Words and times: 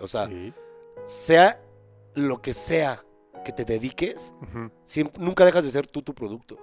O 0.00 0.06
sea, 0.08 0.26
Sí. 0.26 0.52
sea 1.04 1.60
lo 2.14 2.40
que 2.42 2.54
sea 2.54 3.04
que 3.44 3.52
te 3.52 3.64
dediques, 3.64 4.34
Ujú. 4.42 4.70
siem- 4.84 5.12
nunca 5.18 5.44
dejas 5.44 5.64
de 5.64 5.70
ser 5.70 5.86
tú 5.86 6.02
tu 6.02 6.14
producto. 6.14 6.58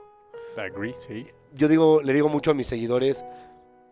Agree, 0.57 0.95
sí. 0.99 1.27
Yo 1.53 1.67
digo, 1.67 2.01
le 2.01 2.13
digo 2.13 2.29
mucho 2.29 2.51
a 2.51 2.53
mis 2.53 2.67
seguidores 2.67 3.25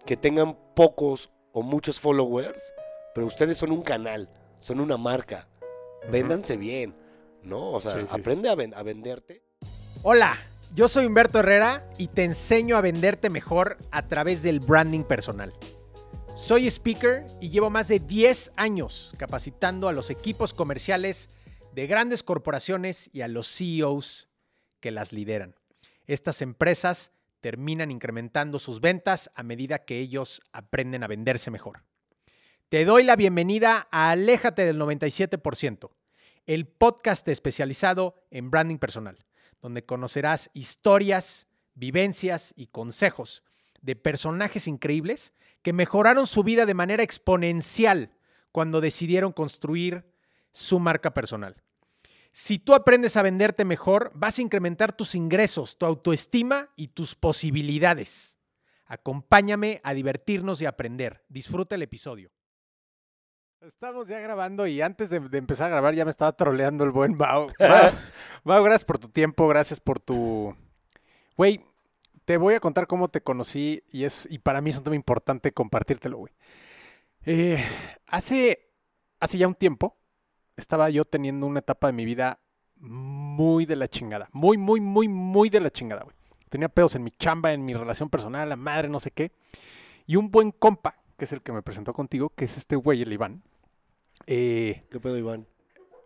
que 0.05 0.17
tengan 0.17 0.57
pocos 0.75 1.31
o 1.53 1.61
muchos 1.61 1.99
followers, 1.99 2.73
pero 3.15 3.27
ustedes 3.27 3.57
son 3.57 3.71
un 3.71 3.81
canal, 3.81 4.29
son 4.59 4.79
una 4.79 4.97
marca. 4.97 5.47
Ujú. 6.03 6.11
Véndanse 6.11 6.57
bien, 6.57 6.95
¿no? 7.41 7.71
O 7.71 7.79
sea, 7.81 7.93
Sí, 7.93 8.01
sí, 8.01 8.07
sí. 8.07 8.15
aprende 8.19 8.49
a, 8.49 8.55
ven- 8.55 8.73
a 8.73 8.83
venderte. 8.83 9.43
Hola, 10.01 10.35
yo 10.75 10.87
soy 10.87 11.05
Humberto 11.05 11.39
Herrera 11.39 11.87
y 11.97 12.07
te 12.07 12.23
enseño 12.25 12.75
a 12.75 12.81
venderte 12.81 13.29
mejor 13.29 13.77
a 13.91 14.07
través 14.07 14.41
del 14.41 14.59
branding 14.59 15.03
personal. 15.03 15.53
Soy 16.35 16.67
speaker 16.67 17.25
y 17.39 17.49
llevo 17.49 17.69
más 17.69 17.87
de 17.87 17.99
10 17.99 18.51
años 18.55 19.13
capacitando 19.17 19.87
a 19.87 19.93
los 19.93 20.09
equipos 20.09 20.53
comerciales 20.53 21.29
de 21.73 21.87
grandes 21.87 22.23
corporaciones 22.23 23.09
y 23.13 23.21
a 23.21 23.27
los 23.27 23.47
CEOs 23.47 24.27
que 24.79 24.91
las 24.91 25.13
lideran. 25.13 25.55
Estas 26.05 26.41
empresas 26.41 27.11
terminan 27.41 27.91
incrementando 27.91 28.59
sus 28.59 28.81
ventas 28.81 29.31
a 29.35 29.43
medida 29.43 29.85
que 29.85 29.99
ellos 29.99 30.41
aprenden 30.51 31.03
a 31.03 31.07
venderse 31.07 31.51
mejor. 31.51 31.83
Te 32.69 32.85
doy 32.85 33.03
la 33.03 33.15
bienvenida 33.15 33.87
a 33.91 34.11
Aléjate 34.11 34.65
del 34.65 34.79
97%, 34.79 35.91
el 36.45 36.67
podcast 36.67 37.27
especializado 37.27 38.15
en 38.31 38.49
branding 38.49 38.77
personal 38.77 39.17
donde 39.63 39.85
conocerás 39.85 40.51
historias, 40.53 41.47
vivencias 41.73 42.53
y 42.57 42.67
consejos 42.67 43.43
de 43.81 43.95
personajes 43.95 44.67
increíbles 44.67 45.33
que 45.63 45.73
mejoraron 45.73 46.27
su 46.27 46.43
vida 46.43 46.65
de 46.65 46.73
manera 46.75 47.01
exponencial 47.03 48.11
cuando 48.51 48.81
decidieron 48.81 49.31
construir 49.31 50.05
su 50.51 50.79
marca 50.79 51.13
personal. 51.13 51.63
Si 52.31 52.59
tú 52.59 52.73
aprendes 52.73 53.15
a 53.15 53.21
venderte 53.21 53.63
mejor, 53.65 54.11
vas 54.13 54.37
a 54.37 54.41
incrementar 54.41 54.95
tus 54.95 55.15
ingresos, 55.15 55.77
tu 55.77 55.85
autoestima 55.85 56.69
y 56.75 56.89
tus 56.89 57.15
posibilidades. 57.15 58.35
Acompáñame 58.85 59.81
a 59.83 59.93
divertirnos 59.93 60.61
y 60.61 60.65
aprender. 60.65 61.23
Disfruta 61.29 61.75
el 61.75 61.83
episodio. 61.83 62.31
Estamos 63.61 64.07
ya 64.09 64.19
grabando 64.19 64.67
y 64.67 64.81
antes 64.81 65.09
de, 65.09 65.21
de 65.21 65.37
empezar 65.37 65.67
a 65.67 65.69
grabar 65.69 65.93
ya 65.93 66.05
me 66.05 66.11
estaba 66.11 66.35
troleando 66.35 66.83
el 66.83 66.91
buen 66.91 67.15
Mau. 67.15 67.47
Mau, 67.59 67.91
Mau, 68.43 68.63
gracias 68.63 68.83
por 68.83 68.99
tu 68.99 69.09
tiempo, 69.09 69.47
gracias 69.47 69.79
por 69.79 69.99
tu... 69.99 70.55
Güey, 71.37 71.63
te 72.25 72.37
voy 72.37 72.53
a 72.53 72.59
contar 72.59 72.87
cómo 72.87 73.09
te 73.09 73.21
conocí 73.21 73.83
y, 73.91 74.03
es, 74.05 74.27
y 74.29 74.39
para 74.39 74.61
mí 74.61 74.69
es 74.69 74.77
un 74.77 74.83
tema 74.83 74.95
importante 74.95 75.51
compartírtelo, 75.51 76.17
güey. 76.17 76.33
Eh, 77.25 77.63
hace, 78.07 78.71
hace 79.19 79.37
ya 79.37 79.47
un 79.47 79.55
tiempo 79.55 79.97
estaba 80.55 80.89
yo 80.89 81.03
teniendo 81.03 81.45
una 81.45 81.59
etapa 81.59 81.87
de 81.87 81.93
mi 81.93 82.05
vida 82.05 82.39
muy 82.75 83.65
de 83.65 83.75
la 83.75 83.87
chingada. 83.87 84.29
Muy, 84.31 84.57
muy, 84.57 84.79
muy, 84.79 85.07
muy 85.07 85.49
de 85.49 85.59
la 85.59 85.69
chingada, 85.69 86.03
güey. 86.03 86.15
Tenía 86.49 86.69
pedos 86.69 86.95
en 86.95 87.03
mi 87.03 87.11
chamba, 87.11 87.53
en 87.53 87.65
mi 87.65 87.73
relación 87.73 88.09
personal, 88.09 88.49
la 88.49 88.55
madre, 88.55 88.89
no 88.89 88.99
sé 88.99 89.11
qué. 89.11 89.31
Y 90.05 90.17
un 90.17 90.29
buen 90.29 90.51
compa, 90.51 91.01
que 91.17 91.25
es 91.25 91.33
el 91.33 91.41
que 91.41 91.51
me 91.51 91.63
presentó 91.63 91.93
contigo, 91.93 92.29
que 92.29 92.45
es 92.45 92.57
este 92.57 92.75
güey, 92.75 93.01
el 93.01 93.13
Iván, 93.13 93.41
eh, 94.27 94.85
¿Qué 94.91 94.99
pedo, 94.99 95.17
Iván? 95.17 95.47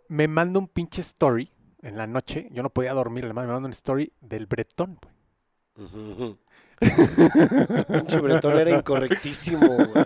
me 0.07 0.27
manda 0.27 0.59
un 0.59 0.67
pinche 0.67 1.01
story 1.01 1.51
en 1.81 1.97
la 1.97 2.07
noche. 2.07 2.47
Yo 2.51 2.63
no 2.63 2.69
podía 2.69 2.93
dormir, 2.93 3.25
me 3.25 3.33
manda 3.33 3.57
un 3.57 3.71
story 3.71 4.13
del 4.21 4.45
Bretón, 4.45 4.97
güey. 5.01 5.16
Ese 6.79 7.83
pinche 7.83 8.19
bretón 8.19 8.57
era 8.57 8.71
incorrectísimo, 8.71 9.67
güey. 9.67 10.05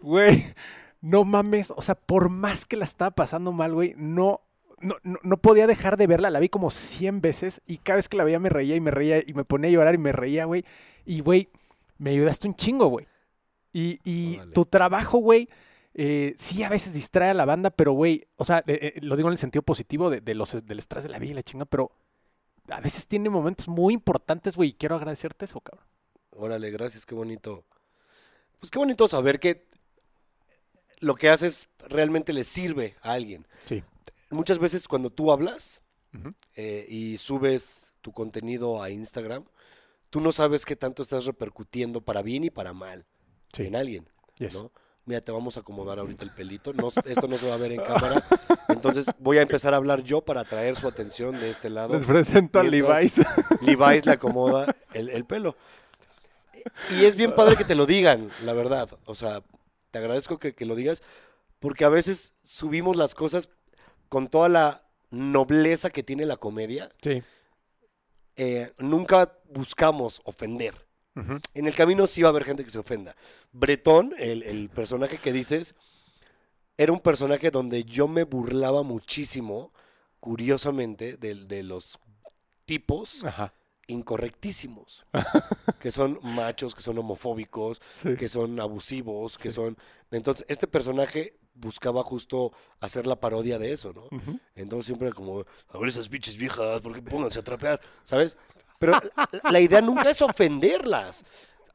Güey, 0.00 0.44
no 1.00 1.24
mames. 1.24 1.72
O 1.76 1.82
sea, 1.82 1.94
por 1.94 2.28
más 2.28 2.66
que 2.66 2.76
la 2.76 2.84
estaba 2.84 3.10
pasando 3.10 3.52
mal, 3.52 3.74
güey, 3.74 3.94
no, 3.96 4.40
no, 4.80 4.96
no, 5.02 5.18
no 5.22 5.36
podía 5.36 5.66
dejar 5.66 5.96
de 5.96 6.06
verla. 6.06 6.30
La 6.30 6.40
vi 6.40 6.48
como 6.48 6.70
100 6.70 7.20
veces 7.20 7.60
y 7.66 7.78
cada 7.78 7.96
vez 7.96 8.08
que 8.08 8.16
la 8.16 8.24
veía 8.24 8.38
me 8.38 8.48
reía 8.48 8.76
y 8.76 8.80
me 8.80 8.90
reía 8.90 9.22
y 9.26 9.34
me 9.34 9.44
ponía 9.44 9.68
a 9.68 9.72
llorar 9.72 9.94
y 9.94 9.98
me 9.98 10.12
reía, 10.12 10.44
güey. 10.44 10.64
Y, 11.04 11.20
güey, 11.20 11.50
me 11.98 12.10
ayudaste 12.10 12.48
un 12.48 12.54
chingo, 12.54 12.86
güey. 12.86 13.06
Y, 13.72 14.00
y 14.04 14.38
tu 14.54 14.64
trabajo, 14.64 15.18
güey, 15.18 15.48
eh, 15.94 16.34
sí 16.38 16.62
a 16.62 16.68
veces 16.68 16.94
distrae 16.94 17.30
a 17.30 17.34
la 17.34 17.44
banda, 17.44 17.70
pero, 17.70 17.92
güey, 17.92 18.26
o 18.36 18.44
sea, 18.44 18.64
eh, 18.66 18.94
eh, 18.96 19.00
lo 19.02 19.16
digo 19.16 19.28
en 19.28 19.32
el 19.32 19.38
sentido 19.38 19.62
positivo 19.62 20.10
de, 20.10 20.20
de 20.20 20.34
los, 20.34 20.64
del 20.64 20.78
estrés 20.78 21.04
de 21.04 21.10
la 21.10 21.18
vida 21.18 21.32
y 21.32 21.34
la 21.34 21.42
chinga, 21.42 21.64
pero 21.64 21.92
a 22.68 22.80
veces 22.80 23.06
tiene 23.06 23.30
momentos 23.30 23.68
muy 23.68 23.94
importantes, 23.94 24.56
güey, 24.56 24.70
y 24.70 24.72
quiero 24.74 24.94
agradecerte 24.96 25.44
eso, 25.44 25.60
cabrón. 25.60 25.86
Órale, 26.30 26.70
gracias, 26.70 27.04
qué 27.06 27.14
bonito. 27.14 27.64
Pues 28.60 28.70
qué 28.70 28.78
bonito 28.78 29.06
saber 29.08 29.40
que 29.40 29.66
lo 31.00 31.14
que 31.14 31.28
haces 31.30 31.68
realmente 31.88 32.32
le 32.32 32.44
sirve 32.44 32.96
a 33.02 33.12
alguien. 33.12 33.46
Sí. 33.66 33.82
Muchas 34.30 34.58
veces 34.58 34.88
cuando 34.88 35.10
tú 35.10 35.32
hablas 35.32 35.82
eh, 36.56 36.86
y 36.88 37.18
subes 37.18 37.92
tu 38.02 38.12
contenido 38.12 38.82
a 38.82 38.90
Instagram, 38.90 39.44
tú 40.10 40.20
no 40.20 40.32
sabes 40.32 40.64
qué 40.64 40.74
tanto 40.76 41.02
estás 41.02 41.24
repercutiendo 41.24 42.00
para 42.00 42.22
bien 42.22 42.44
y 42.44 42.50
para 42.50 42.72
mal 42.72 43.06
Sí. 43.52 43.64
en 43.66 43.76
alguien, 43.76 44.08
Yes. 44.36 44.54
¿no? 44.54 44.70
Mira, 45.08 45.22
te 45.22 45.32
vamos 45.32 45.56
a 45.56 45.60
acomodar 45.60 45.98
ahorita 45.98 46.22
el 46.26 46.30
pelito. 46.32 46.74
No, 46.74 46.88
esto 46.88 47.26
no 47.28 47.38
se 47.38 47.48
va 47.48 47.54
a 47.54 47.56
ver 47.56 47.72
en 47.72 47.80
cámara. 47.80 48.22
Entonces 48.68 49.06
voy 49.18 49.38
a 49.38 49.42
empezar 49.42 49.72
a 49.72 49.78
hablar 49.78 50.02
yo 50.02 50.20
para 50.20 50.42
atraer 50.42 50.76
su 50.76 50.86
atención 50.86 51.32
de 51.40 51.48
este 51.48 51.70
lado. 51.70 51.94
Les 51.94 52.06
presento 52.06 52.60
a 52.60 52.62
Levi's. 52.62 53.22
Levi's 53.62 54.04
le 54.04 54.12
acomoda 54.12 54.76
el, 54.92 55.08
el 55.08 55.24
pelo. 55.24 55.56
Y 56.90 57.06
es 57.06 57.16
bien 57.16 57.34
padre 57.34 57.56
que 57.56 57.64
te 57.64 57.74
lo 57.74 57.86
digan, 57.86 58.28
la 58.44 58.52
verdad. 58.52 58.90
O 59.06 59.14
sea, 59.14 59.42
te 59.90 59.98
agradezco 59.98 60.38
que, 60.38 60.54
que 60.54 60.66
lo 60.66 60.74
digas, 60.74 61.02
porque 61.58 61.86
a 61.86 61.88
veces 61.88 62.34
subimos 62.44 62.94
las 62.94 63.14
cosas 63.14 63.48
con 64.10 64.28
toda 64.28 64.50
la 64.50 64.82
nobleza 65.08 65.88
que 65.88 66.02
tiene 66.02 66.26
la 66.26 66.36
comedia. 66.36 66.92
Sí. 67.00 67.22
Eh, 68.36 68.74
nunca 68.76 69.32
buscamos 69.48 70.20
ofender. 70.24 70.74
En 71.54 71.66
el 71.66 71.74
camino 71.74 72.06
sí 72.06 72.22
va 72.22 72.28
a 72.28 72.30
haber 72.30 72.44
gente 72.44 72.64
que 72.64 72.70
se 72.70 72.78
ofenda. 72.78 73.16
Bretón, 73.52 74.12
el, 74.18 74.42
el 74.44 74.68
personaje 74.68 75.18
que 75.18 75.32
dices, 75.32 75.74
era 76.76 76.92
un 76.92 77.00
personaje 77.00 77.50
donde 77.50 77.82
yo 77.84 78.06
me 78.06 78.22
burlaba 78.22 78.84
muchísimo, 78.84 79.72
curiosamente, 80.20 81.16
de, 81.16 81.34
de 81.34 81.62
los 81.64 81.98
tipos 82.66 83.24
Ajá. 83.24 83.52
incorrectísimos, 83.88 85.04
que 85.80 85.90
son 85.90 86.18
machos, 86.22 86.74
que 86.74 86.82
son 86.82 86.98
homofóbicos, 86.98 87.80
Sí. 88.02 88.14
que 88.16 88.28
son 88.28 88.60
abusivos, 88.60 89.36
que 89.38 89.50
Sí. 89.50 89.56
son... 89.56 89.76
Entonces, 90.10 90.46
este 90.48 90.66
personaje 90.68 91.36
buscaba 91.54 92.04
justo 92.04 92.52
hacer 92.78 93.08
la 93.08 93.18
parodia 93.18 93.58
de 93.58 93.72
eso, 93.72 93.92
¿no? 93.92 94.08
Entonces 94.54 94.86
siempre 94.86 95.12
como, 95.12 95.44
a 95.70 95.78
ver 95.78 95.88
esas 95.88 96.08
biches 96.08 96.36
viejas, 96.36 96.80
porque 96.80 97.02
pónganse 97.02 97.40
a 97.40 97.42
trapear, 97.42 97.80
¿sabes? 98.04 98.36
Pero 98.78 98.92
la, 99.50 99.60
idea 99.60 99.80
nunca 99.80 100.10
es 100.10 100.22
ofenderlas. 100.22 101.24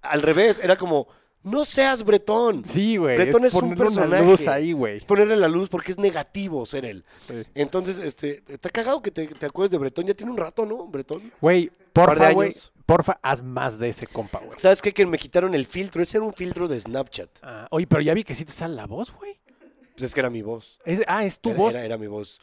Al 0.01 0.21
revés, 0.21 0.59
era 0.61 0.75
como, 0.75 1.07
no 1.43 1.65
seas 1.65 2.03
bretón. 2.03 2.63
Sí, 2.65 2.97
güey. 2.97 3.17
Bretón 3.17 3.45
es 3.45 3.53
un 3.53 3.61
ponerle 3.61 3.75
una 3.83 3.85
personaje. 3.85 4.25
luz 4.25 4.47
ahí, 4.47 4.71
güey. 4.73 4.97
Es 4.97 5.05
ponerle 5.05 5.35
la 5.35 5.47
luz 5.47 5.69
porque 5.69 5.91
es 5.91 5.97
negativo 5.97 6.65
ser 6.65 6.85
él. 6.85 7.05
Sí. 7.27 7.43
Entonces, 7.55 7.97
este, 7.97 8.43
está 8.47 8.69
cagado 8.69 9.01
que 9.01 9.11
te, 9.11 9.27
te 9.27 9.45
acuerdes 9.45 9.71
de 9.71 9.77
Bretón. 9.77 10.05
Ya 10.05 10.13
tiene 10.13 10.31
un 10.31 10.37
rato, 10.37 10.65
¿no? 10.65 10.87
Bretón. 10.87 11.31
Güey, 11.41 11.71
porfa, 11.93 12.31
güey. 12.31 12.53
Porfa, 12.85 13.17
haz 13.21 13.41
más 13.41 13.79
de 13.79 13.89
ese 13.89 14.07
compa, 14.07 14.39
güey. 14.39 14.59
¿Sabes 14.59 14.81
qué? 14.81 14.93
Que 14.93 15.05
me 15.05 15.17
quitaron 15.17 15.55
el 15.55 15.65
filtro. 15.65 16.01
Ese 16.01 16.17
era 16.17 16.25
un 16.25 16.33
filtro 16.33 16.67
de 16.67 16.79
Snapchat. 16.79 17.29
Ah, 17.41 17.67
oye, 17.71 17.87
pero 17.87 18.01
ya 18.01 18.13
vi 18.13 18.25
que 18.25 18.35
sí 18.35 18.43
te 18.43 18.51
sale 18.51 18.75
la 18.75 18.87
voz, 18.87 19.13
güey. 19.13 19.39
Pues 19.93 20.03
es 20.03 20.13
que 20.13 20.19
era 20.19 20.29
mi 20.29 20.41
voz. 20.41 20.79
Es- 20.85 21.03
ah, 21.07 21.23
es 21.23 21.39
tu 21.39 21.49
era, 21.51 21.57
voz. 21.57 21.73
Era, 21.73 21.85
era 21.85 21.97
mi 21.97 22.07
voz. 22.07 22.41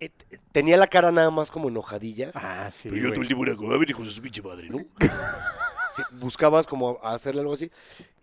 Eh, 0.00 0.10
tenía 0.52 0.76
la 0.76 0.86
cara 0.86 1.12
nada 1.12 1.30
más 1.30 1.50
como 1.50 1.68
enojadilla. 1.68 2.32
Ah, 2.34 2.70
sí, 2.72 2.88
Pero 2.88 3.02
yo 3.02 3.10
todo 3.10 3.20
el 3.20 3.26
tiempo 3.26 3.44
era 3.44 3.54
como, 3.54 3.72
a 3.72 3.78
ver, 3.78 3.90
hijo 3.90 4.02
de 4.02 4.10
su 4.10 4.22
pinche 4.22 4.42
madre, 4.42 4.68
¿no? 4.68 4.84
Sí, 5.92 6.02
buscabas 6.12 6.68
como 6.68 7.00
hacerle 7.02 7.40
algo 7.40 7.52
así. 7.52 7.68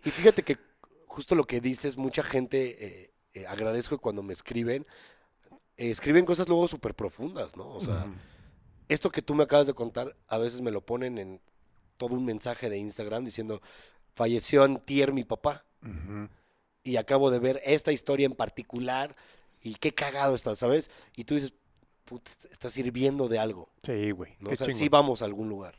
Y 0.02 0.10
fíjate 0.10 0.42
que 0.42 0.56
justo 1.18 1.34
lo 1.34 1.46
que 1.46 1.60
dices, 1.60 1.96
mucha 1.96 2.22
gente, 2.22 2.84
eh, 2.84 3.10
eh, 3.34 3.46
agradezco 3.46 3.98
cuando 3.98 4.22
me 4.22 4.32
escriben, 4.32 4.86
eh, 5.76 5.90
escriben 5.90 6.24
cosas 6.24 6.48
luego 6.48 6.68
súper 6.68 6.94
profundas, 6.94 7.56
¿no? 7.56 7.68
O 7.68 7.80
sea, 7.80 8.06
esto 8.88 9.10
que 9.10 9.22
tú 9.22 9.34
me 9.34 9.42
acabas 9.42 9.66
de 9.66 9.74
contar, 9.74 10.16
a 10.28 10.38
veces 10.38 10.60
me 10.60 10.70
lo 10.70 10.80
ponen 10.80 11.18
en 11.18 11.40
todo 11.96 12.14
un 12.14 12.24
mensaje 12.24 12.70
de 12.70 12.78
Instagram 12.78 13.24
diciendo, 13.24 13.60
falleció 14.14 14.62
antier 14.62 15.12
mi 15.12 15.24
papá. 15.24 15.64
Y 16.84 16.96
acabo 16.96 17.30
de 17.30 17.38
ver 17.38 17.60
esta 17.64 17.92
historia 17.92 18.26
en 18.26 18.32
particular 18.32 19.16
y 19.60 19.74
qué 19.74 19.92
cagado 19.92 20.34
está, 20.34 20.54
¿sabes? 20.54 20.90
Y 21.16 21.24
tú 21.24 21.34
dices, 21.34 21.52
puta, 22.08 22.30
está 22.50 22.70
sirviendo 22.70 23.28
de 23.28 23.38
algo, 23.38 23.68
Sí, 23.82 24.10
güey. 24.12 24.34
¿no? 24.40 24.50
O 24.50 24.56
sea, 24.56 24.72
sí 24.72 24.88
vamos 24.88 25.22
a 25.22 25.26
algún 25.26 25.48
lugar. 25.48 25.78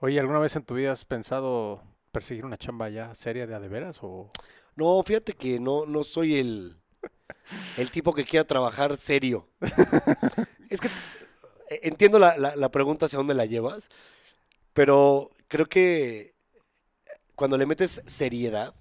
Oye, 0.00 0.18
¿alguna 0.20 0.38
vez 0.40 0.56
en 0.56 0.64
tu 0.64 0.74
vida 0.74 0.92
has 0.92 1.04
pensado 1.04 1.82
perseguir 2.10 2.44
una 2.44 2.58
chamba 2.58 2.88
ya 2.90 3.14
seria 3.14 3.46
de 3.46 3.54
a 3.54 3.60
de 3.60 3.68
veras 3.68 3.98
o...? 4.02 4.30
No, 4.74 5.02
fíjate 5.02 5.34
que 5.34 5.60
no, 5.60 5.86
no 5.86 6.02
soy 6.02 6.36
el, 6.38 6.76
el 7.76 7.90
tipo 7.90 8.12
que 8.12 8.24
quiera 8.24 8.46
trabajar 8.46 8.96
serio. 8.96 9.48
es 10.70 10.80
que 10.80 10.88
eh, 11.68 11.80
entiendo 11.82 12.18
la, 12.18 12.36
la- 12.38 12.56
la 12.56 12.70
pregunta 12.70 13.06
hacia 13.06 13.18
dónde 13.18 13.34
la 13.34 13.44
llevas, 13.46 13.88
pero 14.72 15.30
creo 15.48 15.66
que 15.66 16.34
cuando 17.34 17.58
le 17.58 17.66
metes 17.66 18.02
seriedad, 18.06 18.74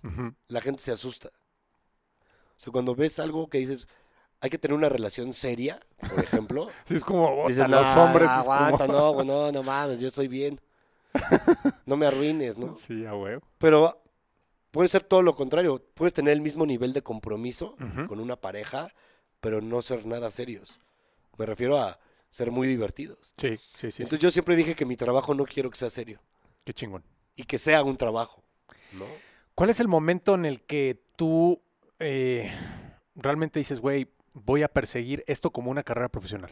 la 0.47 0.61
gente 0.61 0.81
se 0.81 0.91
asusta. 0.91 1.29
O 1.29 2.63
sea, 2.63 2.71
cuando 2.71 2.95
ves 2.95 3.19
algo 3.19 3.49
que 3.49 3.57
dices, 3.57 3.87
hay 4.41 4.49
que 4.49 4.57
tener 4.57 4.75
una 4.75 4.89
relación 4.89 5.33
seria, 5.33 5.79
por 6.09 6.23
ejemplo. 6.23 6.69
Sí, 6.87 6.95
es 6.95 7.03
como 7.03 7.47
dices, 7.47 7.69
los 7.69 7.81
"Nah, 7.95 8.03
hombres. 8.03 8.25
es 8.25 8.29
aguanta, 8.37 8.85
como... 8.87 8.97
no, 8.97 9.13
güey, 9.13 9.27
no, 9.27 9.51
no 9.51 9.63
mames, 9.63 9.99
yo 9.99 10.07
estoy 10.07 10.27
bien. 10.27 10.59
No 11.85 11.97
me 11.97 12.05
arruines, 12.05 12.57
¿no? 12.57 12.77
Sí, 12.77 13.05
a 13.05 13.13
huevo. 13.13 13.41
Pero 13.57 14.01
puede 14.71 14.87
ser 14.87 15.03
todo 15.03 15.21
lo 15.21 15.35
contrario. 15.35 15.83
Puedes 15.93 16.13
tener 16.13 16.33
el 16.33 16.41
mismo 16.41 16.65
nivel 16.65 16.93
de 16.93 17.01
compromiso 17.01 17.75
con 18.07 18.19
una 18.19 18.35
pareja, 18.37 18.93
pero 19.41 19.61
no 19.61 19.81
ser 19.81 20.05
nada 20.05 20.31
serios. 20.31 20.79
Me 21.37 21.45
refiero 21.45 21.77
a 21.77 21.99
ser 22.29 22.49
muy 22.51 22.67
divertidos. 22.67 23.33
Sí, 23.37 23.57
sí, 23.57 23.63
sí. 23.75 23.91
sí. 23.91 24.03
Entonces 24.03 24.19
yo 24.19 24.31
siempre 24.31 24.55
dije 24.55 24.73
que 24.75 24.85
mi 24.85 24.95
trabajo 24.95 25.33
no 25.33 25.43
quiero 25.45 25.69
que 25.69 25.77
sea 25.77 25.89
serio 25.89 26.21
Qué 26.63 26.73
chingón. 26.73 27.03
y 27.35 27.43
que 27.43 27.57
sea 27.57 27.83
un 27.83 27.97
trabajo, 27.97 28.41
¿no? 28.93 29.05
¿Cuál 29.53 29.69
es 29.69 29.81
el 29.81 29.89
momento 29.89 30.35
en 30.35 30.45
el 30.45 30.61
que 30.61 31.03
tú 31.17 31.61
eh, 31.99 32.49
realmente 33.15 33.59
dices, 33.59 33.81
güey, 33.81 34.07
voy 34.33 34.63
a 34.63 34.67
perseguir 34.67 35.23
esto 35.27 35.51
como 35.51 35.71
una 35.71 35.83
carrera 35.83 36.09
profesional? 36.09 36.51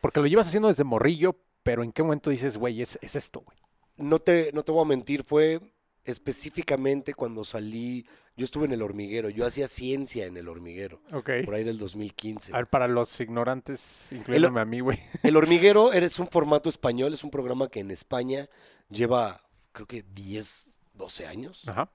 Porque 0.00 0.20
lo 0.20 0.26
llevas 0.26 0.48
haciendo 0.48 0.68
desde 0.68 0.84
morrillo, 0.84 1.38
pero 1.62 1.82
¿en 1.82 1.92
qué 1.92 2.02
momento 2.02 2.30
dices, 2.30 2.56
güey, 2.58 2.82
es, 2.82 2.98
es 3.02 3.16
esto, 3.16 3.40
güey? 3.40 3.58
No 3.96 4.18
te, 4.18 4.50
no 4.52 4.62
te 4.64 4.72
voy 4.72 4.84
a 4.84 4.88
mentir, 4.88 5.22
fue 5.24 5.60
específicamente 6.04 7.14
cuando 7.14 7.44
salí, 7.44 8.06
yo 8.36 8.44
estuve 8.44 8.66
en 8.66 8.72
el 8.72 8.82
hormiguero, 8.82 9.30
yo 9.30 9.46
hacía 9.46 9.68
ciencia 9.68 10.26
en 10.26 10.36
el 10.36 10.48
hormiguero, 10.48 11.00
Ok. 11.12 11.30
por 11.44 11.54
ahí 11.54 11.64
del 11.64 11.78
2015. 11.78 12.52
A 12.52 12.56
ver, 12.58 12.66
para 12.66 12.88
los 12.88 13.18
ignorantes, 13.20 14.08
incluyéndome 14.12 14.60
a 14.60 14.64
mí, 14.64 14.80
güey. 14.80 14.98
El 15.22 15.36
hormiguero 15.36 15.92
es 15.92 16.18
un 16.18 16.28
formato 16.28 16.68
español, 16.68 17.14
es 17.14 17.24
un 17.24 17.30
programa 17.30 17.68
que 17.68 17.80
en 17.80 17.90
España 17.90 18.48
lleva, 18.90 19.40
creo 19.72 19.86
que 19.86 20.02
10, 20.02 20.70
12 20.94 21.26
años, 21.26 21.68
Ajá. 21.68 21.88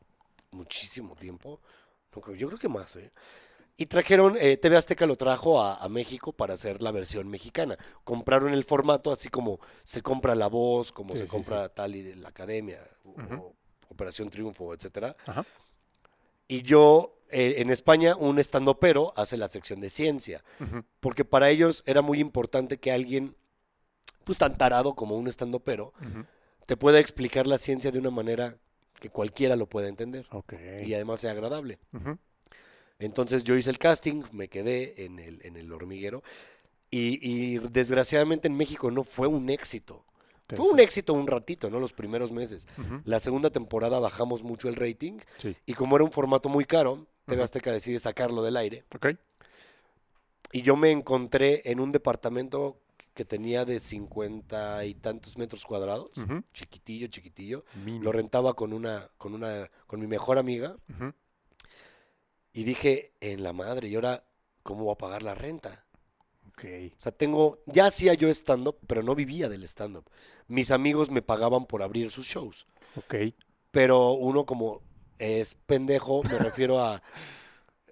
muchísimo 0.52 1.16
tiempo. 1.16 1.60
No 2.16 2.22
creo, 2.22 2.36
yo 2.36 2.48
creo 2.48 2.60
que 2.60 2.70
más, 2.70 2.96
¿eh? 2.96 3.12
Y 3.82 3.86
trajeron, 3.86 4.36
eh, 4.40 4.58
TV 4.58 4.76
Azteca 4.76 5.06
lo 5.06 5.16
trajo 5.16 5.62
a, 5.62 5.76
a 5.76 5.88
México 5.88 6.34
para 6.34 6.54
hacer 6.56 6.82
la 6.82 6.92
versión 6.92 7.30
mexicana. 7.30 7.78
Compraron 8.04 8.54
el 8.54 8.66
formato 8.66 9.10
así 9.10 9.30
como 9.30 9.62
se 9.86 10.02
compra 10.02 10.36
La 10.36 10.48
Voz, 10.48 10.92
como 10.92 11.14
Sí, 11.14 11.20
se 11.20 11.26
sí, 11.26 11.32
compra 11.32 11.70
tal 11.70 11.96
y 11.96 12.14
la 12.16 12.28
Academia, 12.28 12.82
o 13.06 13.54
Operación 13.88 14.30
Triunfo, 14.30 14.74
etcétera. 14.74 15.16
Ajá. 15.26 15.46
Y 16.50 16.62
yo, 16.64 17.16
eh, 17.32 17.56
en 17.60 17.70
España, 17.70 18.18
un 18.18 18.38
estandopero 18.38 19.14
hace 19.16 19.38
la 19.38 19.48
sección 19.48 19.80
de 19.80 19.90
ciencia 19.90 20.44
porque 21.00 21.24
para 21.24 21.50
ellos 21.50 21.82
era 21.86 22.02
muy 22.02 22.20
importante 22.20 22.80
que 22.80 22.92
alguien, 22.92 23.38
pues 24.26 24.38
tan 24.38 24.58
tarado 24.58 24.94
como 24.94 25.16
un 25.16 25.30
estandopero, 25.30 25.94
Ujú. 26.02 26.26
te 26.66 26.76
pueda 26.76 27.00
explicar 27.00 27.48
la 27.48 27.58
ciencia 27.58 27.92
de 27.92 28.00
una 28.00 28.10
manera 28.12 28.58
que 29.00 29.10
cualquiera 29.10 29.56
lo 29.56 29.68
pueda 29.68 29.88
entender 29.88 30.28
Ok. 30.32 30.54
y 30.86 30.94
además 30.94 31.22
sea 31.22 31.32
agradable. 31.32 31.80
Ujú. 31.94 32.18
Entonces 33.00 33.44
yo 33.46 33.56
hice 33.56 33.70
el 33.70 33.78
casting, 33.80 34.24
me 34.32 34.50
quedé 34.50 35.06
en 35.06 35.20
el, 35.20 35.40
en 35.46 35.56
el 35.56 35.72
hormiguero 35.72 36.22
y, 36.92 37.20
y 37.28 37.58
desgraciadamente 37.60 38.48
en 38.50 38.58
México 38.58 38.92
no 38.92 39.04
fue 39.04 39.28
un 39.28 39.50
éxito. 39.50 40.04
Fue 40.50 40.66
un 40.68 40.80
éxito 40.80 41.14
un 41.14 41.28
ratito, 41.28 41.70
¿no? 41.70 41.80
Los 41.80 41.94
primeros 41.94 42.32
meses. 42.32 42.68
La 43.06 43.20
segunda 43.20 43.52
temporada 43.52 44.00
bajamos 44.00 44.44
mucho 44.44 44.68
el 44.68 44.76
rating 44.76 45.20
Sí. 45.38 45.56
y 45.68 45.74
como 45.74 45.96
era 45.96 46.04
un 46.04 46.12
formato 46.12 46.50
muy 46.50 46.66
caro, 46.66 47.06
TV 47.26 47.46
decide 47.72 48.00
sacarlo 48.00 48.42
del 48.42 48.58
aire. 48.58 48.84
Ok. 48.96 49.10
Y 50.52 50.64
yo 50.64 50.76
me 50.76 50.90
encontré 50.92 51.62
en 51.66 51.80
un 51.80 51.92
departamento 51.92 52.80
que 53.14 53.24
tenía 53.26 53.64
de 53.64 53.80
cincuenta 53.80 54.84
y 54.86 54.96
tantos 54.96 55.38
metros 55.38 55.64
cuadrados, 55.66 56.10
chiquitillo, 56.54 57.08
chiquitillo. 57.08 57.64
Mini. 57.86 58.00
Lo 58.00 58.12
rentaba 58.12 58.56
con 58.56 58.74
una, 58.74 59.08
con 59.20 59.36
una, 59.36 59.70
con 59.86 60.00
mi 60.00 60.08
mejor 60.08 60.40
amiga. 60.40 60.76
Y 62.54 62.64
dije, 62.64 63.14
en 63.22 63.44
la 63.44 63.54
madre, 63.54 63.88
¿y 63.88 63.96
ahora 63.96 64.24
cómo 64.64 64.86
voy 64.86 64.94
a 64.94 64.98
pagar 64.98 65.24
la 65.24 65.36
renta? 65.36 65.86
Ok. 66.50 66.66
O 66.98 67.00
sea, 67.00 67.12
tengo, 67.12 67.60
ya 67.66 67.86
hacía 67.86 68.14
yo 68.16 68.28
stand-up, 68.30 68.78
pero 68.88 69.04
no 69.04 69.16
vivía 69.16 69.50
del 69.50 69.64
stand-up. 69.64 70.10
Mis 70.48 70.72
amigos 70.72 71.10
me 71.12 71.22
pagaban 71.22 71.66
por 71.66 71.84
abrir 71.84 72.12
sus 72.12 72.26
shows, 72.28 72.66
Ok. 72.96 73.16
pero 73.72 74.12
uno 74.14 74.46
como 74.46 74.82
es 75.20 75.56
pendejo, 75.56 76.24
me 76.24 76.38
refiero 76.40 76.80
a, 76.80 77.02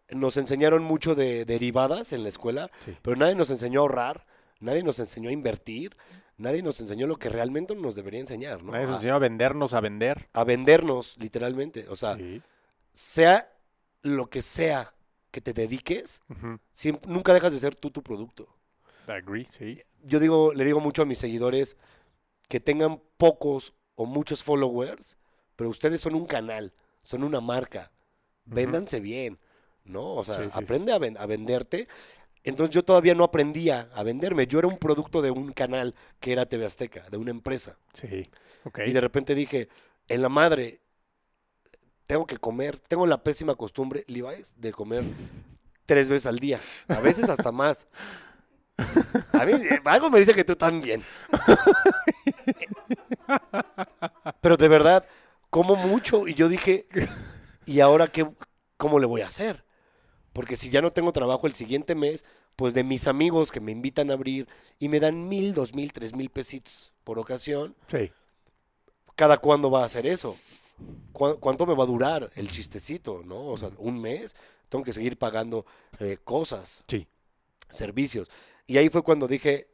nos 0.09 0.37
enseñaron 0.37 0.83
mucho 0.83 1.15
de 1.15 1.45
derivadas 1.45 2.13
en 2.13 2.23
la 2.23 2.29
escuela, 2.29 2.69
Sí. 2.79 2.95
pero 3.01 3.15
nadie 3.15 3.35
nos 3.35 3.49
enseñó 3.49 3.79
a 3.79 3.83
ahorrar, 3.83 4.25
nadie 4.59 4.81
nos 4.83 4.99
enseñó 4.99 5.29
a 5.29 5.33
invertir, 5.33 5.95
nadie 6.37 6.61
nos 6.63 6.79
enseñó 6.79 7.05
lo 7.07 7.17
que 7.17 7.29
realmente 7.29 7.75
nos 7.75 7.95
debería 7.95 8.19
enseñar, 8.21 8.63
¿no? 8.63 8.71
Nadie 8.71 8.85
nos 8.87 8.95
enseñó 8.97 9.15
a 9.15 9.19
vendernos, 9.19 9.73
a 9.73 9.81
vender. 9.81 10.29
a 10.33 10.43
vendernos, 10.43 11.15
literalmente. 11.19 11.87
O 11.89 11.95
sea, 11.95 12.15
Sí. 12.15 12.41
sea 12.93 13.51
lo 14.07 14.29
que 14.29 14.41
sea 14.41 14.93
que 15.31 15.41
te 15.41 15.53
dediques, 15.53 16.21
nunca 17.07 17.33
dejas 17.33 17.53
de 17.53 17.59
ser 17.59 17.75
tú 17.75 17.91
tu 17.91 18.01
producto. 18.01 18.47
Agree, 19.07 19.47
sí. 19.49 19.81
Yo 20.03 20.19
digo, 20.19 20.53
le 20.53 20.63
digo 20.65 20.79
mucho 20.79 21.01
a 21.01 21.05
mis 21.05 21.19
seguidores 21.19 21.77
que 22.49 22.59
tengan 22.59 23.01
pocos 23.17 23.73
o 23.95 24.05
muchos 24.05 24.43
followers, 24.43 25.17
pero 25.55 25.69
ustedes 25.69 26.01
son 26.01 26.15
un 26.15 26.25
canal, 26.25 26.73
son 27.03 27.23
una 27.23 27.41
marca. 27.41 27.91
Véndanse 28.45 28.99
bien, 29.01 29.39
¿no? 29.83 30.15
O 30.15 30.23
sea, 30.23 30.35
Sí, 30.37 30.43
sí, 30.45 30.49
sí. 30.51 30.59
aprende 30.63 30.93
a, 30.93 30.99
ven- 30.99 31.17
a 31.17 31.25
venderte. 31.25 31.87
Entonces 32.43 32.73
yo 32.73 32.83
todavía 32.85 33.13
no 33.13 33.25
aprendía 33.25 33.89
a 33.93 34.03
venderme. 34.03 34.47
Yo 34.47 34.59
era 34.59 34.67
un 34.69 34.77
producto 34.77 35.21
de 35.21 35.31
un 35.31 35.51
canal 35.51 35.95
que 36.21 36.31
era 36.31 36.45
TV 36.45 36.65
Azteca, 36.65 37.09
de 37.09 37.17
una 37.17 37.31
empresa. 37.31 37.77
Sí. 37.93 38.29
Ok. 38.63 38.79
Y 38.85 38.91
de 38.93 39.01
repente 39.01 39.35
dije, 39.35 39.67
en 40.07 40.21
la 40.21 40.29
madre, 40.29 40.79
tengo 42.07 42.25
que 42.25 42.37
comer, 42.37 42.79
tengo 42.87 43.05
la 43.05 43.21
pésima 43.21 43.55
costumbre, 43.55 44.03
Levi's, 44.07 44.53
de 44.57 44.71
comer 44.71 45.03
tres 45.85 46.09
veces 46.09 46.25
al 46.25 46.39
día, 46.39 46.59
a 46.87 46.99
veces 47.01 47.29
hasta 47.29 47.51
más. 47.51 47.85
A 49.33 49.45
mí, 49.45 49.53
algo 49.85 50.09
me 50.09 50.19
dice 50.19 50.33
que 50.33 50.43
tú 50.43 50.55
también. 50.55 51.03
Pero 54.41 54.57
de 54.57 54.67
verdad, 54.67 55.05
como 55.49 55.75
mucho 55.75 56.27
y 56.27 56.33
yo 56.33 56.47
dije, 56.49 56.87
¿y 57.65 57.79
ahora 57.79 58.07
qué, 58.07 58.27
cómo 58.77 58.99
le 58.99 59.05
voy 59.05 59.21
a 59.21 59.27
hacer? 59.27 59.63
Porque 60.33 60.55
si 60.55 60.69
ya 60.69 60.81
no 60.81 60.91
tengo 60.91 61.11
trabajo 61.11 61.47
el 61.47 61.55
siguiente 61.55 61.95
mes, 61.95 62.23
pues 62.55 62.73
de 62.73 62.83
mis 62.83 63.07
amigos 63.07 63.51
que 63.51 63.59
me 63.59 63.71
invitan 63.71 64.11
a 64.11 64.13
abrir 64.13 64.47
y 64.79 64.87
me 64.89 64.99
dan 64.99 65.27
mil, 65.27 65.53
dos 65.53 65.73
mil, 65.73 65.91
tres 65.91 66.15
mil 66.15 66.29
pesitos 66.29 66.93
por 67.03 67.19
ocasión, 67.19 67.75
Sí. 67.87 68.11
¿cada 69.15 69.37
cuándo 69.37 69.71
va 69.71 69.81
a 69.81 69.85
hacer 69.85 70.05
eso? 70.05 70.37
¿Cuá- 71.13 71.35
¿Cuánto 71.39 71.65
me 71.65 71.73
va 71.75 71.83
a 71.83 71.87
durar 71.87 72.29
el 72.35 72.51
chistecito, 72.51 73.21
no? 73.25 73.47
O 73.47 73.57
sea, 73.57 73.71
un 73.77 73.99
mes, 74.01 74.35
tengo 74.69 74.83
que 74.83 74.93
seguir 74.93 75.17
pagando 75.17 75.65
eh, 75.99 76.17
cosas, 76.23 76.83
Sí. 76.87 77.07
servicios. 77.69 78.29
Y 78.67 78.77
ahí 78.77 78.89
fue 78.89 79.01
cuando 79.03 79.27
dije, 79.27 79.67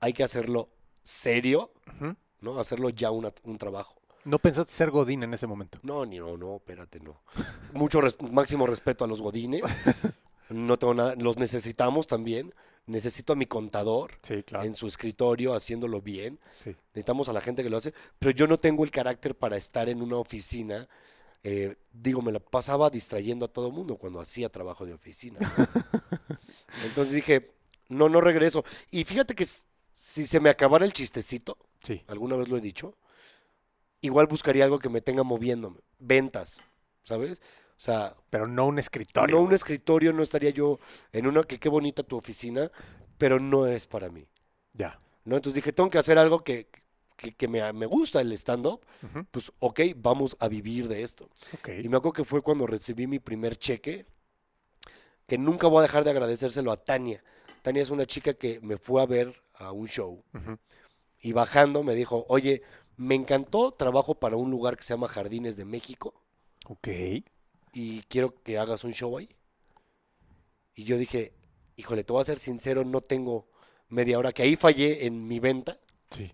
hay 0.00 0.12
que 0.12 0.24
hacerlo 0.24 0.68
serio, 1.02 1.72
Ujú. 1.96 2.16
¿no? 2.40 2.58
Hacerlo 2.58 2.90
ya 2.90 3.10
una- 3.10 3.32
un 3.44 3.58
trabajo. 3.58 3.96
¿No 4.24 4.38
pensaste 4.38 4.72
ser 4.72 4.90
Godín 4.90 5.22
en 5.22 5.32
ese 5.32 5.46
momento? 5.46 5.78
No, 5.82 6.04
ni 6.04 6.18
no, 6.18 6.36
no, 6.36 6.56
espérate, 6.56 7.00
no. 7.00 7.22
Mucho 7.72 8.00
res- 8.00 8.20
máximo 8.20 8.66
respeto 8.66 9.04
a 9.04 9.08
los 9.08 9.20
godines. 9.20 9.62
No 10.50 10.80
tengo 10.80 10.94
nada, 10.94 11.14
los 11.16 11.36
necesitamos 11.38 12.08
también. 12.08 12.52
Necesito 12.90 13.32
a 13.32 13.36
mi 13.36 13.46
contador 13.46 14.18
Sí, 14.22 14.42
claro. 14.42 14.64
en 14.64 14.74
su 14.74 14.86
escritorio 14.86 15.54
haciéndolo 15.54 16.00
bien. 16.02 16.38
Sí. 16.64 16.74
Necesitamos 16.94 17.28
a 17.28 17.32
la 17.32 17.40
gente 17.40 17.62
que 17.62 17.70
lo 17.70 17.76
hace, 17.76 17.94
pero 18.18 18.32
yo 18.32 18.46
no 18.46 18.58
tengo 18.58 18.84
el 18.84 18.90
carácter 18.90 19.34
para 19.36 19.56
estar 19.56 19.88
en 19.88 20.02
una 20.02 20.16
oficina. 20.16 20.88
eh, 21.42 21.76
digo, 21.92 22.20
me 22.20 22.32
la 22.32 22.38
pasaba 22.40 22.90
distrayendo 22.90 23.46
a 23.46 23.48
todo 23.48 23.70
mundo 23.70 23.96
cuando 23.96 24.20
hacía 24.20 24.48
trabajo 24.50 24.84
de 24.84 24.92
oficina. 24.92 25.38
Entonces 26.84 27.14
dije, 27.14 27.50
no, 27.88 28.08
no 28.08 28.20
regreso. 28.20 28.64
Y 28.90 29.04
fíjate 29.04 29.34
que 29.34 29.46
si 29.94 30.26
se 30.26 30.40
me 30.40 30.50
acabara 30.50 30.84
el 30.84 30.92
chistecito, 30.92 31.56
Sí. 31.82 32.02
alguna 32.08 32.36
vez 32.36 32.48
lo 32.48 32.58
he 32.58 32.60
dicho, 32.60 32.94
igual 34.02 34.26
buscaría 34.26 34.64
algo 34.64 34.78
que 34.78 34.88
me 34.90 35.00
tenga 35.00 35.22
moviéndome. 35.22 35.80
Ventas, 35.98 36.60
¿sabes? 37.04 37.40
O 37.80 37.82
sea, 37.82 38.14
Pero 38.28 38.46
no 38.46 38.66
un 38.66 38.78
escritorio. 38.78 39.34
no 39.36 39.42
un 39.42 39.54
escritorio, 39.54 40.12
no 40.12 40.22
estaría 40.22 40.50
yo 40.50 40.78
en 41.12 41.26
una 41.26 41.42
que 41.44 41.58
qué 41.58 41.70
bonita 41.70 42.02
tu 42.02 42.18
oficina, 42.18 42.70
pero 43.16 43.40
no 43.40 43.66
es 43.66 43.86
para 43.86 44.10
mí. 44.10 44.28
Ya. 44.74 45.00
¿no? 45.24 45.36
Entonces 45.36 45.54
dije, 45.54 45.72
tengo 45.72 45.88
que 45.88 45.96
hacer 45.96 46.18
algo 46.18 46.44
que, 46.44 46.68
que, 47.16 47.32
que 47.34 47.48
me, 47.48 47.72
me 47.72 47.86
gusta 47.86 48.20
el 48.20 48.30
stand-up, 48.34 48.82
pues 49.30 49.50
ok, 49.60 49.80
vamos 49.96 50.36
a 50.40 50.48
vivir 50.48 50.88
de 50.88 51.02
esto. 51.02 51.30
Ok. 51.54 51.70
Y 51.82 51.88
me 51.88 51.96
acuerdo 51.96 52.12
que 52.12 52.24
fue 52.26 52.42
cuando 52.42 52.66
recibí 52.66 53.06
mi 53.06 53.18
primer 53.18 53.56
cheque, 53.56 54.04
que 55.26 55.38
nunca 55.38 55.66
voy 55.66 55.78
a 55.78 55.82
dejar 55.82 56.04
de 56.04 56.10
agradecérselo 56.10 56.72
a 56.72 56.76
Tania. 56.76 57.24
Tania 57.62 57.80
es 57.80 57.88
una 57.88 58.04
chica 58.04 58.34
que 58.34 58.60
me 58.60 58.76
fue 58.76 59.00
a 59.00 59.06
ver 59.06 59.42
a 59.54 59.72
un 59.72 59.86
show 59.88 60.22
Ujú. 60.34 60.58
y 61.22 61.32
bajando 61.32 61.82
me 61.82 61.94
dijo, 61.94 62.26
oye, 62.28 62.60
me 62.98 63.14
encantó, 63.14 63.72
trabajo 63.72 64.16
para 64.16 64.36
un 64.36 64.50
lugar 64.50 64.76
que 64.76 64.82
se 64.82 64.92
llama 64.92 65.08
Jardines 65.08 65.56
de 65.56 65.64
México 65.64 66.12
Ok. 66.66 66.88
Y 67.72 68.02
quiero 68.02 68.34
que 68.42 68.58
hagas 68.58 68.84
un 68.84 68.92
show 68.92 69.16
ahí. 69.18 69.28
Y 70.74 70.84
yo 70.84 70.96
dije, 70.98 71.32
híjole, 71.76 72.04
te 72.04 72.12
voy 72.12 72.22
a 72.22 72.24
ser 72.24 72.38
sincero, 72.38 72.84
no 72.84 73.00
tengo 73.00 73.48
media 73.88 74.18
hora, 74.18 74.32
que 74.32 74.42
ahí 74.42 74.56
fallé 74.56 75.06
en 75.06 75.26
mi 75.26 75.40
venta, 75.40 75.78
Sí. 76.10 76.32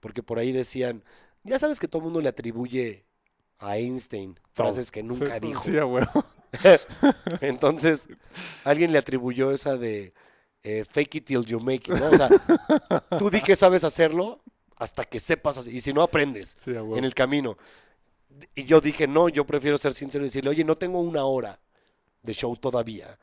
porque 0.00 0.22
por 0.22 0.38
ahí 0.38 0.52
decían, 0.52 1.04
ya 1.44 1.58
sabes 1.58 1.78
que 1.80 1.88
todo 1.88 1.98
el 2.00 2.04
mundo 2.04 2.20
le 2.20 2.28
atribuye 2.28 3.04
a 3.58 3.76
Einstein 3.78 4.38
frases 4.52 4.90
que 4.90 5.02
nunca 5.02 5.38
dijo. 5.40 5.62
Sí. 5.64 5.72
Entonces, 7.40 8.06
alguien 8.64 8.92
le 8.92 8.98
atribuyó 8.98 9.50
esa 9.52 9.76
de 9.76 10.12
eh, 10.62 10.84
fake 10.88 11.16
it 11.16 11.24
till 11.26 11.44
you 11.44 11.60
make 11.60 11.90
it, 11.92 11.98
¿no? 11.98 12.10
O 12.10 12.16
sea, 12.16 12.28
tú 13.18 13.30
di 13.30 13.40
que 13.40 13.56
sabes 13.56 13.84
hacerlo 13.84 14.42
hasta 14.76 15.04
que 15.04 15.20
sepas, 15.20 15.66
y 15.66 15.80
si 15.80 15.92
no 15.92 16.02
aprendes 16.02 16.56
Sí, 16.64 16.72
en 16.72 17.04
el 17.04 17.14
camino. 17.14 17.56
Y 18.54 18.64
yo 18.64 18.80
dije, 18.80 19.06
no, 19.06 19.28
yo 19.28 19.44
prefiero 19.46 19.78
ser 19.78 19.94
sincero 19.94 20.24
y 20.24 20.28
decirle, 20.28 20.50
oye, 20.50 20.64
no 20.64 20.76
tengo 20.76 21.00
una 21.00 21.24
hora 21.24 21.60
de 22.22 22.32
show 22.32 22.56
todavía. 22.56 23.18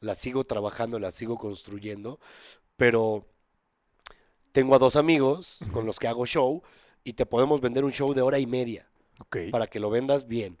La 0.00 0.16
sigo 0.16 0.42
trabajando, 0.44 0.98
la 0.98 1.12
sigo 1.12 1.36
construyendo, 1.38 2.18
pero 2.76 3.24
tengo 4.50 4.74
a 4.74 4.78
dos 4.78 4.96
amigos 4.96 5.58
con 5.72 5.86
los 5.86 5.98
que 5.98 6.08
hago 6.08 6.26
show 6.26 6.62
y 7.04 7.12
te 7.12 7.24
podemos 7.24 7.60
vender 7.60 7.84
un 7.84 7.92
show 7.92 8.12
de 8.12 8.22
hora 8.22 8.38
y 8.40 8.46
media 8.46 8.88
para 9.50 9.68
que 9.68 9.78
lo 9.78 9.90
vendas 9.90 10.26
bien. 10.26 10.58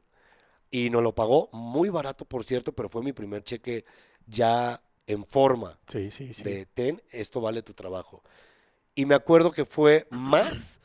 Y 0.70 0.90
nos 0.90 1.02
lo 1.02 1.12
pagó 1.14 1.48
muy 1.52 1.88
barato, 1.88 2.24
por 2.24 2.44
cierto, 2.44 2.72
pero 2.72 2.88
fue 2.88 3.02
mi 3.02 3.12
primer 3.12 3.42
cheque 3.42 3.84
ya 4.26 4.80
en 5.08 5.24
forma 5.24 5.76
Sí, 5.90 6.10
sí, 6.12 6.32
sí. 6.32 6.44
de 6.44 6.66
ten, 6.66 7.02
esto 7.10 7.40
vale 7.40 7.62
tu 7.62 7.74
trabajo. 7.74 8.22
Y 8.94 9.06
me 9.06 9.16
acuerdo 9.16 9.50
que 9.50 9.64
fue 9.64 10.06
más 10.10 10.80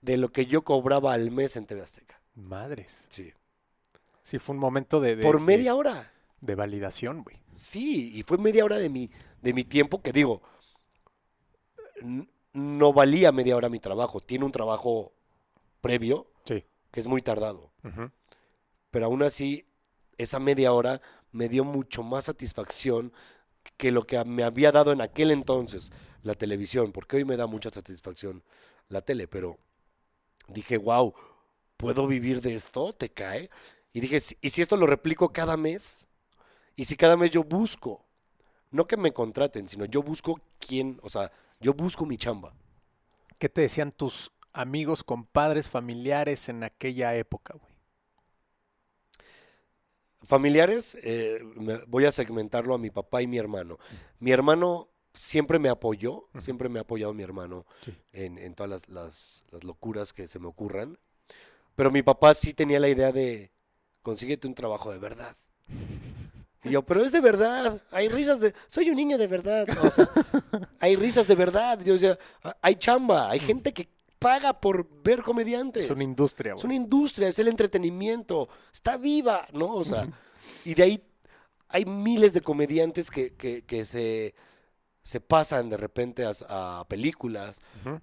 de 0.00 0.16
lo 0.16 0.32
que 0.32 0.46
yo 0.46 0.62
cobraba 0.62 1.12
al 1.12 1.30
mes 1.30 1.54
en 1.54 1.66
TV 1.66 1.82
Azteca. 1.82 2.20
Madres. 2.34 3.04
Sí. 3.08 3.32
Sí, 4.22 4.38
fue 4.38 4.54
un 4.54 4.60
momento 4.60 5.00
de... 5.00 5.16
de- 5.16 5.22
Por 5.22 5.38
de- 5.40 5.44
media 5.46 5.74
hora. 5.74 6.10
De 6.40 6.54
validación, 6.54 7.22
güey. 7.22 7.36
Sí, 7.54 8.12
y 8.14 8.22
fue 8.22 8.36
media 8.38 8.64
hora 8.64 8.76
de 8.76 8.88
mi, 8.90 9.10
de 9.40 9.52
mi 9.54 9.64
tiempo 9.64 10.02
que 10.02 10.12
digo, 10.12 10.42
no 12.52 12.92
valía 12.92 13.32
media 13.32 13.56
hora 13.56 13.68
mi 13.68 13.80
trabajo. 13.80 14.20
Tiene 14.20 14.44
un 14.44 14.52
trabajo 14.52 15.12
previo 15.80 16.26
Sí. 16.44 16.64
que 16.90 17.00
es 17.00 17.06
muy 17.06 17.22
tardado. 17.22 17.70
Pero 18.90 19.06
aún 19.06 19.22
así, 19.22 19.66
esa 20.18 20.38
media 20.38 20.72
hora 20.72 21.00
me 21.32 21.48
dio 21.48 21.64
mucho 21.64 22.02
más 22.02 22.24
satisfacción 22.24 23.12
que 23.76 23.90
lo 23.90 24.06
que 24.06 24.22
me 24.24 24.42
había 24.44 24.70
dado 24.72 24.92
en 24.92 25.00
aquel 25.00 25.30
entonces 25.30 25.90
la 26.22 26.34
televisión, 26.34 26.92
porque 26.92 27.16
hoy 27.16 27.24
me 27.24 27.36
da 27.36 27.46
mucha 27.46 27.70
satisfacción 27.70 28.42
la 28.88 29.00
tele, 29.02 29.26
pero 29.28 29.58
dije, 30.48 30.76
wow, 30.76 31.14
¿puedo 31.84 32.06
vivir 32.06 32.40
de 32.40 32.54
esto? 32.54 32.92
¿Te 32.94 33.10
cae? 33.10 33.50
Y 33.92 34.00
dije, 34.00 34.18
"Si- 34.20 34.36
¿y 34.40 34.50
si 34.50 34.62
esto 34.62 34.76
lo 34.76 34.86
replico 34.86 35.32
cada 35.32 35.56
mes? 35.56 36.08
¿Y 36.76 36.86
si 36.86 36.96
cada 36.96 37.16
mes 37.16 37.30
yo 37.30 37.44
busco? 37.44 38.04
No 38.70 38.86
que 38.86 38.96
me 38.96 39.12
contraten, 39.12 39.68
sino 39.68 39.84
yo 39.84 40.02
busco 40.02 40.40
quién, 40.58 40.98
o 41.02 41.10
sea, 41.10 41.30
yo 41.60 41.74
busco 41.74 42.06
mi 42.06 42.16
chamba. 42.16 42.54
¿Qué 43.38 43.48
te 43.48 43.60
decían 43.60 43.92
tus 43.92 44.32
amigos, 44.52 45.04
compadres, 45.04 45.68
familiares 45.68 46.48
en 46.48 46.64
aquella 46.64 47.14
época, 47.14 47.54
güey? 47.54 47.72
Familiares, 50.22 50.96
eh, 51.02 51.40
me- 51.56 51.84
voy 51.86 52.06
a 52.06 52.12
segmentarlo 52.12 52.74
a 52.74 52.78
mi 52.78 52.88
papá 52.90 53.20
y 53.20 53.26
mi 53.26 53.36
hermano. 53.36 53.78
Mi 54.20 54.30
hermano 54.32 54.88
siempre 55.12 55.58
me 55.58 55.68
apoyó, 55.68 56.28
siempre 56.40 56.68
me 56.70 56.78
ha 56.78 56.82
apoyado 56.82 57.12
mi 57.12 57.22
hermano 57.22 57.66
Sí. 57.84 57.94
en, 58.12 58.38
en 58.38 58.54
todas 58.54 58.70
las, 58.70 58.88
las- 58.88 59.44
las 59.50 59.64
locuras 59.64 60.12
que 60.14 60.26
se 60.26 60.38
me 60.38 60.46
ocurran. 60.46 60.98
Pero 61.76 61.90
mi 61.90 62.02
papá 62.02 62.34
sí 62.34 62.54
tenía 62.54 62.78
la 62.80 62.88
idea 62.88 63.12
de, 63.12 63.50
consíguete 64.02 64.46
un 64.46 64.54
trabajo 64.54 64.92
de 64.92 64.98
verdad. 64.98 65.36
Y 66.62 66.70
yo, 66.70 66.82
pero 66.82 67.02
es 67.02 67.12
de 67.12 67.20
verdad, 67.20 67.82
hay 67.90 68.08
risas 68.08 68.40
de, 68.40 68.54
soy 68.68 68.88
un 68.90 68.96
niño 68.96 69.18
de 69.18 69.26
verdad. 69.26 69.66
O 69.82 69.90
sea, 69.90 70.08
hay 70.80 70.96
risas 70.96 71.26
de 71.26 71.34
verdad. 71.34 71.78
Yo 71.84 71.92
decía, 71.94 72.18
"Ah, 72.42 72.56
hay 72.62 72.76
chamba, 72.76 73.30
hay 73.30 73.40
gente 73.40 73.72
que 73.72 73.88
paga 74.18 74.58
por 74.58 74.88
ver 75.02 75.22
comediantes. 75.22 75.84
Es 75.84 75.90
una 75.90 76.04
industria, 76.04 76.52
Es 76.54 76.62
güey. 76.62 76.66
una 76.66 76.74
industria, 76.76 77.28
es 77.28 77.38
el 77.38 77.48
entretenimiento, 77.48 78.48
está 78.72 78.96
viva, 78.96 79.46
¿no? 79.52 79.74
O 79.74 79.84
sea, 79.84 80.08
y 80.64 80.72
de 80.74 80.82
ahí 80.82 81.04
hay 81.68 81.84
miles 81.84 82.32
de 82.32 82.40
comediantes 82.40 83.10
que, 83.10 83.34
que- 83.34 83.62
que 83.64 83.84
se, 83.84 84.34
se 85.04 85.20
pasan 85.20 85.68
de 85.68 85.76
repente 85.76 86.24
a, 86.24 86.32
a 86.80 86.88
películas. 86.88 87.60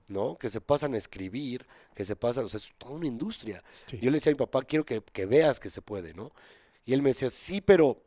¿no? 0.07 0.37
Que 0.37 0.49
se 0.49 0.61
pasan 0.61 0.93
a 0.93 0.97
escribir, 0.97 1.65
que 1.95 2.05
se 2.05 2.15
pasan, 2.15 2.45
o 2.45 2.47
sea, 2.47 2.59
es 2.59 2.71
toda 2.77 2.93
una 2.93 3.07
industria. 3.07 3.61
Sí. 3.87 3.99
Yo 3.99 4.09
le 4.11 4.17
decía 4.17 4.31
a 4.31 4.35
mi 4.35 4.37
papá, 4.37 4.61
quiero 4.63 4.85
que, 4.85 5.01
que 5.01 5.25
veas 5.25 5.59
que 5.59 5.69
se 5.69 5.81
puede, 5.81 6.13
¿no? 6.13 6.31
Y 6.85 6.93
él 6.93 7.01
me 7.01 7.09
decía, 7.09 7.29
sí, 7.29 7.59
pero 7.59 8.01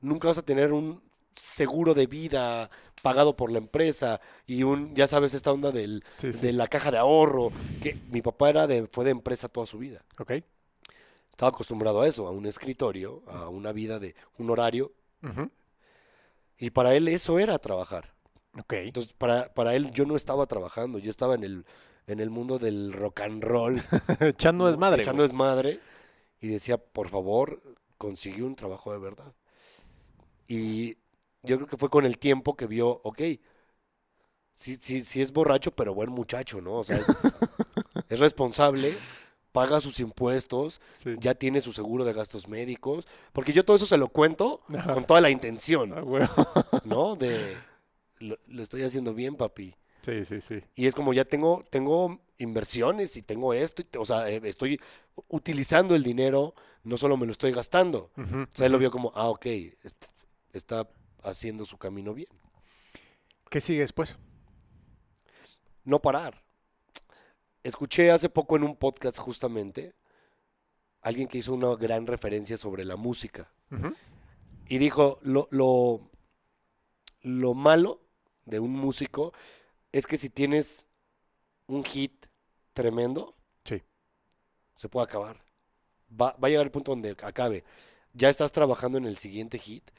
nunca 0.00 0.28
vas 0.28 0.38
a 0.38 0.42
tener 0.42 0.72
un 0.72 1.02
seguro 1.34 1.94
de 1.94 2.06
vida 2.06 2.70
pagado 3.02 3.36
por 3.36 3.50
la 3.50 3.58
empresa 3.58 4.20
y 4.46 4.62
un, 4.62 4.94
ya 4.94 5.06
sabes, 5.08 5.34
esta 5.34 5.50
onda 5.52 5.72
del, 5.72 6.04
Sí, 6.18 6.32
sí. 6.32 6.38
de 6.38 6.52
la 6.52 6.68
caja 6.68 6.90
de 6.92 6.98
ahorro, 6.98 7.50
que 7.82 7.96
mi 8.10 8.22
papá 8.22 8.50
era 8.50 8.66
de, 8.68 8.86
fue 8.86 9.04
de 9.04 9.10
empresa 9.10 9.48
toda 9.48 9.66
su 9.66 9.78
vida. 9.78 10.04
Ok. 10.18 10.32
Estaba 11.30 11.48
acostumbrado 11.48 12.02
a 12.02 12.08
eso, 12.08 12.28
a 12.28 12.30
un 12.30 12.46
escritorio, 12.46 13.24
a 13.26 13.48
una 13.48 13.72
vida 13.72 13.98
de 13.98 14.14
un 14.38 14.50
horario. 14.50 14.92
Y 16.64 16.70
para 16.70 16.94
él 16.94 17.08
eso 17.08 17.38
era 17.38 17.58
trabajar. 17.58 18.14
Entonces, 18.86 19.12
para, 19.12 19.52
para 19.52 19.74
él 19.74 19.90
yo 19.90 20.06
no 20.06 20.16
estaba 20.16 20.46
trabajando, 20.46 20.98
yo 20.98 21.10
estaba 21.10 21.34
en 21.34 21.44
el, 21.44 21.66
en 22.06 22.20
el 22.20 22.30
mundo 22.30 22.58
del 22.58 22.92
rock 22.92 23.20
and 23.20 23.42
roll, 23.44 23.82
Echando 24.20 24.66
desmadre. 24.66 25.02
echando 25.02 25.22
güey. 25.22 25.28
desmadre, 25.28 25.80
y 26.40 26.48
decía, 26.48 26.78
por 26.78 27.08
favor, 27.10 27.62
consigue 27.98 28.42
un 28.42 28.54
trabajo 28.56 28.92
de 28.92 28.98
verdad. 28.98 29.34
Y 30.48 30.96
yo 31.42 31.56
creo 31.56 31.66
que 31.66 31.76
fue 31.76 31.90
con 31.90 32.04
el 32.06 32.18
tiempo 32.18 32.56
que 32.56 32.66
vio, 32.66 32.88
ok, 33.04 33.20
sí, 34.54 34.76
sí, 34.80 35.02
sí 35.04 35.20
es 35.22 35.32
borracho, 35.32 35.72
pero 35.72 35.94
buen 35.94 36.10
muchacho, 36.10 36.60
¿no? 36.60 36.74
O 36.74 36.84
sea, 36.84 36.96
es, 36.98 37.06
es 38.08 38.20
responsable, 38.20 39.02
paga 39.54 39.80
sus 39.80 40.00
impuestos, 40.00 40.80
Sí. 40.98 41.14
ya 41.20 41.34
tiene 41.36 41.60
su 41.60 41.72
seguro 41.72 42.04
de 42.04 42.12
gastos 42.12 42.48
médicos, 42.48 43.06
porque 43.32 43.52
yo 43.52 43.64
todo 43.64 43.76
eso 43.76 43.86
se 43.86 43.96
lo 43.96 44.08
cuento 44.08 44.62
Ajá. 44.68 44.92
con 44.92 45.04
toda 45.04 45.20
la 45.20 45.30
intención, 45.30 45.92
Ah, 45.92 46.00
güey. 46.00 46.24
¿no? 46.84 47.14
De, 47.14 47.56
lo, 48.18 48.36
lo 48.48 48.62
estoy 48.64 48.82
haciendo 48.82 49.14
bien, 49.14 49.36
papi. 49.36 49.72
Sí, 50.02 50.24
sí, 50.24 50.40
sí. 50.40 50.60
Y 50.74 50.86
es 50.86 50.94
como 50.94 51.14
ya 51.14 51.24
tengo, 51.24 51.64
tengo 51.70 52.20
inversiones 52.38 53.16
y 53.16 53.22
tengo 53.22 53.54
esto, 53.54 53.80
y 53.80 53.84
te- 53.84 53.98
o 53.98 54.04
sea, 54.04 54.28
eh, 54.28 54.40
estoy 54.42 54.80
utilizando 55.28 55.94
el 55.94 56.02
dinero, 56.02 56.54
no 56.82 56.96
solo 56.96 57.16
me 57.16 57.24
lo 57.26 57.30
estoy 57.32 57.52
gastando. 57.52 58.10
Ujú, 58.16 58.40
O 58.42 58.46
sea, 58.56 58.66
él 58.66 58.72
lo 58.72 58.78
vio 58.78 58.90
como, 58.90 59.12
ah, 59.14 59.28
ok, 59.28 59.46
est- 59.46 60.04
está 60.52 60.88
haciendo 61.22 61.64
su 61.64 61.78
camino 61.78 62.12
bien. 62.12 62.28
¿Qué 63.48 63.60
sigue 63.60 63.80
después? 63.80 64.16
No 65.84 66.00
parar. 66.00 66.42
Escuché 67.64 68.10
hace 68.12 68.28
poco 68.28 68.56
en 68.56 68.62
un 68.62 68.76
podcast 68.76 69.18
justamente 69.18 69.94
alguien 71.02 71.26
que 71.26 71.38
hizo 71.38 71.52
una 71.52 71.74
gran 71.74 72.06
referencia 72.06 72.56
sobre 72.56 72.84
la 72.84 72.94
música. 72.96 73.50
Y 74.68 74.78
dijo, 74.78 75.18
lo, 75.22 75.48
lo, 75.50 76.00
lo 77.22 77.54
malo 77.54 78.00
de 78.44 78.60
un 78.60 78.70
músico 78.70 79.32
es 79.92 80.06
que 80.06 80.16
si 80.16 80.30
tienes 80.30 80.86
un 81.66 81.82
hit 81.84 82.26
tremendo, 82.72 83.34
Sí. 83.64 83.82
se 84.76 84.88
puede 84.88 85.04
acabar. 85.04 85.42
Va, 86.10 86.36
va 86.42 86.46
a 86.46 86.50
llegar 86.50 86.66
el 86.66 86.70
punto 86.70 86.92
donde 86.92 87.10
acabe. 87.22 87.64
Ya 88.12 88.28
estás 88.28 88.52
trabajando 88.52 88.96
en 88.98 89.06
el 89.06 89.18
siguiente 89.18 89.58
hit. 89.58 89.90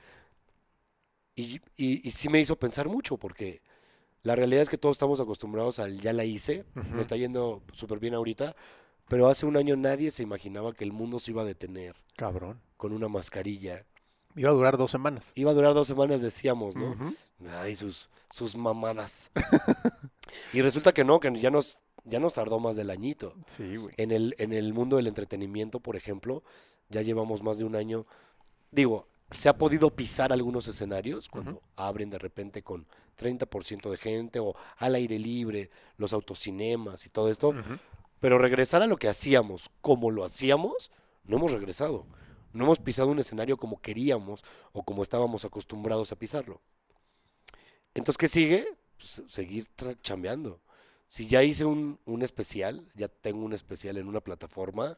Y, 1.36 1.60
y, 1.76 2.08
y 2.08 2.12
sí 2.12 2.30
me 2.30 2.40
hizo 2.40 2.56
pensar 2.58 2.88
mucho, 2.88 3.18
porque 3.18 3.62
la 4.26 4.36
realidad 4.36 4.62
es 4.64 4.70
que 4.70 4.78
todos 4.78 4.96
estamos 4.96 5.20
acostumbrados 5.20 5.80
al 5.80 6.02
ya 6.02 6.12
la 6.12 6.26
hice, 6.26 6.66
Ujú. 6.76 6.96
me 6.96 7.02
está 7.02 7.16
yendo 7.16 7.62
súper 7.74 8.00
bien 8.00 8.14
ahorita, 8.16 8.56
pero 9.08 9.28
hace 9.28 9.46
un 9.46 9.56
año 9.56 9.76
nadie 9.76 10.10
se 10.12 10.24
imaginaba 10.24 10.74
que 10.74 10.84
el 10.84 10.92
mundo 10.92 11.20
se 11.20 11.32
iba 11.32 11.44
a 11.44 11.46
detener 11.46 11.96
Cabrón. 12.18 12.60
con 12.76 12.92
una 12.92 13.08
mascarilla. 13.08 13.86
Iba 14.36 14.50
a 14.50 14.54
durar 14.54 14.78
dos 14.78 14.92
semanas. 14.92 15.32
Iba 15.36 15.52
a 15.52 15.54
durar 15.54 15.74
dos 15.74 15.88
semanas, 15.88 16.22
decíamos, 16.22 16.76
¿no? 16.76 16.90
Ujú. 16.92 17.16
Ay, 17.62 17.76
sus, 17.76 18.10
sus 18.32 18.56
mamadas. 18.58 19.30
y 20.54 20.62
resulta 20.62 20.92
que 20.94 21.04
no, 21.06 21.20
que 21.20 21.40
ya 21.40 21.52
nos, 21.52 21.78
ya 22.04 22.20
nos 22.20 22.34
tardó 22.34 22.60
más 22.60 22.76
del 22.76 22.90
añito. 22.90 23.34
Sí, 23.48 23.76
güey. 23.78 23.94
En 23.98 24.12
el, 24.12 24.36
en 24.40 24.52
el 24.54 24.74
mundo 24.74 24.98
del 24.98 25.08
entretenimiento, 25.08 25.80
por 25.80 25.96
ejemplo, 25.96 26.44
ya 26.90 27.02
llevamos 27.02 27.44
más 27.44 27.58
de 27.60 27.64
un 27.66 27.76
año. 27.76 28.06
Digo, 28.72 29.08
se 29.32 29.50
ha 29.50 29.58
podido 29.58 29.90
pisar 29.90 30.32
algunos 30.32 30.68
escenarios 30.68 31.30
cuando 31.30 31.62
abren 31.76 32.10
de 32.10 32.20
repente 32.20 32.62
con 32.62 32.86
30% 33.18 33.90
de 33.90 33.98
gente 33.98 34.40
o 34.40 34.56
al 34.78 34.96
aire 34.96 35.18
libre, 35.18 35.70
los 35.98 36.14
autocinemas 36.14 37.06
y 37.06 37.10
todo 37.10 37.32
esto. 37.32 37.54
Pero 38.20 38.38
regresar 38.38 38.82
a 38.82 38.88
lo 38.88 38.98
que 38.98 39.08
hacíamos, 39.08 39.70
como 39.82 40.12
lo 40.12 40.24
hacíamos, 40.24 40.92
no 41.24 41.38
hemos 41.38 41.52
regresado. 41.52 42.06
No 42.54 42.66
hemos 42.66 42.80
pisado 42.80 43.10
un 43.10 43.20
escenario 43.20 43.58
como 43.58 43.82
queríamos 43.82 44.44
o 44.72 44.84
como 44.84 45.04
estábamos 45.04 45.44
acostumbrados 45.44 46.12
a 46.12 46.16
pisarlo. 46.16 46.62
Entonces, 47.94 48.18
¿qué 48.18 48.28
sigue? 48.28 48.66
Pues, 48.98 49.24
seguir 49.28 49.68
chambeando. 50.02 50.62
Si 51.08 51.28
ya 51.28 51.44
hice 51.44 51.66
un, 51.66 52.00
un 52.06 52.22
especial, 52.22 52.88
ya 52.96 53.08
tengo 53.08 53.44
un 53.44 53.54
especial 53.54 53.98
en 53.98 54.08
una 54.08 54.22
plataforma, 54.22 54.98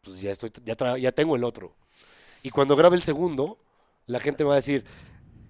pues 0.00 0.20
ya 0.20 0.30
estoy, 0.30 0.52
ya, 0.64 0.96
ya 0.96 1.12
tengo 1.12 1.36
el 1.36 1.44
otro. 1.44 1.74
Y 2.44 2.50
cuando 2.50 2.76
grabe 2.76 2.94
el 2.96 3.02
segundo, 3.02 3.58
la 4.06 4.20
gente 4.20 4.44
me 4.44 4.48
va 4.48 4.54
a 4.54 4.56
decir, 4.56 4.84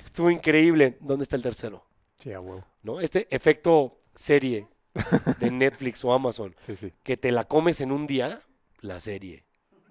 estuvo 0.05 0.31
increíble, 0.31 0.97
¿dónde 1.01 1.25
está 1.25 1.35
el 1.35 1.43
tercero? 1.43 1.85
Sí, 2.17 2.33
a 2.33 2.39
huevo. 2.41 2.65
¿No? 2.85 3.01
Este 3.01 3.27
efecto 3.35 3.99
serie 4.15 4.69
de 5.41 5.51
Netflix 5.51 6.05
o 6.05 6.13
Amazon, 6.13 6.55
Sí, 6.65 6.77
sí. 6.77 6.93
que 7.03 7.17
te 7.17 7.33
la 7.33 7.43
comes 7.45 7.81
en 7.81 7.91
un 7.91 8.07
día, 8.07 8.43
la 8.81 9.01
serie. 9.01 9.45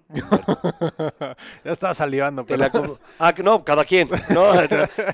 ya 0.14 1.72
estaba 1.72 1.92
salivando, 1.92 2.46
pero 2.46 2.58
la. 2.58 2.98
Ah, 3.18 3.34
no, 3.42 3.64
cada 3.64 3.84
quien. 3.84 4.08
No, 4.30 4.54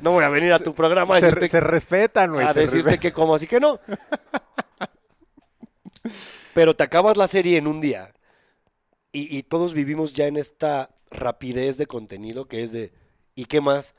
no 0.00 0.12
voy 0.12 0.22
a 0.24 0.28
venir 0.28 0.52
a 0.52 0.60
tu 0.60 0.72
programa 0.74 1.16
a 1.16 1.20
se, 1.20 1.26
decirte, 1.26 1.48
se 1.48 1.60
respetan, 1.60 2.36
a 2.36 2.52
se 2.52 2.60
decirte 2.60 2.76
respetan. 2.90 3.00
que 3.00 3.12
como, 3.12 3.34
así 3.34 3.48
que 3.48 3.58
no. 3.58 3.80
Pero 6.54 6.76
te 6.76 6.84
acabas 6.84 7.16
la 7.16 7.26
serie 7.26 7.56
en 7.58 7.66
un 7.66 7.80
día. 7.80 8.12
Y, 9.12 9.36
y 9.36 9.42
todos 9.42 9.74
vivimos 9.74 10.12
ya 10.12 10.26
en 10.28 10.36
esta 10.36 10.90
rapidez 11.10 11.76
de 11.76 11.86
contenido 11.86 12.46
que 12.46 12.62
es 12.62 12.72
de, 12.72 12.92
¿y 13.34 13.44
qué 13.46 13.60
más? 13.60 13.94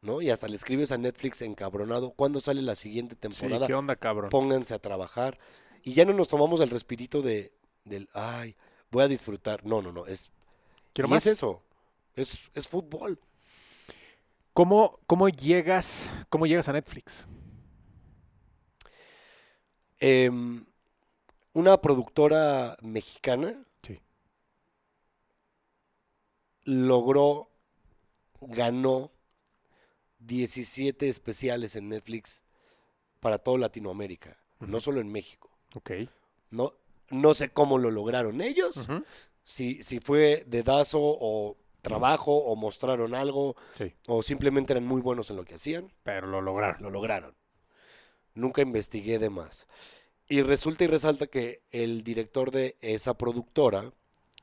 ¿No? 0.00 0.22
Y 0.22 0.30
hasta 0.30 0.46
le 0.48 0.56
escribes 0.56 0.92
a 0.92 0.98
Netflix 0.98 1.42
encabronado, 1.42 2.12
¿cuándo 2.12 2.40
sale 2.40 2.62
la 2.62 2.74
siguiente 2.74 3.14
Sí, 3.14 3.20
temporada? 3.20 3.66
¿qué 3.66 3.74
onda, 3.74 3.96
cabrón? 3.96 4.30
Pónganse 4.30 4.74
a 4.74 4.78
trabajar. 4.78 5.38
Y 5.82 5.94
ya 5.94 6.04
no 6.04 6.12
nos 6.12 6.28
tomamos 6.28 6.60
el 6.60 6.70
respirito 6.70 7.22
de, 7.22 7.52
del, 7.84 8.08
ay, 8.12 8.56
voy 8.90 9.04
a 9.04 9.08
disfrutar. 9.08 9.64
No, 9.64 9.82
no, 9.82 9.90
no, 9.92 10.06
es, 10.06 10.30
Quiero 10.92 11.08
y 11.08 11.10
más. 11.12 11.26
es 11.26 11.32
eso, 11.38 11.62
es, 12.14 12.38
es 12.54 12.68
fútbol. 12.68 13.18
¿Cómo, 14.52 14.98
cómo 15.06 15.28
llegas, 15.28 16.10
cómo 16.28 16.46
llegas 16.46 16.68
a 16.68 16.72
Netflix? 16.72 17.26
Em, 20.00 20.64
una 21.54 21.80
productora 21.80 22.76
mexicana 22.82 23.64
Sí. 23.82 24.00
Logró, 26.68 27.48
ganó 28.42 29.10
17 30.18 31.08
especiales 31.08 31.76
en 31.76 31.88
Netflix 31.88 32.42
para 33.20 33.38
toda 33.38 33.56
Latinoamérica, 33.56 34.36
no 34.60 34.78
solo 34.78 35.00
en 35.00 35.10
México. 35.10 35.50
Ok. 35.74 35.92
No, 36.50 36.74
no 37.08 37.32
sé 37.32 37.48
cómo 37.48 37.78
lo 37.78 37.90
lograron 37.90 38.42
ellos, 38.42 38.86
si, 39.44 39.82
si 39.82 39.98
fue 39.98 40.44
dedazo 40.46 40.98
o 41.00 41.56
trabajo 41.80 42.36
o 42.36 42.54
mostraron 42.54 43.14
algo 43.14 43.56
Sí, 43.72 43.94
o 44.06 44.22
simplemente 44.22 44.74
eran 44.74 44.84
muy 44.86 45.00
buenos 45.00 45.30
en 45.30 45.36
lo 45.36 45.44
que 45.46 45.54
hacían. 45.54 45.90
pero 46.02 46.26
lo 46.26 46.42
lograron. 46.42 46.82
Lo 46.82 46.90
lograron. 46.90 47.34
Nunca 48.34 48.60
investigué 48.60 49.18
de 49.18 49.30
más. 49.30 49.66
Y 50.28 50.42
resulta 50.42 50.84
y 50.84 50.88
resalta 50.88 51.28
que 51.28 51.62
el 51.70 52.04
director 52.04 52.50
de 52.50 52.76
esa 52.82 53.16
productora, 53.16 53.94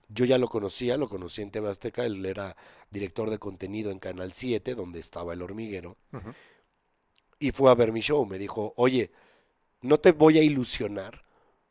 yo 0.09 0.25
ya 0.25 0.37
lo 0.37 0.47
conocía, 0.47 0.97
lo 0.97 1.09
conocí 1.09 1.41
en 1.41 1.51
TV 1.51 1.69
Azteca, 1.69 2.05
él 2.05 2.25
era 2.25 2.55
director 2.91 3.29
de 3.29 3.39
contenido 3.39 3.91
en 3.91 3.99
Canal 3.99 4.33
7, 4.33 4.75
donde 4.75 4.99
estaba 4.99 5.33
el 5.33 5.41
hormiguero, 5.41 5.97
y 7.39 7.51
fue 7.51 7.69
a 7.71 7.75
ver 7.75 7.91
mi 7.91 8.01
show. 8.01 8.25
Me 8.25 8.37
dijo, 8.37 8.73
oye, 8.77 9.11
no 9.81 9.99
te 9.99 10.11
voy 10.11 10.37
a 10.39 10.43
ilusionar, 10.43 11.23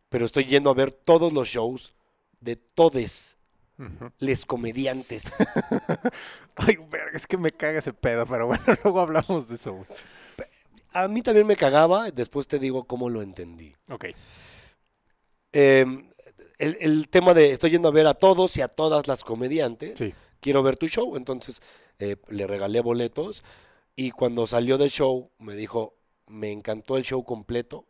pero 0.08 0.24
estoy 0.24 0.44
yendo 0.46 0.70
a 0.70 0.74
ver 0.74 0.92
todos 0.92 1.32
los 1.32 1.48
shows 1.48 1.94
de 2.40 2.56
todes 2.56 3.36
Ujú. 3.78 4.12
les 4.20 4.46
comediantes. 4.46 5.24
Ay, 6.56 6.78
verga, 6.90 7.16
es 7.16 7.26
que 7.26 7.36
me 7.36 7.52
caga 7.52 7.80
ese 7.80 7.92
pedo, 7.92 8.26
pero 8.26 8.46
bueno, 8.46 8.64
luego 8.84 9.00
hablamos 9.00 9.48
de 9.48 9.56
eso. 9.56 9.86
A 10.92 11.08
mí 11.08 11.22
también 11.22 11.46
me 11.46 11.56
cagaba, 11.56 12.10
después 12.10 12.46
te 12.46 12.58
digo 12.58 12.84
cómo 12.84 13.10
lo 13.10 13.22
entendí. 13.22 13.74
Ok. 13.90 14.06
Eh, 15.52 15.84
el, 16.58 16.76
el 16.80 17.08
tema 17.08 17.34
de 17.34 17.52
estoy 17.52 17.70
yendo 17.70 17.88
a 17.88 17.92
ver 17.92 18.06
a 18.06 18.14
todos 18.14 18.56
y 18.56 18.62
a 18.62 18.68
todas 18.68 19.06
las 19.08 19.24
comediantes. 19.24 19.98
Sí. 19.98 20.14
Quiero 20.40 20.62
ver 20.62 20.76
tu 20.76 20.86
show. 20.88 21.16
Entonces 21.16 21.60
eh, 21.98 22.16
le 22.28 22.46
regalé 22.46 22.80
boletos. 22.80 23.42
Y 23.96 24.10
cuando 24.10 24.46
salió 24.46 24.76
del 24.78 24.90
show, 24.90 25.30
me 25.38 25.54
dijo, 25.54 25.94
me 26.26 26.50
encantó 26.52 26.96
el 26.96 27.04
show 27.04 27.24
completo. 27.24 27.86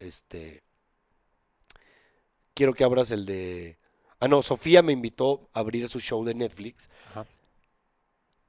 Este. 0.00 0.62
Quiero 2.54 2.74
que 2.74 2.84
abras 2.84 3.10
el 3.10 3.24
de. 3.26 3.78
Ah, 4.20 4.28
no, 4.28 4.42
Sofía 4.42 4.82
me 4.82 4.92
invitó 4.92 5.48
a 5.52 5.60
abrir 5.60 5.88
su 5.88 6.00
show 6.00 6.24
de 6.24 6.34
Netflix. 6.34 6.88
Ajá. 7.10 7.26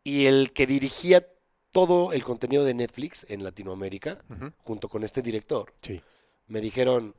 Y 0.04 0.26
el 0.26 0.52
que 0.54 0.68
dirigía 0.68 1.26
todo 1.72 2.12
el 2.14 2.24
contenido 2.24 2.64
de 2.66 2.74
Netflix 2.74 3.26
en 3.30 3.44
Latinoamérica, 3.44 4.24
junto 4.64 4.90
con 4.90 5.04
este 5.04 5.22
director, 5.22 5.74
Sí. 5.82 6.02
me 6.48 6.60
dijeron, 6.62 7.16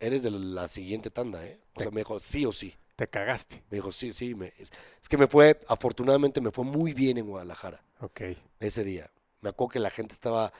eres 0.00 0.22
de 0.22 0.30
la 0.30 0.68
siguiente 0.68 1.10
tanda, 1.10 1.44
¿eh? 1.46 1.58
O 1.74 1.80
sea, 1.80 1.90
me 1.90 2.00
dijo, 2.00 2.18
sí 2.20 2.44
o 2.46 2.52
sí. 2.52 2.74
Te 2.96 3.08
cagaste. 3.08 3.62
Me 3.70 3.76
dijo, 3.78 3.90
sí, 3.90 4.12
sí. 4.12 4.34
me- 4.34 4.52
es, 4.58 4.72
es 5.02 5.08
que 5.08 5.16
me 5.18 5.26
fue, 5.26 5.58
afortunadamente 5.68 6.40
me 6.40 6.50
fue 6.52 6.64
muy 6.64 6.92
bien 6.92 7.18
en 7.18 7.26
Guadalajara 7.26 7.82
Ok. 8.00 8.20
ese 8.60 8.84
día. 8.84 9.10
Me 9.40 9.48
acuerdo 9.50 9.70
que 9.72 9.80
la 9.80 9.90
gente 9.90 10.14
estaba, 10.14 10.52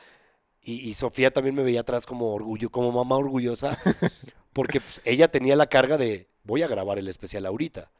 y, 0.63 0.89
y 0.89 0.95
Sofía 0.95 1.33
también 1.33 1.55
me 1.55 1.63
veía 1.63 1.81
atrás 1.81 2.07
como 2.07 2.35
orgullo, 2.35 2.71
como 2.71 2.91
mamá 2.91 3.17
orgullosa, 3.17 3.79
porque 4.53 4.81
pues, 4.81 5.01
ella 5.05 5.31
tenía 5.31 5.57
la 5.57 5.67
carga 5.69 5.97
de, 5.97 6.27
voy 6.45 6.63
a 6.63 6.69
grabar 6.69 6.99
el 6.99 7.09
especial 7.09 7.47
ahorita. 7.47 7.91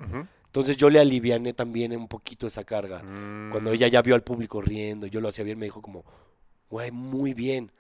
Entonces 0.47 0.77
yo 0.77 0.89
le 0.91 1.01
aliviané 1.01 1.53
también 1.53 1.97
un 1.97 2.07
poquito 2.09 2.47
esa 2.47 2.65
carga. 2.65 2.99
Cuando 3.51 3.71
Mm, 3.71 3.75
ella 3.75 3.89
ya 3.89 4.03
vio 4.03 4.15
al 4.15 4.23
público 4.23 4.61
riendo, 4.61 5.07
yo 5.09 5.21
lo 5.21 5.29
hacía 5.29 5.45
bien, 5.45 5.59
me 5.59 5.67
dijo 5.67 5.83
como, 5.83 6.05
güey, 6.71 6.91
muy 6.93 7.35
bien. 7.35 7.73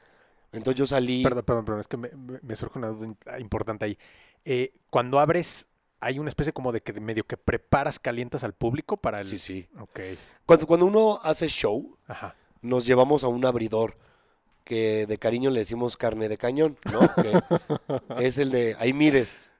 Entonces 0.54 0.78
yo 0.78 0.86
salí, 0.86 1.22
Perdón, 1.22 1.44
perdón, 1.44 1.64
perdón, 1.64 1.80
es 1.80 1.88
que 1.88 1.96
me, 1.96 2.56
surge 2.56 2.78
una 2.78 2.88
duda 2.88 3.14
ah, 3.26 3.40
importante 3.40 3.84
ahí. 3.84 3.98
Eh, 4.44 4.72
cuando 4.90 5.18
abres, 5.20 5.66
hay 6.00 6.18
una 6.18 6.28
especie 6.28 6.52
como 6.52 6.72
de 6.72 6.80
que 6.80 6.92
medio 7.00 7.26
que 7.26 7.36
preparas, 7.36 7.98
calientas 7.98 8.44
al 8.44 8.52
público 8.52 8.96
para 8.96 9.20
el... 9.20 9.28
sí, 9.28 9.38
sí. 9.38 9.68
Ok, 9.80 10.00
Cuando, 10.46 10.66
cuando 10.66 10.86
uno 10.86 11.20
hace 11.22 11.48
show, 11.48 11.96
ajá. 12.06 12.34
nos 12.62 12.86
llevamos 12.86 13.24
a 13.24 13.28
un 13.28 13.44
abridor 13.44 13.96
que 14.64 15.06
de 15.06 15.18
cariño 15.18 15.50
le 15.50 15.60
decimos 15.60 15.96
carne 15.96 16.28
de 16.28 16.38
cañón, 16.38 16.78
¿no? 16.90 17.00
Que 17.14 17.40
es 18.24 18.38
el 18.38 18.50
de 18.50 18.76
ahí 18.78 18.92
mides. 18.92 19.50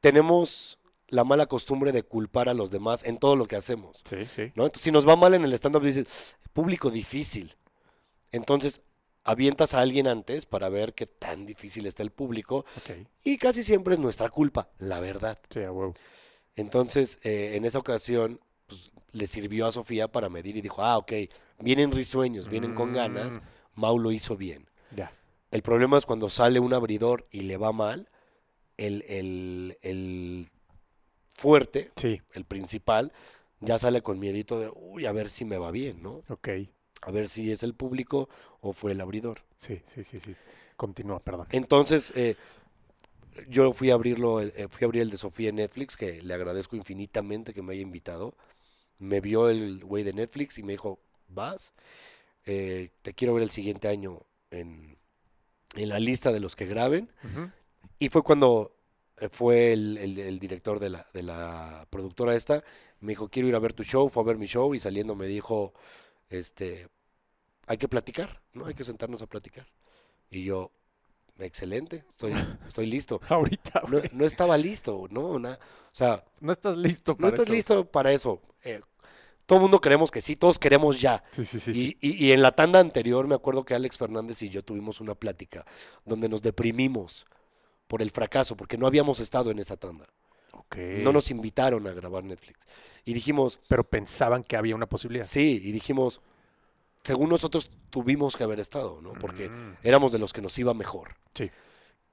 Tenemos 0.00 0.78
la 1.08 1.24
mala 1.24 1.46
costumbre 1.46 1.92
de 1.92 2.02
culpar 2.02 2.48
a 2.48 2.54
los 2.54 2.70
demás 2.70 3.04
en 3.04 3.18
todo 3.18 3.36
lo 3.36 3.46
que 3.46 3.56
hacemos, 3.56 4.02
Sí, 4.08 4.24
sí. 4.26 4.42
¿no? 4.54 4.64
Entonces, 4.64 4.82
si 4.82 4.90
nos 4.90 5.08
va 5.08 5.16
mal 5.16 5.34
en 5.34 5.44
el 5.44 5.52
stand-up, 5.54 5.82
dices, 5.82 6.36
público 6.52 6.90
difícil. 6.90 7.56
Entonces, 8.34 8.82
avientas 9.22 9.74
a 9.74 9.80
alguien 9.80 10.06
antes 10.08 10.44
para 10.44 10.68
ver 10.68 10.92
qué 10.94 11.06
tan 11.06 11.46
difícil 11.46 11.86
está 11.86 12.02
el 12.02 12.10
público 12.10 12.64
y 13.22 13.38
casi 13.38 13.62
siempre 13.62 13.94
es 13.94 14.00
nuestra 14.00 14.28
culpa, 14.28 14.68
la 14.78 14.98
verdad. 15.00 15.38
sí. 15.50 15.60
Entonces, 16.56 17.18
eh, 17.22 17.52
en 17.54 17.64
esa 17.64 17.78
ocasión, 17.78 18.40
pues, 18.66 18.92
le 19.12 19.26
sirvió 19.26 19.66
a 19.66 19.72
Sofía 19.72 20.08
para 20.08 20.28
medir 20.28 20.56
y 20.56 20.60
dijo, 20.60 20.82
ah, 20.82 20.98
ok, 20.98 21.12
vienen 21.60 21.92
risueños, 21.92 22.48
vienen 22.48 22.74
con 22.74 22.92
ganas, 22.92 23.40
Mm, 23.40 23.80
Mau 23.80 23.98
lo 23.98 24.10
hizo 24.12 24.36
bien. 24.36 24.68
Ya. 24.96 25.12
El 25.50 25.62
problema 25.62 25.98
es 25.98 26.06
cuando 26.06 26.28
sale 26.30 26.60
un 26.60 26.72
abridor 26.74 27.26
y 27.30 27.42
le 27.42 27.56
va 27.56 27.72
mal, 27.72 28.08
el, 28.76 29.04
el, 29.08 29.78
el 29.82 30.48
fuerte, 31.30 31.90
Sí, 31.96 32.20
el 32.34 32.44
principal, 32.44 33.12
ya 33.60 33.78
sale 33.78 34.02
con 34.02 34.18
miedito 34.18 34.58
de, 34.60 34.70
uy, 34.74 35.06
a 35.06 35.12
ver 35.12 35.30
si 35.30 35.44
me 35.44 35.58
va 35.58 35.70
bien, 35.70 36.02
¿no? 36.02 36.22
ok. 36.28 36.48
A 37.06 37.10
ver 37.10 37.28
si 37.28 37.50
es 37.52 37.62
el 37.62 37.74
público 37.74 38.28
o 38.60 38.72
fue 38.72 38.92
el 38.92 39.00
abridor. 39.00 39.42
Sí, 39.58 39.80
sí, 39.86 40.04
sí, 40.04 40.18
sí. 40.20 40.34
Continúa, 40.76 41.20
perdón. 41.20 41.46
Entonces, 41.52 42.12
eh, 42.16 42.36
yo 43.48 43.72
fui 43.72 43.90
a 43.90 43.94
abrirlo, 43.94 44.40
eh, 44.40 44.68
fui 44.70 44.84
a 44.84 44.86
abrir 44.86 45.02
el 45.02 45.10
de 45.10 45.16
Sofía 45.16 45.48
en 45.48 45.56
Netflix, 45.56 45.96
que 45.96 46.22
le 46.22 46.34
agradezco 46.34 46.76
infinitamente 46.76 47.52
que 47.52 47.62
me 47.62 47.72
haya 47.72 47.82
invitado. 47.82 48.34
Me 48.98 49.20
vio 49.20 49.48
el 49.50 49.84
güey 49.84 50.04
de 50.04 50.12
Netflix 50.14 50.58
y 50.58 50.62
me 50.62 50.72
dijo, 50.74 51.00
vas, 51.28 51.74
Eh, 52.46 52.90
te 53.02 53.14
quiero 53.14 53.34
ver 53.34 53.44
el 53.44 53.50
siguiente 53.50 53.88
año 53.88 54.22
en, 54.50 54.98
en 55.76 55.88
la 55.90 56.00
lista 56.00 56.32
de 56.32 56.40
los 56.40 56.56
que 56.56 56.66
graben. 56.66 57.10
Y 57.98 58.08
fue 58.10 58.22
cuando 58.22 58.76
eh, 59.20 59.28
fue 59.32 59.72
el, 59.72 59.98
el- 59.98 60.18
el 60.18 60.38
director 60.40 60.80
de 60.80 60.90
la, 60.90 61.06
de 61.14 61.22
la 61.22 61.86
productora 61.90 62.34
esta, 62.36 62.64
me 63.00 63.12
dijo, 63.12 63.28
quiero 63.28 63.48
ir 63.48 63.54
a 63.56 63.60
ver 63.60 63.72
tu 63.74 63.84
show, 63.84 64.08
fue 64.10 64.22
a 64.22 64.26
ver 64.26 64.38
mi 64.38 64.46
show 64.46 64.74
y 64.74 64.80
saliendo 64.80 65.14
me 65.16 65.26
dijo, 65.26 65.74
este, 66.30 66.88
hay 67.66 67.76
que 67.78 67.88
platicar, 67.88 68.40
¿no? 68.52 68.66
Hay 68.66 68.74
que 68.74 68.84
sentarnos 68.84 69.22
a 69.22 69.26
platicar. 69.26 69.66
Y 70.30 70.44
yo, 70.44 70.70
excelente, 71.38 72.04
estoy, 72.10 72.32
estoy 72.66 72.86
listo. 72.86 73.20
Ahorita, 73.28 73.82
No, 73.88 74.00
no 74.12 74.24
estaba 74.24 74.56
listo, 74.58 75.06
¿no? 75.10 75.38
Na- 75.38 75.58
o 75.60 75.94
sea, 75.94 76.24
No 76.40 76.52
estás 76.52 76.76
listo 76.76 77.12
no 77.12 77.16
para 77.18 77.28
estás 77.28 77.44
eso. 77.46 77.52
listo 77.54 77.84
para 77.90 78.12
eso. 78.12 78.40
Eh, 78.62 78.80
todo 79.46 79.58
el 79.58 79.62
mundo 79.62 79.80
queremos 79.80 80.10
que 80.10 80.20
sí, 80.20 80.36
todos 80.36 80.58
queremos 80.58 81.00
ya. 81.00 81.22
Sí, 81.30 81.44
sí, 81.44 81.60
sí. 81.60 81.96
Y, 82.00 82.08
y- 82.08 82.26
y 82.26 82.32
en 82.32 82.40
la 82.42 82.52
tanda 82.52 82.80
anterior 82.80 83.26
me 83.26 83.34
acuerdo 83.34 83.64
que 83.64 83.74
Alex 83.74 83.98
Fernández 83.98 84.40
y 84.42 84.48
yo 84.48 84.62
tuvimos 84.64 85.00
una 85.00 85.14
plática 85.14 85.66
donde 86.04 86.28
nos 86.28 86.40
deprimimos 86.42 87.26
por 87.86 88.00
el 88.00 88.10
fracaso, 88.10 88.56
porque 88.56 88.78
no 88.78 88.86
habíamos 88.86 89.20
estado 89.20 89.50
en 89.50 89.58
esa 89.58 89.76
tanda. 89.76 90.06
Ok. 90.52 90.76
No 91.02 91.12
nos 91.12 91.30
invitaron 91.30 91.86
a 91.86 91.92
grabar 91.92 92.24
Netflix. 92.24 92.60
Y 93.04 93.12
dijimos, 93.12 93.60
Pero 93.68 93.84
pensaban 93.84 94.42
que 94.42 94.56
había 94.56 94.74
una 94.74 94.86
posibilidad. 94.86 95.26
sí, 95.26 95.60
y 95.62 95.72
dijimos, 95.72 96.22
según 97.04 97.28
nosotros 97.28 97.70
tuvimos 97.90 98.36
que 98.36 98.44
haber 98.44 98.58
estado, 98.60 99.00
¿no? 99.02 99.12
Porque 99.12 99.48
Mm, 99.48 99.76
éramos 99.82 100.10
de 100.10 100.18
los 100.18 100.32
que 100.32 100.42
nos 100.42 100.58
iba 100.58 100.74
mejor. 100.74 101.16
Sí. 101.34 101.50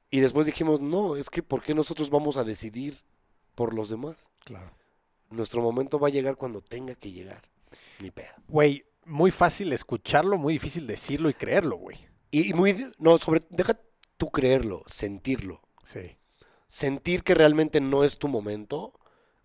Y 0.09 0.19
después 0.19 0.45
dijimos, 0.45 0.81
no, 0.81 1.15
es 1.15 1.29
que 1.29 1.41
¿por 1.41 1.63
qué 1.63 1.73
nosotros 1.73 2.09
vamos 2.09 2.37
a 2.37 2.43
decidir 2.43 2.97
por 3.55 3.73
los 3.73 3.89
demás? 3.89 4.29
claro. 4.43 4.71
Nuestro 5.29 5.61
momento 5.61 5.97
va 5.97 6.09
a 6.09 6.11
llegar 6.11 6.35
cuando 6.35 6.59
tenga 6.61 6.93
que 6.93 7.09
llegar. 7.09 7.47
Ni 7.99 8.11
pedo. 8.11 8.33
Güey, 8.49 8.83
muy 9.05 9.31
fácil 9.31 9.71
escucharlo, 9.71 10.37
muy 10.37 10.53
difícil 10.53 10.85
decirlo 10.85 11.29
y 11.29 11.33
creerlo, 11.33 11.77
güey. 11.77 11.95
Y, 12.31 12.49
y 12.49 12.53
muy, 12.53 12.75
no, 12.99 13.17
sobre, 13.17 13.41
deja 13.49 13.79
tú 14.17 14.29
creerlo, 14.29 14.83
sentirlo. 14.87 15.61
Sí. 15.85 16.17
sentir 16.67 17.23
que 17.23 17.33
realmente 17.33 17.79
no 17.79 18.03
es 18.03 18.17
tu 18.17 18.27
momento 18.27 18.93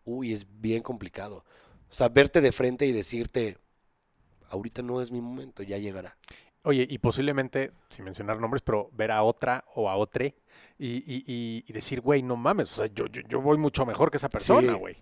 uy, 0.06 0.32
es 0.32 0.46
bien 0.60 0.82
complicado. 0.82 1.44
O 1.90 1.94
sea, 1.94 2.08
verte 2.08 2.40
de 2.40 2.52
frente 2.52 2.86
y 2.86 2.92
decirte, 2.92 3.58
ahorita 4.50 4.82
no 4.82 5.00
es 5.00 5.10
mi 5.10 5.20
momento, 5.20 5.62
ya 5.62 5.78
llegará. 5.78 6.16
Oye, 6.62 6.86
y 6.88 6.98
posiblemente, 6.98 7.72
sin 7.88 8.04
mencionar 8.04 8.40
nombres, 8.40 8.62
pero 8.62 8.90
ver 8.92 9.12
a 9.12 9.22
otra 9.22 9.64
o 9.74 9.88
a 9.88 9.96
otre 9.96 10.34
y, 10.78 10.96
y- 10.96 11.64
y- 11.66 11.72
decir, 11.72 12.00
güey, 12.00 12.22
no 12.22 12.34
mames, 12.36 12.72
o 12.72 12.76
sea, 12.76 12.86
yo, 12.86 13.06
yo, 13.06 13.22
yo 13.28 13.40
voy 13.40 13.56
mucho 13.56 13.86
mejor 13.86 14.10
que 14.10 14.16
esa 14.16 14.28
persona, 14.28 14.72
Sí. 14.72 14.78
güey. 14.78 14.96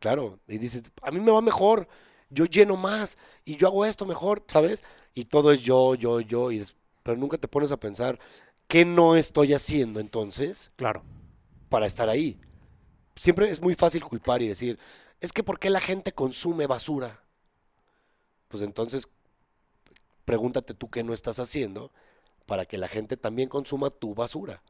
Claro, 0.00 0.40
y 0.48 0.58
dices, 0.58 0.82
a 1.02 1.10
mí 1.12 1.20
me 1.20 1.30
va 1.30 1.40
mejor, 1.40 1.86
yo 2.30 2.46
lleno 2.46 2.76
más 2.76 3.16
y 3.44 3.56
yo 3.56 3.68
hago 3.68 3.84
esto 3.86 4.04
mejor, 4.06 4.42
¿sabes? 4.48 4.82
Y 5.14 5.26
todo 5.26 5.52
es 5.52 5.62
yo, 5.62 5.94
yo, 5.94 6.20
yo, 6.20 6.50
y 6.50 6.64
pero 7.04 7.16
nunca 7.16 7.38
te 7.38 7.46
pones 7.48 7.70
a 7.70 7.78
pensar, 7.78 8.18
¿qué 8.66 8.84
no 8.84 9.14
estoy 9.14 9.54
haciendo 9.54 10.00
entonces 10.00 10.72
Claro. 10.76 11.04
para 11.68 11.86
estar 11.86 12.08
ahí? 12.08 12.40
Siempre 13.14 13.48
es 13.48 13.62
muy 13.62 13.74
fácil 13.76 14.02
culpar 14.02 14.42
y 14.42 14.48
decir, 14.48 14.78
es 15.20 15.32
que 15.32 15.44
¿por 15.44 15.58
qué 15.60 15.70
la 15.70 15.80
gente 15.80 16.12
consume 16.12 16.66
basura? 16.66 17.22
Pues 18.54 18.62
entonces, 18.62 19.08
pregúntate 20.24 20.74
tú 20.74 20.88
qué 20.88 21.02
no 21.02 21.12
estás 21.12 21.40
haciendo 21.40 21.90
para 22.46 22.66
que 22.66 22.78
la 22.78 22.86
gente 22.86 23.16
también 23.16 23.48
consuma 23.48 23.90
tu 23.90 24.14
basura. 24.14 24.62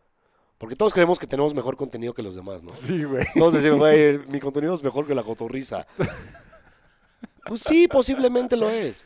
Porque 0.57 0.75
todos 0.75 0.95
creemos 0.95 1.19
que 1.19 1.27
tenemos 1.27 1.53
mejor 1.55 1.77
contenido 1.77 2.15
que 2.15 2.23
los 2.23 2.35
demás, 2.35 2.63
¿no? 2.63 2.73
Sí, 2.73 3.05
güey. 3.05 3.27
Todos 3.35 3.53
decimos, 3.53 3.81
güey, 3.81 4.21
mi 4.29 4.41
contenido 4.41 4.75
es 4.75 4.83
mejor 4.83 5.07
que 5.07 5.15
la 5.15 5.23
cotorriza. 5.23 5.87
Pues 7.47 7.61
sí, 7.61 7.87
posiblemente 7.89 8.57
lo 8.57 8.71
es. 8.71 9.05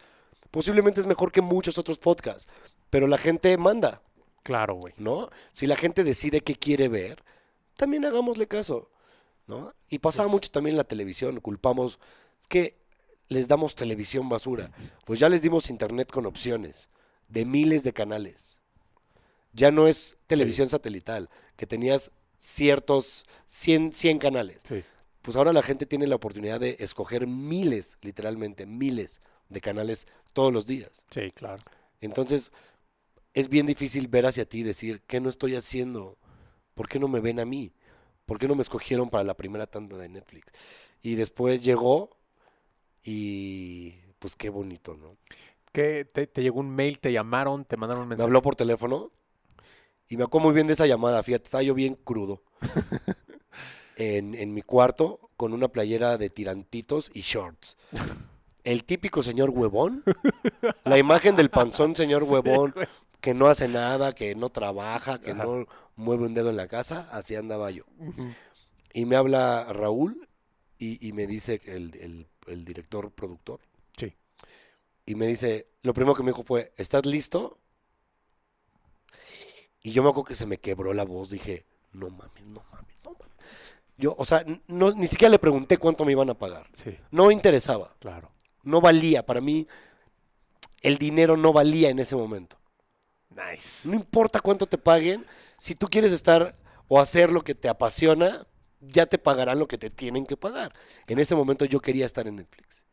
Posiblemente 0.52 1.00
es 1.00 1.06
mejor 1.06 1.32
que 1.32 1.40
muchos 1.40 1.76
otros 1.76 1.98
podcasts. 1.98 2.46
Pero 2.88 3.08
la 3.08 3.18
gente 3.18 3.56
manda, 3.58 4.00
Claro, 4.44 4.76
güey. 4.76 4.94
¿no? 4.96 5.28
Si 5.50 5.66
la 5.66 5.74
gente 5.74 6.04
decide 6.04 6.42
qué 6.42 6.54
quiere 6.54 6.86
ver, 6.86 7.24
también 7.76 8.04
hagámosle 8.04 8.46
caso, 8.46 8.90
¿no? 9.48 9.74
Y 9.88 9.98
pasaba 9.98 10.26
Pues- 10.28 10.34
mucho 10.34 10.50
también 10.52 10.74
en 10.74 10.78
la 10.78 10.84
televisión. 10.84 11.40
Culpamos 11.40 11.98
es 12.40 12.46
que 12.46 12.78
les 13.28 13.48
damos 13.48 13.74
televisión 13.74 14.28
basura. 14.28 14.70
Pues 15.04 15.18
ya 15.20 15.28
les 15.28 15.42
dimos 15.42 15.70
internet 15.70 16.10
con 16.10 16.26
opciones 16.26 16.88
de 17.28 17.44
miles 17.44 17.82
de 17.82 17.92
canales. 17.92 18.60
Ya 19.52 19.70
no 19.70 19.86
es 19.88 20.16
televisión 20.26 20.68
satelital, 20.68 21.28
que 21.56 21.66
tenías 21.66 22.10
ciertos 22.36 23.26
100, 23.46 23.92
100 23.92 24.18
canales 24.18 24.62
Sí. 24.66 24.82
pues 25.22 25.36
ahora 25.36 25.52
la 25.52 25.62
gente 25.62 25.86
tiene 25.86 26.06
la 26.06 26.14
oportunidad 26.14 26.60
de 26.60 26.76
escoger 26.78 27.26
miles, 27.26 27.96
literalmente 28.00 28.64
miles 28.66 29.20
de 29.48 29.60
canales 29.60 30.06
todos 30.32 30.52
los 30.52 30.64
días. 30.66 31.04
Sí, 31.10 31.30
claro. 31.32 31.62
Entonces, 32.00 32.52
es 33.34 33.48
bien 33.48 33.66
difícil 33.66 34.06
ver 34.08 34.26
hacia 34.26 34.44
ti 34.48 34.60
y 34.60 34.62
decir, 34.62 35.02
¿qué 35.06 35.20
no 35.20 35.28
estoy 35.28 35.56
haciendo? 35.56 36.16
¿Por 36.74 36.88
qué 36.88 36.98
no 36.98 37.08
me 37.08 37.20
ven 37.20 37.40
a 37.40 37.44
mí? 37.44 37.72
¿Por 38.24 38.38
qué 38.38 38.46
no 38.46 38.54
me 38.54 38.62
escogieron 38.62 39.10
para 39.10 39.24
la 39.24 39.34
primera 39.34 39.66
tanda 39.66 39.96
de 39.96 40.08
Netflix? 40.08 40.52
Y 41.02 41.16
después 41.16 41.62
llegó 41.64 42.16
y 43.10 43.94
pues 44.18 44.36
qué 44.36 44.50
bonito, 44.50 44.94
¿no? 44.94 45.16
¿Qué? 45.72 46.04
Te, 46.04 46.26
te 46.26 46.42
llegó 46.42 46.60
un 46.60 46.70
mail, 46.70 46.98
te 46.98 47.10
llamaron, 47.12 47.64
te 47.64 47.76
mandaron 47.76 48.02
un 48.02 48.08
Me 48.08 48.10
mensaje. 48.10 48.26
habló 48.26 48.42
por 48.42 48.54
teléfono 48.56 49.10
y 50.08 50.16
me 50.16 50.24
acuerdo 50.24 50.46
muy 50.48 50.54
bien 50.54 50.66
de 50.66 50.72
esa 50.74 50.86
llamada, 50.86 51.22
fíjate, 51.22 51.44
estaba 51.44 51.62
yo 51.62 51.74
bien 51.74 51.94
crudo. 51.94 52.42
en, 53.96 54.34
en 54.34 54.54
mi 54.54 54.62
cuarto 54.62 55.30
con 55.36 55.52
una 55.52 55.68
playera 55.68 56.18
de 56.18 56.30
tirantitos 56.30 57.10
y 57.14 57.20
shorts. 57.20 57.76
El 58.64 58.84
típico 58.84 59.22
señor 59.22 59.50
huevón, 59.50 60.04
la 60.84 60.98
imagen 60.98 61.34
del 61.36 61.48
panzón 61.50 61.96
señor 61.96 62.22
huevón 62.28 62.74
que 63.20 63.34
no 63.34 63.46
hace 63.48 63.68
nada, 63.68 64.14
que 64.14 64.34
no 64.34 64.50
trabaja, 64.50 65.20
que 65.20 65.30
Ajá. 65.32 65.44
no 65.44 65.66
mueve 65.96 66.26
un 66.26 66.34
dedo 66.34 66.50
en 66.50 66.56
la 66.56 66.68
casa, 66.68 67.08
así 67.10 67.34
andaba 67.34 67.70
yo. 67.70 67.84
Y 68.92 69.04
me 69.06 69.16
habla 69.16 69.66
Raúl 69.72 70.28
y, 70.78 71.04
y 71.06 71.12
me 71.12 71.26
dice 71.26 71.60
el- 71.64 72.26
el 72.48 72.64
director 72.64 73.10
productor. 73.12 73.60
Sí. 73.96 74.14
Y 75.06 75.14
me 75.14 75.26
dice, 75.26 75.68
lo 75.82 75.94
primero 75.94 76.14
que 76.14 76.22
me 76.22 76.30
dijo 76.30 76.42
fue, 76.44 76.72
¿estás 76.76 77.06
listo? 77.06 77.58
Y 79.82 79.92
yo 79.92 80.02
me 80.02 80.08
acuerdo 80.08 80.24
que 80.28 80.34
se 80.34 80.46
me 80.46 80.58
quebró 80.58 80.92
la 80.92 81.04
voz, 81.04 81.30
dije, 81.30 81.64
no 81.92 82.10
mames, 82.10 82.44
no 82.46 82.64
mames, 82.72 83.04
no 83.04 83.12
mames. 83.12 83.34
Yo, 83.96 84.14
o 84.18 84.24
sea, 84.24 84.44
no, 84.66 84.92
ni 84.92 85.06
siquiera 85.06 85.30
le 85.30 85.38
pregunté 85.38 85.78
cuánto 85.78 86.04
me 86.04 86.12
iban 86.12 86.30
a 86.30 86.34
pagar. 86.34 86.66
Sí, 86.74 86.96
No 87.10 87.26
me 87.26 87.34
interesaba, 87.34 87.94
claro. 87.98 88.30
no 88.62 88.80
valía, 88.80 89.24
para 89.24 89.40
mí 89.40 89.66
el 90.82 90.98
dinero 90.98 91.36
no 91.36 91.52
valía 91.52 91.90
en 91.90 91.98
ese 91.98 92.16
momento. 92.16 92.56
Nice. 93.30 93.88
No 93.88 93.94
importa 93.94 94.40
cuánto 94.40 94.66
te 94.66 94.78
paguen, 94.78 95.24
si 95.58 95.74
tú 95.74 95.88
quieres 95.88 96.12
estar 96.12 96.56
o 96.88 97.00
hacer 97.00 97.30
lo 97.30 97.42
que 97.42 97.54
te 97.54 97.68
apasiona, 97.68 98.46
ya 98.80 99.06
te 99.06 99.18
pagarán 99.18 99.58
lo 99.58 99.66
que 99.68 99.78
te 99.78 99.90
tienen 99.90 100.26
que 100.26 100.36
pagar. 100.36 100.72
En 101.06 101.18
ese 101.18 101.34
momento 101.34 101.64
yo 101.64 101.80
quería 101.80 102.06
estar 102.06 102.26
en 102.26 102.36
Netflix. 102.36 102.84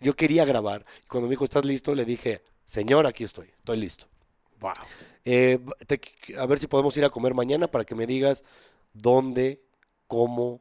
Yo 0.00 0.14
quería 0.14 0.44
grabar. 0.44 0.84
Cuando 1.08 1.28
me 1.28 1.32
dijo, 1.32 1.44
¿estás 1.44 1.64
listo? 1.64 1.94
Le 1.94 2.04
dije, 2.04 2.42
señor, 2.64 3.06
aquí 3.06 3.24
estoy, 3.24 3.48
estoy 3.58 3.78
listo. 3.78 4.06
Wow. 4.60 4.72
Eh, 5.24 5.58
te- 5.86 6.00
a 6.36 6.46
ver 6.46 6.58
si 6.58 6.66
podemos 6.66 6.96
ir 6.96 7.04
a 7.04 7.10
comer 7.10 7.34
mañana 7.34 7.68
para 7.68 7.84
que 7.84 7.94
me 7.94 8.06
digas 8.06 8.44
dónde, 8.92 9.60
cómo, 10.06 10.60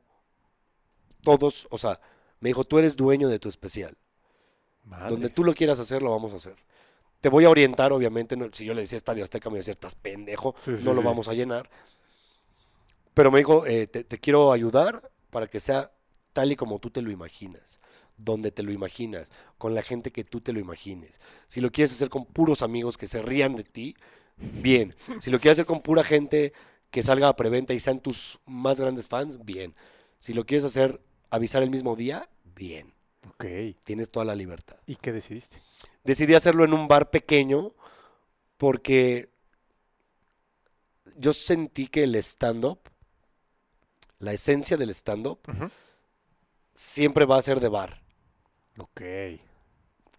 todos, 1.23 1.67
o 1.71 1.77
sea, 1.77 1.99
me 2.39 2.49
dijo, 2.49 2.63
tú 2.63 2.79
eres 2.79 2.95
dueño 2.95 3.27
de 3.29 3.39
tu 3.39 3.49
especial. 3.49 3.97
Donde 5.09 5.29
tú 5.29 5.43
lo 5.43 5.53
quieras 5.53 5.79
hacer, 5.79 6.01
lo 6.01 6.11
vamos 6.11 6.31
a 6.33 6.37
hacer. 6.37 6.55
Te 7.19 7.29
voy 7.29 7.43
a 7.45 7.49
orientar, 7.49 7.91
obviamente. 7.91 8.37
no- 8.37 8.49
si 8.53 8.63
yo 8.65 8.73
le 8.73 8.81
decía 8.81 8.97
Estadio 8.97 9.23
Azteca, 9.23 9.49
me 9.49 9.57
decía, 9.57 9.73
estás 9.73 9.95
pendejo, 9.95 10.55
Sí, 10.59 10.77
sí, 10.77 10.83
no 10.83 10.93
lo 10.93 11.01
sí. 11.01 11.05
vamos 11.07 11.27
a 11.27 11.33
llenar. 11.33 11.69
Pero 13.17 13.31
me 13.31 13.39
dijo, 13.39 13.65
eh, 13.65 13.87
te, 13.87 14.03
te 14.03 14.19
quiero 14.19 14.51
ayudar 14.51 15.11
para 15.31 15.47
que 15.47 15.59
sea 15.59 15.91
tal 16.33 16.51
y 16.51 16.55
como 16.55 16.77
tú 16.77 16.91
te 16.91 17.01
lo 17.01 17.09
imaginas, 17.09 17.79
donde 18.15 18.51
te 18.51 18.61
lo 18.61 18.71
imaginas, 18.71 19.31
con 19.57 19.73
la 19.73 19.81
gente 19.81 20.11
que 20.11 20.23
tú 20.23 20.39
te 20.39 20.53
lo 20.53 20.59
imagines. 20.59 21.19
Si 21.47 21.59
lo 21.59 21.71
quieres 21.71 21.91
hacer 21.93 22.09
con 22.09 22.25
puros 22.25 22.61
amigos 22.61 22.95
que 22.95 23.07
se 23.07 23.19
rían 23.23 23.55
de 23.55 23.63
ti, 23.63 23.95
bien. 24.37 24.93
Si 25.19 25.31
lo 25.31 25.39
quieres 25.39 25.55
hacer 25.57 25.65
con 25.65 25.81
pura 25.81 26.03
gente 26.03 26.53
que 26.91 27.01
salga 27.01 27.27
a 27.27 27.35
preventa 27.35 27.73
y 27.73 27.79
sean 27.79 28.01
tus 28.01 28.39
más 28.45 28.79
grandes 28.79 29.07
fans, 29.07 29.43
bien. 29.43 29.73
Si 30.19 30.35
lo 30.35 30.45
quieres 30.45 30.65
hacer 30.65 31.01
avisar 31.31 31.63
el 31.63 31.71
mismo 31.71 31.95
día, 31.95 32.29
bien. 32.53 32.93
Ok. 33.31 33.45
Tienes 33.83 34.11
toda 34.11 34.25
la 34.25 34.35
libertad 34.35 34.77
¿Y 34.85 34.95
qué 34.95 35.11
decidiste? 35.11 35.57
decidí 36.03 36.35
hacerlo 36.35 36.65
en 36.65 36.73
un 36.73 36.87
bar 36.87 37.09
pequeño 37.09 37.73
porque 38.57 39.31
yo 41.17 41.33
sentí 41.33 41.87
que 41.87 42.03
el 42.03 42.13
stand-up, 42.15 42.79
la 44.19 44.33
esencia 44.33 44.77
del 44.77 44.89
stand-up, 44.91 45.39
siempre 46.73 47.25
va 47.25 47.37
a 47.37 47.41
ser 47.41 47.59
de 47.59 47.69
bar. 47.69 48.01
Ok. 48.77 49.01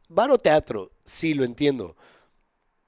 Bar 0.09 0.31
o 0.31 0.39
teatro, 0.39 0.93
sí, 1.05 1.35
lo 1.35 1.45
entiendo. 1.45 1.97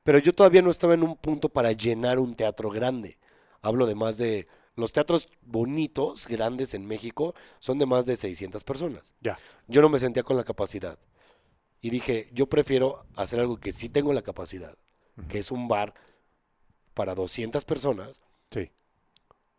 Pero 0.02 0.18
yo 0.18 0.34
todavía 0.34 0.62
no 0.62 0.70
estaba 0.70 0.94
en 0.94 1.02
un 1.02 1.16
punto 1.16 1.48
para 1.48 1.72
llenar 1.72 2.18
un 2.18 2.34
teatro 2.34 2.70
grande. 2.70 3.18
Hablo 3.60 3.86
de 3.86 3.94
más 3.94 4.16
de... 4.16 4.48
Los 4.76 4.92
teatros 4.92 5.28
bonitos, 5.42 6.26
grandes 6.26 6.72
en 6.72 6.86
México, 6.86 7.34
son 7.58 7.78
de 7.78 7.86
más 7.86 8.06
de 8.06 8.16
600 8.16 8.64
personas. 8.64 9.12
Ya. 9.20 9.36
Yo 9.66 9.82
no 9.82 9.90
me 9.90 9.98
sentía 9.98 10.22
con 10.22 10.36
la 10.36 10.44
capacidad. 10.44 10.98
Y 11.82 11.90
dije, 11.90 12.30
yo 12.32 12.46
prefiero 12.46 13.04
hacer 13.16 13.40
algo 13.40 13.58
que 13.58 13.72
sí 13.72 13.88
tengo 13.88 14.14
la 14.14 14.22
capacidad, 14.22 14.78
que 15.28 15.38
es 15.38 15.50
un 15.50 15.68
bar 15.68 15.92
para 16.94 17.14
200 17.14 17.64
personas 17.64 18.22
Sí. 18.50 18.70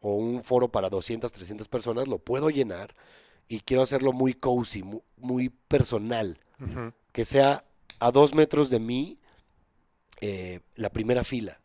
O 0.01 0.15
un 0.15 0.43
foro 0.43 0.67
para 0.69 0.89
200, 0.89 1.31
300 1.31 1.67
personas, 1.67 2.07
lo 2.07 2.17
puedo 2.19 2.49
llenar 2.49 2.95
y 3.47 3.59
quiero 3.61 3.83
hacerlo 3.83 4.13
muy 4.13 4.33
cozy, 4.33 4.83
mu- 4.83 5.01
muy, 5.17 5.49
personal, 5.49 6.39
que 7.11 7.23
sea 7.25 7.63
a 7.99 8.11
dos 8.11 8.33
metros 8.35 8.69
de 8.69 8.79
mí 8.79 9.17
eh, 10.21 10.59
la 10.75 10.89
primera 10.89 11.23
fila. 11.23 11.59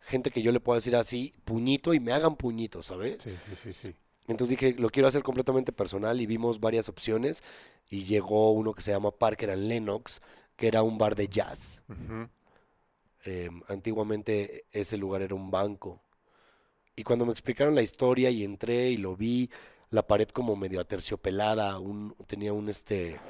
Gente 0.00 0.30
que 0.30 0.42
yo 0.42 0.52
le 0.52 0.60
pueda 0.60 0.76
decir 0.78 0.96
así, 0.96 1.34
puñito, 1.44 1.92
y 1.92 2.00
me 2.00 2.12
hagan 2.12 2.36
puñito, 2.36 2.82
¿sabes? 2.82 3.22
Sí, 3.22 3.30
sí, 3.46 3.56
sí, 3.56 3.72
sí. 3.72 3.94
Entonces 4.26 4.58
dije, 4.58 4.74
lo 4.78 4.90
quiero 4.90 5.08
hacer 5.08 5.22
completamente 5.22 5.72
personal 5.72 6.20
y 6.20 6.26
vimos 6.26 6.60
varias 6.60 6.88
opciones 6.88 7.42
y 7.90 8.04
llegó 8.04 8.52
uno 8.52 8.74
que 8.74 8.82
se 8.82 8.90
llama 8.90 9.10
Parker 9.10 9.50
and 9.50 9.68
Lennox, 9.68 10.20
que 10.56 10.68
era 10.68 10.82
un 10.82 10.98
bar 10.98 11.14
de 11.14 11.28
jazz. 11.28 11.82
Eh, 13.24 13.50
antiguamente 13.68 14.64
ese 14.72 14.96
lugar 14.96 15.22
era 15.22 15.34
un 15.34 15.50
banco. 15.50 16.00
Y 16.98 17.04
cuando 17.04 17.24
me 17.24 17.30
explicaron 17.30 17.76
la 17.76 17.82
historia 17.82 18.28
y 18.28 18.42
entré 18.42 18.90
y 18.90 18.96
lo 18.96 19.14
vi, 19.14 19.48
la 19.90 20.02
pared 20.04 20.28
como 20.30 20.56
medio 20.56 20.80
aterciopelada, 20.80 21.78
un, 21.78 22.12
tenía 22.26 22.52
un 22.52 22.68
este 22.68 23.20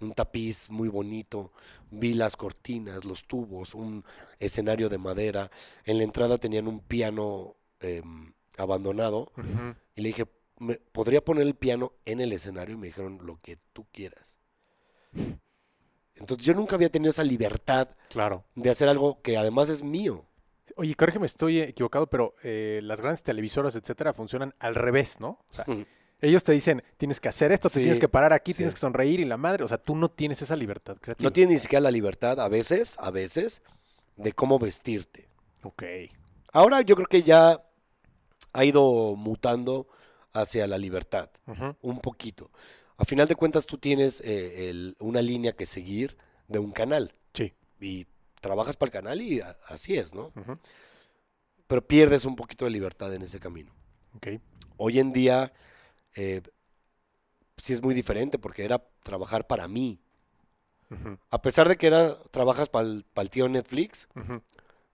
un 0.00 0.12
tapiz 0.12 0.70
muy 0.70 0.88
bonito, 0.88 1.52
vi 1.92 2.14
las 2.14 2.36
cortinas, 2.36 3.04
los 3.04 3.24
tubos, 3.28 3.74
un 3.76 4.04
escenario 4.40 4.88
de 4.88 4.98
madera. 4.98 5.50
En 5.84 5.98
la 5.98 6.04
entrada 6.04 6.36
tenían 6.36 6.66
un 6.66 6.80
piano 6.80 7.54
em, 7.80 8.32
abandonado 8.56 9.30
y 9.94 10.00
le 10.00 10.08
dije, 10.08 10.26
"¿Me- 10.58 10.76
¿podría 10.92 11.24
poner 11.24 11.46
el 11.46 11.54
piano 11.54 11.92
en 12.04 12.20
el 12.20 12.32
escenario? 12.32 12.74
Y 12.74 12.78
me 12.78 12.86
dijeron, 12.88 13.20
lo 13.24 13.40
que 13.40 13.56
tú 13.72 13.86
quieras. 13.92 14.34
Entonces 16.16 16.44
yo 16.44 16.54
nunca 16.54 16.74
había 16.74 16.90
tenido 16.90 17.10
esa 17.10 17.22
libertad 17.24 17.88
Claro. 18.08 18.44
de 18.56 18.70
hacer 18.70 18.88
algo 18.88 19.22
que 19.22 19.36
además 19.36 19.68
es 19.68 19.82
mío. 19.82 20.24
Oye, 20.76 20.94
corrígeme, 20.94 21.26
estoy 21.26 21.60
equivocado, 21.60 22.06
pero 22.08 22.34
eh, 22.42 22.80
las 22.82 23.00
grandes 23.00 23.22
televisoras, 23.22 23.74
etcétera, 23.76 24.12
funcionan 24.12 24.54
al 24.58 24.74
revés, 24.74 25.20
¿no? 25.20 25.38
O 25.50 25.54
sea, 25.54 25.64
Mm. 25.66 25.84
Ellos 26.22 26.44
te 26.44 26.52
dicen, 26.52 26.82
tienes 26.98 27.18
que 27.18 27.30
hacer 27.30 27.50
esto, 27.50 27.70
te 27.70 27.80
tienes 27.80 27.98
que 27.98 28.06
parar 28.08 28.34
aquí, 28.34 28.52
sí. 28.52 28.58
tienes 28.58 28.74
que 28.74 28.80
sonreír 28.80 29.20
y 29.20 29.24
la 29.24 29.38
madre. 29.38 29.64
O 29.64 29.68
sea, 29.68 29.78
tú 29.78 29.96
no 29.96 30.10
tienes 30.10 30.42
esa 30.42 30.54
libertad 30.54 30.98
creativa. 31.00 31.26
No 31.26 31.32
tienes 31.32 31.54
ni 31.54 31.58
siquiera 31.58 31.80
la 31.80 31.90
libertad, 31.90 32.38
a 32.40 32.48
veces, 32.50 32.96
a 32.98 33.10
veces, 33.10 33.62
de 34.18 34.32
cómo 34.34 34.58
vestirte. 34.58 35.28
Ok. 35.62 35.82
Ahora 36.52 36.82
yo 36.82 36.94
creo 36.94 37.06
que 37.06 37.22
ya 37.22 37.62
ha 38.52 38.64
ido 38.66 39.16
mutando 39.16 39.86
hacia 40.34 40.66
la 40.66 40.76
libertad, 40.76 41.30
un 41.80 42.00
poquito. 42.00 42.50
A 42.98 43.06
final 43.06 43.26
de 43.26 43.34
cuentas 43.34 43.64
tú 43.64 43.78
tienes 43.78 44.20
eh, 44.20 44.68
el- 44.68 44.96
una 45.00 45.22
línea 45.22 45.52
que 45.52 45.64
seguir 45.64 46.18
de 46.48 46.58
un 46.58 46.72
canal 46.72 47.14
Sí. 47.32 47.54
y 47.80 48.06
trabajas 48.40 48.76
para 48.76 48.88
el 48.88 48.92
canal 48.92 49.20
y 49.22 49.40
a- 49.40 49.56
así 49.68 49.96
es, 49.96 50.14
¿no? 50.14 50.32
Pero 51.66 51.86
pierdes 51.86 52.24
un 52.24 52.36
poquito 52.36 52.64
de 52.64 52.70
libertad 52.72 53.12
en 53.14 53.22
ese 53.22 53.38
camino. 53.38 53.72
Hoy 54.76 54.98
en 54.98 55.12
día 55.12 55.52
eh, 56.16 56.42
sí 57.56 57.72
es 57.72 57.82
muy 57.82 57.94
diferente 57.94 58.38
porque 58.38 58.64
era 58.64 58.82
trabajar 59.02 59.46
para 59.46 59.68
mí. 59.68 60.00
A 61.30 61.40
pesar 61.40 61.68
de 61.68 61.76
que 61.76 61.86
era 61.86 62.20
trabajas 62.32 62.68
para 62.68 62.88
el 62.88 63.30
tío 63.30 63.48
Netflix, 63.48 64.08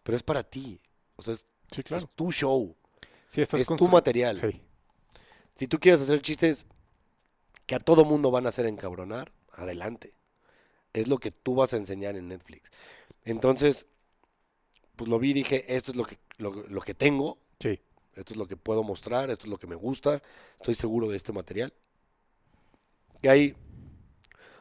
pero 0.03 0.17
es 0.17 0.23
para 0.23 0.43
ti. 0.43 0.79
O 1.17 1.23
sea, 1.23 1.33
es, 1.35 1.47
Sí, 1.73 1.83
claro. 1.83 2.05
es 2.05 2.09
tu 2.15 2.31
show, 2.31 2.77
Sí, 3.29 3.41
estás 3.43 3.61
es 3.63 3.67
tu 3.67 3.89
material. 3.89 4.39
Sí. 4.41 4.63
Si 5.57 5.67
tú 5.67 5.81
quieres 5.81 6.01
hacer 6.01 6.21
chistes 6.23 6.67
que 7.67 7.75
a 7.75 7.81
todo 7.81 8.05
mundo 8.05 8.31
van 8.31 8.47
a 8.47 8.51
hacer 8.51 8.67
encabronar, 8.67 9.33
adelante. 9.53 10.15
Es 10.93 11.09
lo 11.09 11.19
que 11.19 11.31
tú 11.33 11.55
vas 11.57 11.73
a 11.73 11.77
enseñar 11.79 12.15
en 12.17 12.29
Netflix. 12.29 12.71
Entonces, 13.27 13.85
pues 14.97 15.11
lo 15.11 15.19
vi 15.19 15.31
y 15.33 15.35
dije, 15.35 15.77
esto 15.77 15.91
es 15.91 15.97
lo 15.99 16.07
que, 16.07 16.19
lo, 16.39 16.51
lo 16.69 16.81
que 16.81 16.95
tengo, 16.95 17.37
Sí. 17.61 17.79
esto 18.15 18.33
es 18.33 18.37
lo 18.39 18.47
que 18.47 18.57
puedo 18.57 18.83
mostrar, 18.83 19.29
esto 19.31 19.45
es 19.45 19.51
lo 19.51 19.59
que 19.59 19.67
me 19.67 19.75
gusta, 19.75 20.23
estoy 20.57 20.75
seguro 20.75 21.09
de 21.09 21.17
este 21.19 21.33
material. 21.33 21.73
Que 23.21 23.29
hay, 23.29 23.55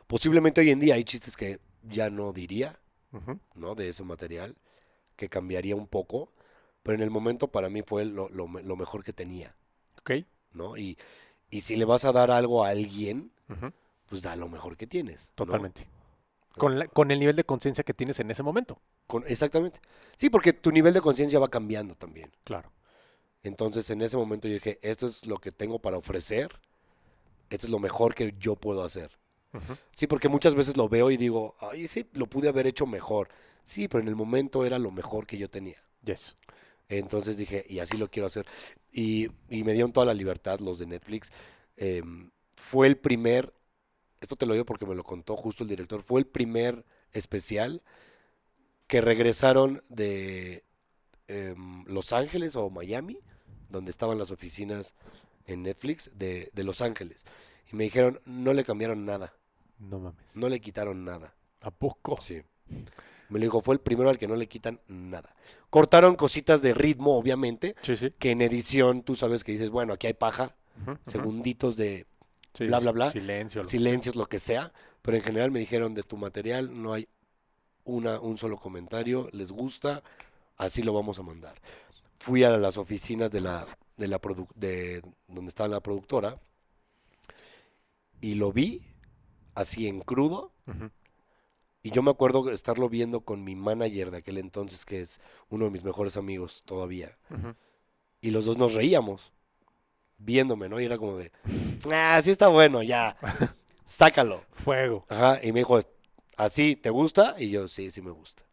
posiblemente 0.08 0.62
hoy 0.62 0.71
en 0.71 0.80
día 0.80 0.95
hay 0.95 1.04
chistes 1.04 1.38
que 1.38 1.60
ya 1.84 2.10
no 2.10 2.34
diría. 2.34 2.78
¿no? 3.54 3.75
De 3.75 3.88
ese 3.88 4.04
material, 4.04 4.58
que 5.15 5.30
cambiaría 5.30 5.73
un 5.78 5.88
poco, 5.88 6.34
pero 6.84 6.97
en 6.97 7.01
el 7.04 7.10
momento 7.12 7.47
para 7.47 7.69
mí 7.69 7.82
fue 7.82 8.04
lo, 8.04 8.28
lo 8.28 8.45
me- 8.49 8.62
lo 8.62 8.75
mejor 8.75 9.06
que 9.06 9.13
tenía, 9.13 9.56
Ok. 9.99 10.12
¿no? 10.51 10.75
Y, 10.75 10.97
y 11.49 11.62
si 11.62 11.78
le 11.78 11.86
vas 11.86 12.04
a 12.04 12.12
dar 12.12 12.30
algo 12.32 12.65
a 12.65 12.69
alguien, 12.71 13.32
pues 14.08 14.21
da 14.21 14.36
lo 14.36 14.49
mejor 14.49 14.75
que 14.75 14.86
tienes. 14.86 15.32
¿no? 15.45 15.51
Con, 16.57 16.79
la- 16.79 16.87
con 16.87 17.11
el 17.11 17.19
nivel 17.19 17.35
de 17.35 17.43
conciencia 17.43 17.83
que 17.83 17.93
tienes 17.93 18.19
en 18.19 18.31
ese 18.31 18.43
momento. 18.43 18.79
Con- 19.07 19.23
exactamente. 19.27 19.79
Sí, 20.15 20.29
porque 20.29 20.53
tu 20.53 20.71
nivel 20.71 20.93
de 20.93 21.01
conciencia 21.01 21.39
va 21.39 21.49
cambiando 21.49 21.95
también. 21.95 22.31
Claro. 22.43 22.71
Entonces 23.43 23.89
en 23.89 24.01
ese 24.01 24.17
momento 24.17 24.47
yo 24.47 24.55
dije, 24.55 24.79
esto 24.81 25.07
es 25.07 25.25
lo 25.25 25.37
que 25.37 25.51
tengo 25.51 25.79
para 25.79 25.97
ofrecer, 25.97 26.49
esto 27.49 27.67
es 27.67 27.71
lo 27.71 27.79
mejor 27.79 28.15
que 28.15 28.33
yo 28.39 28.55
puedo 28.55 28.83
hacer. 28.83 29.11
Sí, 29.93 30.05
porque 30.05 30.27
muchas 30.27 30.53
veces 30.53 30.75
lo 30.75 30.89
veo 30.89 31.11
y 31.11 31.15
digo, 31.15 31.55
ay, 31.61 31.87
sí, 31.87 32.09
lo 32.11 32.27
pude 32.27 32.49
haber 32.49 32.67
hecho 32.67 32.85
mejor. 32.85 33.29
Sí, 33.63 33.87
pero 33.87 34.01
en 34.01 34.09
el 34.09 34.15
momento 34.15 34.65
era 34.65 34.77
lo 34.79 34.91
mejor 34.91 35.25
que 35.25 35.37
yo 35.37 35.49
tenía. 35.49 35.77
Yes. 36.03 36.35
Entonces 36.89 37.37
dije, 37.37 37.65
y 37.69 37.79
así 37.79 37.95
lo 37.97 38.09
quiero 38.09 38.27
hacer. 38.27 38.45
Y, 38.91 39.29
y 39.49 39.63
me 39.63 39.71
dieron 39.71 39.93
toda 39.93 40.07
la 40.07 40.13
libertad 40.13 40.59
los 40.59 40.77
de 40.77 40.87
Netflix. 40.87 41.29
Em, 41.77 42.31
fue 42.57 42.87
el 42.87 42.97
primer, 42.97 43.53
esto 44.25 44.35
te 44.35 44.45
lo 44.45 44.53
digo 44.53 44.65
porque 44.65 44.85
me 44.85 44.95
lo 44.95 45.03
contó 45.03 45.35
justo 45.38 45.63
el 45.63 45.69
director, 45.69 46.01
fue 46.03 46.19
el 46.19 46.27
primer 46.27 46.85
especial 47.13 47.81
que 48.88 49.01
regresaron 49.01 49.83
de 49.89 50.63
em, 51.27 51.83
Los 51.85 52.11
Ángeles 52.13 52.55
o 52.55 52.69
Miami, 52.69 53.17
donde 53.69 53.91
estaban 53.91 54.17
las 54.17 54.31
oficinas 54.31 54.93
en 55.47 55.63
Netflix 55.63 56.09
de, 56.17 56.49
de 56.53 56.63
Los 56.63 56.81
Ángeles. 56.81 57.23
Y 57.71 57.75
me 57.75 57.83
dijeron, 57.85 58.19
no 58.25 58.53
le 58.53 58.63
cambiaron 58.63 59.05
nada, 59.05 59.33
No 59.79 59.99
mames. 59.99 60.23
no 60.35 60.49
le 60.49 60.59
quitaron 60.59 61.03
nada. 61.05 61.35
¿A 61.61 61.71
poco? 61.71 62.19
Sí. 62.21 62.41
Me 63.29 63.39
lo 63.39 63.45
dijo, 63.45 63.61
fue 63.61 63.73
el 63.75 63.81
primero 63.81 64.09
al 64.11 64.19
que 64.19 64.27
no 64.27 64.35
le 64.35 64.47
quitan 64.47 64.79
nada. 64.88 65.35
Cortaron 65.71 66.15
cositas 66.15 66.61
de 66.61 66.73
ritmo, 66.75 67.17
obviamente, 67.17 67.75
Sí, 67.81 67.97
sí. 67.97 68.11
que 68.19 68.31
en 68.31 68.41
edición 68.41 69.01
tú 69.01 69.15
sabes 69.15 69.43
que 69.43 69.51
dices, 69.51 69.69
bueno, 69.71 69.93
aquí 69.93 70.05
hay 70.07 70.13
paja, 70.13 70.55
segunditos 71.07 71.75
de 71.75 72.05
Sí, 72.55 72.65
bla, 72.67 72.79
bla, 72.79 72.91
bla. 72.91 73.11
Silencio. 73.11 73.63
lo- 73.63 73.69
silencios, 73.69 74.15
lo 74.15 74.27
que 74.27 74.39
sea, 74.39 74.73
pero 75.01 75.17
en 75.17 75.23
general 75.23 75.51
me 75.51 75.59
dijeron, 75.59 75.93
de 75.93 76.03
tu 76.03 76.17
material 76.17 76.81
no 76.81 76.93
hay 76.93 77.07
una, 77.83 78.19
un 78.19 78.37
solo 78.37 78.57
comentario, 78.57 79.29
les 79.31 79.51
gusta, 79.51 80.01
así 80.57 80.81
lo 80.81 80.93
vamos 80.93 81.19
a 81.19 81.23
mandar. 81.23 81.55
Fui 82.19 82.43
a 82.43 82.49
las 82.57 82.77
oficinas 82.77 83.29
de 83.29 83.41
la, 83.41 83.67
de 83.97 84.07
la 84.07 84.19
produ- 84.19 84.47
de 84.55 85.03
donde 85.27 85.49
estaba 85.49 85.69
la 85.69 85.81
productora 85.81 86.39
y 88.21 88.35
lo 88.35 88.51
vi 88.51 88.81
así 89.53 89.87
en 89.87 90.01
crudo 90.01 90.51
y 91.83 91.91
yo 91.91 92.01
me 92.01 92.09
acuerdo 92.09 92.49
estarlo 92.49 92.89
viendo 92.89 93.21
con 93.21 93.43
mi 93.43 93.53
manager 93.55 94.09
de 94.09 94.17
aquel 94.17 94.39
entonces, 94.39 94.85
que 94.85 95.01
es 95.01 95.19
uno 95.49 95.65
de 95.65 95.71
mis 95.71 95.83
mejores 95.83 96.17
amigos 96.17 96.63
todavía. 96.65 97.15
Y 98.21 98.31
los 98.31 98.45
dos 98.45 98.57
nos 98.57 98.73
reíamos, 98.73 99.31
viéndome, 100.17 100.69
¿no? 100.69 100.80
Y 100.80 100.86
era 100.86 100.97
como 100.97 101.17
de, 101.17 101.32
ah, 101.91 102.19
sí 102.23 102.32
está 102.32 102.47
bueno, 102.47 102.82
ya, 102.84 103.17
sácalo. 103.86 104.43
Fuego. 104.51 105.06
Ajá, 105.10 105.39
y 105.43 105.51
me 105.51 105.60
dijo, 105.60 105.80
¿así 106.38 106.75
te 106.75 106.89
gusta? 106.89 107.36
Y 107.38 107.49
yo, 107.49 107.67
sí, 107.67 107.91
sí 107.91 108.01
me 108.01 108.12
gusta. 108.12 108.43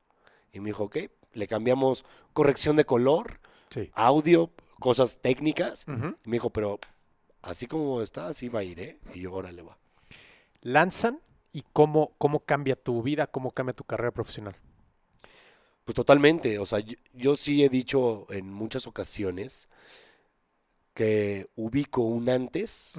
Y 0.52 0.60
me 0.60 0.66
dijo, 0.66 0.84
ok, 0.84 0.98
le 1.32 1.46
cambiamos 1.46 2.04
corrección 2.32 2.76
de 2.76 2.84
color, 2.84 3.40
Sí. 3.70 3.90
audio, 3.94 4.50
cosas 4.78 5.18
técnicas. 5.22 5.84
Y 5.88 5.90
me 6.28 6.36
dijo, 6.36 6.50
pero 6.50 6.78
así 7.40 7.66
como 7.66 8.02
está, 8.02 8.26
así 8.28 8.48
va 8.48 8.60
a 8.60 8.64
ir, 8.64 8.78
¿eh? 8.80 8.98
Y 9.14 9.20
yo, 9.20 9.32
órale, 9.32 9.62
va. 9.62 9.78
Lanzan 10.60 11.20
y 11.52 11.64
cómo, 11.72 12.12
cómo 12.18 12.40
cambia 12.40 12.76
tu 12.76 13.02
vida, 13.02 13.26
cómo 13.26 13.50
cambia 13.50 13.72
tu 13.74 13.84
carrera 13.84 14.10
profesional. 14.10 14.56
Pues 15.84 15.96
totalmente, 15.96 16.58
o 16.58 16.66
sea, 16.66 16.78
yo, 16.80 16.94
yo 17.12 17.34
sí 17.34 17.64
he 17.64 17.68
dicho 17.68 18.26
en 18.30 18.46
muchas 18.52 18.86
ocasiones 18.86 19.68
que 20.94 21.48
ubico 21.56 22.02
un 22.02 22.28
antes 22.28 22.94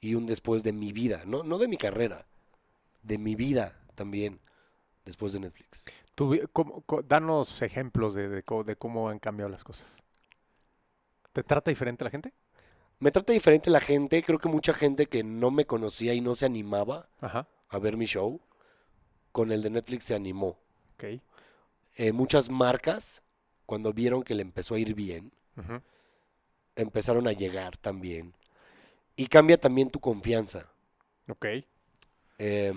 y 0.00 0.14
un 0.14 0.26
después 0.26 0.62
de 0.62 0.72
mi 0.72 0.92
vida, 0.92 1.22
no, 1.26 1.42
no 1.42 1.58
de 1.58 1.68
mi 1.68 1.76
carrera, 1.76 2.26
de 3.02 3.18
mi 3.18 3.34
vida 3.34 3.78
también 3.94 4.40
después 5.04 5.32
de 5.32 5.40
Netflix. 5.40 5.84
Vi- 6.18 6.42
cómo- 6.52 6.82
co- 6.82 7.02
danos 7.02 7.62
ejemplos 7.62 8.14
de, 8.14 8.28
de 8.28 8.76
cómo 8.76 9.08
han 9.08 9.18
cambiado 9.18 9.50
las 9.50 9.64
cosas. 9.64 9.86
¿Te 11.32 11.42
trata 11.42 11.70
diferente 11.70 12.04
la 12.04 12.10
gente? 12.10 12.32
Me 13.00 13.10
trata 13.10 13.32
diferente 13.32 13.70
la 13.70 13.80
gente, 13.80 14.22
creo 14.22 14.38
que 14.38 14.48
mucha 14.48 14.72
gente 14.72 15.06
que 15.06 15.24
no 15.24 15.50
me 15.50 15.64
conocía 15.66 16.14
y 16.14 16.20
no 16.20 16.34
se 16.36 16.46
animaba 16.46 17.08
Ajá. 17.20 17.48
a 17.68 17.78
ver 17.78 17.96
mi 17.96 18.06
show, 18.06 18.40
con 19.32 19.50
el 19.50 19.62
de 19.62 19.70
Netflix 19.70 20.04
se 20.04 20.14
animó. 20.14 20.58
Ok. 20.94 21.20
Eh, 21.96 22.12
muchas 22.12 22.50
marcas, 22.50 23.22
cuando 23.66 23.92
vieron 23.92 24.22
que 24.22 24.34
le 24.34 24.42
empezó 24.42 24.74
a 24.76 24.78
ir 24.78 24.94
bien. 24.94 25.32
Empezaron 26.76 27.26
a 27.28 27.32
llegar 27.32 27.76
también. 27.76 28.34
Y 29.16 29.26
cambia 29.26 29.58
también 29.58 29.90
tu 29.90 30.00
confianza. 30.00 30.68
Ok. 31.28 31.46
Eh, 32.38 32.72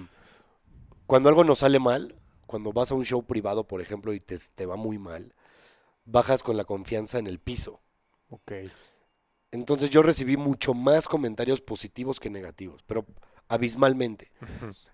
cuando 1.05 1.29
algo 1.29 1.43
nos 1.43 1.59
sale 1.59 1.79
mal, 1.79 2.15
cuando 2.45 2.71
vas 2.71 2.91
a 2.91 2.95
un 2.95 3.05
show 3.05 3.23
privado, 3.23 3.65
por 3.65 3.81
ejemplo, 3.81 4.13
y 4.13 4.19
te, 4.19 4.37
te 4.37 4.65
va 4.65 4.75
muy 4.75 4.97
mal, 4.97 5.33
bajas 6.05 6.43
con 6.43 6.57
la 6.57 6.65
confianza 6.65 7.19
en 7.19 7.27
el 7.27 7.39
piso. 7.39 7.81
Ok. 8.29 8.51
Entonces 9.51 9.89
yo 9.89 10.01
recibí 10.01 10.37
mucho 10.37 10.73
más 10.73 11.07
comentarios 11.07 11.61
positivos 11.61 12.19
que 12.19 12.29
negativos, 12.29 12.83
pero 12.85 13.05
abismalmente. 13.47 14.31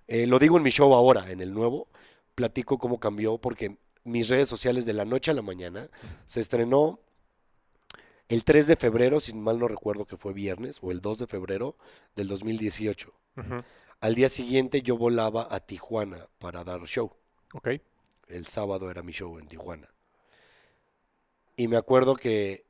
Eh, 0.08 0.28
lo 0.28 0.38
digo 0.40 0.58
en 0.58 0.64
mi 0.64 0.70
show 0.70 0.94
ahora, 0.94 1.32
en 1.32 1.42
el 1.42 1.54
nuevo, 1.54 1.88
platico 2.36 2.78
cómo 2.78 3.00
cambió, 3.00 3.38
porque 3.38 3.78
mis 4.04 4.30
redes 4.30 4.50
sociales 4.50 4.86
de 4.86 4.94
la 4.94 5.06
noche 5.06 5.32
a 5.32 5.34
la 5.34 5.42
mañana 5.42 5.90
se 6.26 6.42
estrenó 6.42 7.00
el 8.30 8.44
3 8.44 8.68
de 8.68 8.76
febrero, 8.76 9.20
si 9.20 9.34
mal 9.34 9.60
no 9.60 9.68
recuerdo 9.68 10.06
que 10.06 10.18
fue 10.18 10.34
viernes, 10.34 10.80
o 10.82 10.92
el 10.92 11.02
2 11.02 11.20
de 11.20 11.28
febrero 11.28 11.78
del 12.16 12.28
2018. 12.28 13.14
Ujú. 13.38 13.64
Al 14.00 14.16
día 14.16 14.30
siguiente 14.30 14.82
yo 14.82 14.98
volaba 14.98 15.48
a 15.50 15.60
Tijuana 15.60 16.28
para 16.40 16.64
dar 16.64 16.82
show. 16.86 17.14
Ok. 17.54 17.70
El 18.28 18.48
sábado 18.48 18.90
era 18.90 19.04
mi 19.04 19.12
show 19.12 19.38
en 19.40 19.48
Tijuana. 19.48 19.90
Y 21.56 21.68
me 21.68 21.78
acuerdo 21.78 22.16
que 22.16 22.66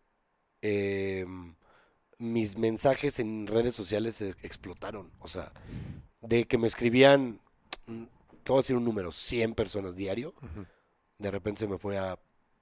eh, 0.61 1.25
mis 2.17 2.57
mensajes 2.57 3.19
en 3.19 3.47
redes 3.47 3.75
sociales 3.75 4.21
e- 4.21 4.35
explotaron. 4.43 5.11
O 5.19 5.27
sea, 5.27 5.51
de 6.21 6.45
que 6.45 6.57
me 6.57 6.67
escribían, 6.67 7.39
mm, 7.87 8.03
te 8.43 8.51
voy 8.51 8.59
a 8.59 8.61
decir 8.61 8.75
un 8.75 8.85
número, 8.85 9.11
100 9.11 9.55
personas 9.55 9.95
diario, 9.95 10.33
de 11.17 11.31
repente 11.31 11.59
se 11.59 11.67
me 11.67 11.77
fue 11.77 11.97
a 11.97 12.19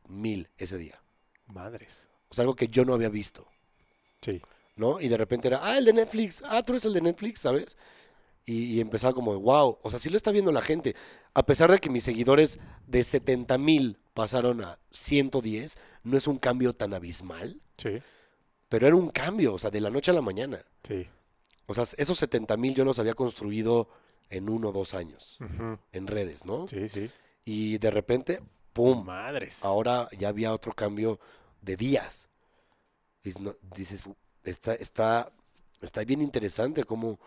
mil 0.07 0.49
ese 0.57 0.77
día. 0.77 1.01
Madres. 1.47 2.07
O 2.31 2.33
sea, 2.33 2.43
algo 2.43 2.55
que 2.55 2.69
yo 2.69 2.85
no 2.85 2.93
había 2.93 3.09
visto, 3.09 3.45
Sí. 4.21 4.41
¿no? 4.77 4.99
Y 5.01 5.09
de 5.09 5.17
repente 5.17 5.49
era, 5.49 5.59
ah, 5.63 5.77
el 5.77 5.85
de 5.85 5.93
Netflix, 5.93 6.41
ah, 6.45 6.63
tú 6.63 6.71
eres 6.73 6.85
el 6.85 6.93
de 6.93 7.01
Netflix, 7.01 7.41
¿sabes? 7.41 7.77
Y, 8.45 8.63
y 8.75 8.81
empezaba 8.81 9.13
como, 9.13 9.37
wow, 9.39 9.77
o 9.81 9.89
sea, 9.91 9.99
sí 9.99 10.09
lo 10.09 10.17
está 10.17 10.31
viendo 10.31 10.51
la 10.51 10.61
gente. 10.61 10.95
A 11.33 11.45
pesar 11.45 11.71
de 11.71 11.77
que 11.79 11.89
mis 11.89 12.03
seguidores 12.03 12.57
de 12.87 13.03
70 13.03 13.57
mil 13.57 13.99
pasaron 14.13 14.63
a 14.63 14.79
110, 14.91 15.77
no 16.03 16.17
es 16.17 16.25
un 16.27 16.37
cambio 16.39 16.73
tan 16.73 16.93
abismal, 16.93 17.59
Sí. 17.77 17.99
pero 18.69 18.87
era 18.87 18.95
un 18.95 19.09
cambio, 19.09 19.53
o 19.53 19.59
sea, 19.59 19.69
de 19.69 19.81
la 19.81 19.89
noche 19.89 20.11
a 20.11 20.13
la 20.13 20.21
mañana. 20.21 20.63
Sí. 20.83 21.07
O 21.67 21.73
sea, 21.73 21.83
esos 21.97 22.17
70 22.17 22.57
mil 22.57 22.73
yo 22.73 22.83
los 22.85 22.97
había 22.99 23.13
construido 23.13 23.89
en 24.29 24.49
uno 24.49 24.69
o 24.69 24.71
dos 24.71 24.93
años, 24.93 25.37
en 25.91 26.07
redes, 26.07 26.45
¿no? 26.45 26.67
Sí, 26.67 26.87
sí. 26.89 27.09
Y 27.45 27.77
de 27.77 27.91
repente, 27.91 28.39
¡pum! 28.73 29.03
Madres. 29.05 29.63
Ahora 29.63 30.07
ya 30.17 30.29
había 30.29 30.53
otro 30.53 30.71
cambio 30.73 31.19
de 31.61 31.77
días. 31.77 32.29
No- 33.39 33.55
dices, 33.75 34.01
"Fu- 34.01 34.15
está, 34.43 34.73
está, 34.73 35.31
está 35.81 36.03
bien 36.03 36.21
interesante 36.21 36.83
cómo 36.83 37.19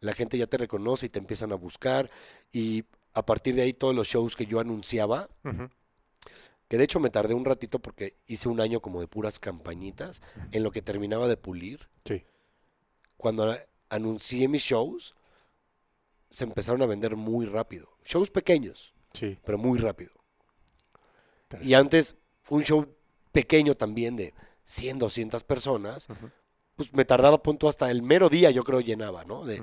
la 0.00 0.12
gente 0.12 0.38
ya 0.38 0.46
te 0.46 0.56
reconoce 0.56 1.06
y 1.06 1.08
te 1.08 1.18
empiezan 1.18 1.52
a 1.52 1.56
buscar. 1.56 2.10
Y 2.52 2.84
a 3.14 3.24
partir 3.24 3.54
de 3.54 3.62
ahí 3.62 3.72
todos 3.72 3.94
los 3.94 4.06
shows 4.08 4.36
que 4.36 4.46
yo 4.46 4.60
anunciaba, 4.60 5.28
Ujú. 5.44 5.68
que 6.68 6.78
de 6.78 6.84
hecho 6.84 7.00
me 7.00 7.10
tardé 7.10 7.34
un 7.34 7.44
ratito 7.44 7.78
porque 7.80 8.16
hice 8.26 8.48
un 8.48 8.60
año 8.60 8.80
como 8.80 9.00
de 9.00 9.06
puras 9.08 9.38
campañitas, 9.38 10.22
en 10.52 10.62
lo 10.62 10.70
que 10.70 10.80
terminaba 10.82 11.28
de 11.28 11.36
pulir. 11.36 11.88
Sí. 12.04 12.24
Cuando 13.16 13.56
anuncié 13.90 14.48
mis 14.48 14.62
shows, 14.62 15.14
se 16.30 16.44
empezaron 16.44 16.80
a 16.82 16.86
vender 16.86 17.14
muy 17.16 17.46
rápido. 17.46 17.88
Shows 18.04 18.30
pequeños, 18.30 18.94
Sí. 19.12 19.38
pero 19.44 19.58
muy 19.58 19.78
rápido. 19.78 20.12
Y 21.60 21.74
antes, 21.74 22.16
un 22.48 22.62
show 22.62 22.86
pequeño 23.32 23.74
también 23.74 24.16
de 24.16 24.34
100, 24.64 24.98
200 24.98 25.44
personas, 25.44 26.08
pues 26.76 26.92
me 26.94 27.04
tardaba 27.04 27.42
punto 27.42 27.68
hasta 27.68 27.90
el 27.90 28.02
mero 28.02 28.28
día, 28.28 28.50
yo 28.50 28.64
creo, 28.64 28.80
llenaba, 28.80 29.24
¿no? 29.24 29.44
De, 29.44 29.62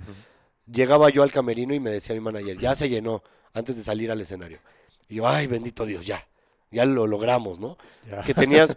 llegaba 0.71 1.10
yo 1.10 1.23
al 1.23 1.32
camerino 1.32 1.73
y 1.73 1.79
me 1.79 1.91
decía 1.91 2.15
mi 2.15 2.21
manager, 2.21 2.58
ya 2.58 2.75
se 2.75 2.89
llenó 2.89 3.23
antes 3.53 3.75
de 3.77 3.84
salir 3.84 4.12
al 4.12 4.21
escenario. 4.21 4.60
Y 5.08 5.15
yo, 5.15 5.27
ay, 5.27 5.47
bendito 5.47 5.86
Dios, 5.86 6.05
ya, 6.05 6.27
ya 6.71 6.86
lo 6.86 7.08
logramos, 7.08 7.60
¿no? 7.60 7.77
Ya. 8.10 8.21
Que 8.23 8.34
tenías 8.34 8.75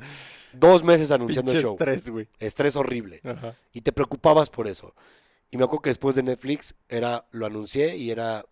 dos 0.53 0.85
meses 0.85 1.11
anunciando 1.11 1.53
el 1.53 1.61
show. 1.61 1.73
estrés, 1.73 2.09
güey. 2.09 2.29
Estrés 2.39 2.77
horrible. 2.77 3.21
Y 3.73 3.81
te 3.81 3.93
preocupabas 3.93 4.51
por 4.51 4.67
eso. 4.67 4.95
Y 5.51 5.59
me 5.59 5.65
acuerdo 5.65 5.83
que 5.83 5.91
después 5.91 6.15
de 6.15 6.23
Netflix 6.23 6.75
era, 6.89 7.27
lo 7.31 7.45
anuncié 7.45 7.97
y 7.97 8.11
era, 8.11 8.45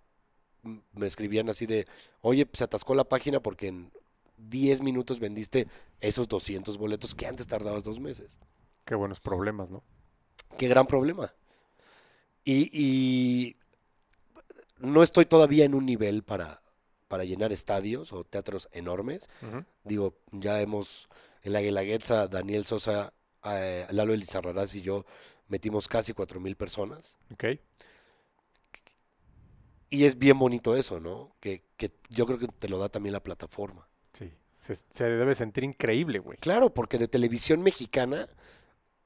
me 0.93 1.07
escribían 1.07 1.49
así 1.49 1.65
de, 1.65 1.87
oye, 2.21 2.47
se 2.53 2.65
atascó 2.65 2.95
la 2.95 3.05
página 3.05 3.41
porque 3.41 3.69
en 3.69 3.91
10 4.49 4.83
minutos 4.83 5.21
vendiste 5.21 5.69
esos 6.01 6.29
200 6.29 6.79
boletos 6.79 7.15
que 7.15 7.27
antes 7.27 7.47
tardabas 7.47 7.85
dos 7.85 8.01
meses. 8.01 8.39
Qué 8.85 8.95
buenos 8.95 9.21
problemas, 9.21 9.71
¿no? 9.71 9.83
Qué 10.59 10.69
gran 10.69 10.87
problema. 10.87 11.33
Y, 12.45 12.71
y 12.73 13.57
no 14.79 15.03
estoy 15.03 15.27
todavía 15.27 15.65
en 15.65 15.75
un 15.75 15.87
nivel 15.87 16.23
para, 16.23 16.63
para 17.09 17.25
llenar 17.25 17.53
estadios 17.53 18.13
o 18.13 18.25
teatros 18.25 18.69
enormes. 18.73 19.29
Digo, 19.85 20.17
ya 20.33 20.61
hemos, 20.61 21.09
en 21.43 21.53
la 21.53 21.61
Guelaguetza, 21.61 22.29
Daniel 22.29 22.67
Sosa, 22.67 23.13
eh, 23.45 23.87
Lalo 23.91 24.15
Elizarrarás 24.15 24.75
y 24.75 24.83
yo 24.83 25.05
metimos 25.49 25.89
casi 25.89 26.13
4.000 26.13 26.57
personas. 26.57 27.17
Ok. 27.33 27.45
Y 29.91 30.05
es 30.05 30.19
bien 30.19 30.39
bonito 30.39 30.77
eso, 30.77 31.01
¿no? 31.01 31.35
Que, 31.41 31.65
que 31.77 31.93
yo 32.09 32.27
creo 32.27 32.39
que 32.39 32.47
te 32.47 32.69
lo 32.69 32.79
da 32.79 32.89
también 32.89 33.13
la 33.13 33.23
plataforma. 33.23 33.90
Sí. 34.13 34.33
Se, 34.59 34.75
se 34.75 35.05
debe 35.05 35.35
sentir 35.35 35.65
increíble, 35.65 36.19
güey. 36.19 36.39
Claro, 36.39 36.73
porque 36.75 36.99
de 36.99 37.09
televisión 37.09 37.63
mexicana 37.63 38.29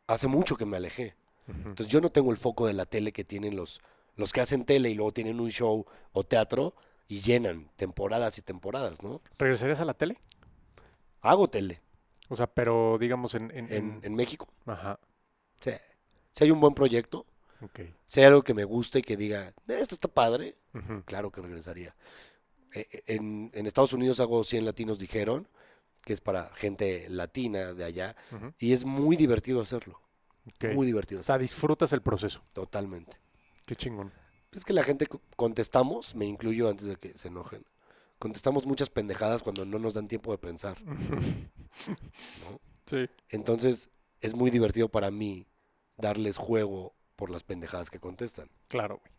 hace 0.07 0.27
mucho 0.27 0.57
que 0.57 0.67
me 0.67 0.77
alejé. 0.77 1.15
Entonces 1.47 1.89
yo 1.89 2.01
no 2.01 2.11
tengo 2.11 2.31
el 2.31 2.39
foco 2.39 2.67
de 2.67 2.73
la 2.73 2.87
tele 2.87 3.13
que 3.13 3.23
tienen 3.25 3.55
los, 3.55 3.81
los 4.17 4.33
que 4.33 4.41
hacen 4.41 4.65
tele 4.65 4.89
y 4.91 4.95
luego 4.95 5.13
tienen 5.13 5.41
un 5.41 5.51
show 5.51 5.85
o 6.13 6.25
teatro 6.25 6.75
y 7.07 7.21
llenan 7.21 7.71
temporadas 7.77 8.39
y 8.39 8.43
temporadas, 8.43 9.03
¿no? 9.03 9.21
¿Regresarías 9.39 9.79
a 9.81 9.85
la 9.85 9.93
tele? 9.95 10.19
Hago 11.21 11.49
tele 11.49 11.81
O 12.31 12.37
sea, 12.37 12.47
pero 12.47 12.97
digamos 12.99 13.35
en... 13.35 13.51
en, 13.51 14.01
en, 14.03 14.15
México. 14.15 14.49
Ajá. 14.65 14.99
Sí. 15.61 15.73
Si 16.33 16.45
hay 16.45 16.51
un 16.51 16.61
buen 16.61 16.73
proyecto, 16.75 17.27
Ok. 17.61 17.81
si 18.07 18.21
hay 18.21 18.27
algo 18.27 18.43
que 18.43 18.55
me 18.55 18.65
guste 18.65 19.01
y 19.01 19.03
que 19.03 19.17
diga, 19.19 19.49
"Eh, 19.69 19.79
esto 19.81 19.95
está 19.95 20.09
padre, 20.09 20.57
claro 21.05 21.31
que 21.31 21.41
regresaría. 21.43 21.95
Eh, 22.75 22.87
eh, 22.91 23.03
En, 23.07 23.51
en 23.55 23.67
Estados 23.67 23.93
Unidos 23.93 24.21
hago 24.21 24.45
100 24.45 24.65
latinos 24.67 24.99
dijeron, 24.99 25.49
que 26.03 26.13
es 26.13 26.21
para 26.21 26.51
gente 26.55 27.07
latina 27.09 27.73
de 27.73 27.85
allá, 27.85 28.15
y 28.59 28.73
es 28.73 28.85
muy 28.85 29.17
divertido 29.17 29.61
hacerlo. 29.63 30.01
Muy 30.75 30.85
divertido. 30.87 31.21
O 31.23 31.25
sea, 31.25 31.39
disfrutas 31.39 31.93
el 31.95 32.03
proceso. 32.03 32.43
Totalmente. 32.53 33.17
Qué 33.65 33.75
chingón. 33.77 34.13
Es 34.53 34.65
que 34.65 34.75
la 34.75 34.85
gente 34.85 35.07
co- 35.07 35.23
contestamos, 35.37 36.15
me 36.15 36.27
incluyo 36.27 36.69
antes 36.69 36.87
de 36.87 36.97
que 36.97 37.17
se 37.17 37.29
enojen, 37.29 37.65
contestamos 38.19 38.67
muchas 38.67 38.91
pendejadas 38.91 39.43
cuando 39.43 39.65
no 39.65 39.79
nos 39.79 39.95
dan 39.95 40.07
tiempo 40.07 40.31
de 40.33 40.39
pensar. 40.39 40.77
¿no? 40.85 42.61
Sí. 42.87 43.09
Entonces 43.31 43.91
es 44.21 44.35
muy 44.35 44.51
divertido 44.51 44.89
para 44.89 45.11
mí 45.11 45.47
darles 45.97 46.37
juego 46.37 46.95
por 47.17 47.31
las 47.31 47.43
pendejadas 47.45 47.91
que 47.91 47.99
contestan. 48.01 48.51
Claro, 48.69 48.99
güey. 48.99 49.13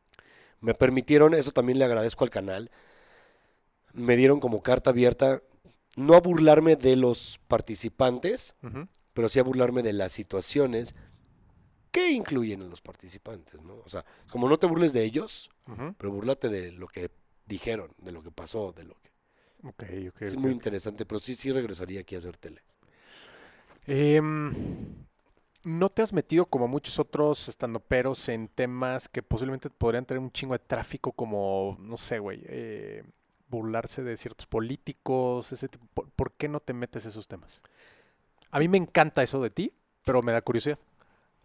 Me 0.61 0.73
permitieron, 0.73 1.33
eso 1.33 1.51
también 1.51 1.79
le 1.79 1.85
agradezco 1.85 2.23
al 2.23 2.29
canal, 2.29 2.71
me 3.95 4.15
dieron 4.15 4.39
como 4.39 4.61
carta 4.61 4.91
abierta, 4.91 5.41
no 5.95 6.15
a 6.15 6.19
burlarme 6.19 6.75
de 6.75 6.95
los 6.95 7.39
participantes, 7.47 8.55
pero 9.13 9.29
sí 9.29 9.39
a 9.39 9.43
burlarme 9.43 9.81
de 9.81 9.93
las 9.93 10.11
situaciones 10.11 10.95
que 11.91 12.11
incluyen 12.11 12.61
a 12.61 12.65
los 12.65 12.81
participantes, 12.81 13.61
¿no? 13.61 13.75
O 13.85 13.89
sea, 13.89 14.03
como 14.29 14.49
no 14.49 14.59
te 14.59 14.67
burles 14.67 14.91
de 14.91 15.03
ellos, 15.03 15.49
pero 15.97 16.11
burlate 16.11 16.49
de 16.49 16.71
lo 16.73 16.87
que 16.87 17.09
dijeron, 17.45 17.91
de 17.97 18.11
lo 18.11 18.21
que 18.21 18.31
pasó, 18.31 18.73
de 18.73 18.83
lo 18.83 18.95
que... 18.95 19.09
Ok, 19.63 19.83
ok. 20.09 20.21
es 20.21 20.37
muy 20.37 20.51
interesante, 20.51 21.05
pero 21.05 21.19
sí, 21.19 21.33
sí 21.33 21.51
regresaría 21.51 22.01
aquí 22.01 22.15
a 22.15 22.19
hacer 22.19 22.37
tele. 22.37 22.61
Em, 23.87 24.53
¿No 25.63 25.89
te 25.89 26.01
has 26.01 26.13
metido 26.13 26.45
como 26.45 26.67
muchos 26.67 26.99
otros 26.99 27.47
estandoperos 27.47 28.29
en 28.29 28.47
temas 28.49 29.09
que 29.09 29.23
posiblemente 29.23 29.69
podrían 29.69 30.05
tener 30.05 30.21
un 30.21 30.31
chingo 30.31 30.53
de 30.53 30.59
tráfico 30.59 31.11
como, 31.11 31.77
no 31.79 31.97
sé, 31.97 32.19
güey, 32.19 32.41
eh, 32.45 33.03
burlarse 33.47 34.03
de 34.03 34.17
ciertos 34.17 34.45
políticos, 34.47 35.51
ese 35.51 35.67
tipo? 35.69 35.85
¿Por, 35.93 36.09
por 36.11 36.33
qué 36.33 36.47
no 36.47 36.59
te 36.59 36.73
metes 36.73 37.05
esos 37.05 37.27
temas? 37.27 37.61
A 38.51 38.59
mí 38.59 38.67
me 38.67 38.77
encanta 38.77 39.23
eso 39.23 39.41
de 39.41 39.49
ti, 39.49 39.73
pero 40.03 40.21
me 40.21 40.31
da 40.31 40.41
curiosidad. 40.41 40.79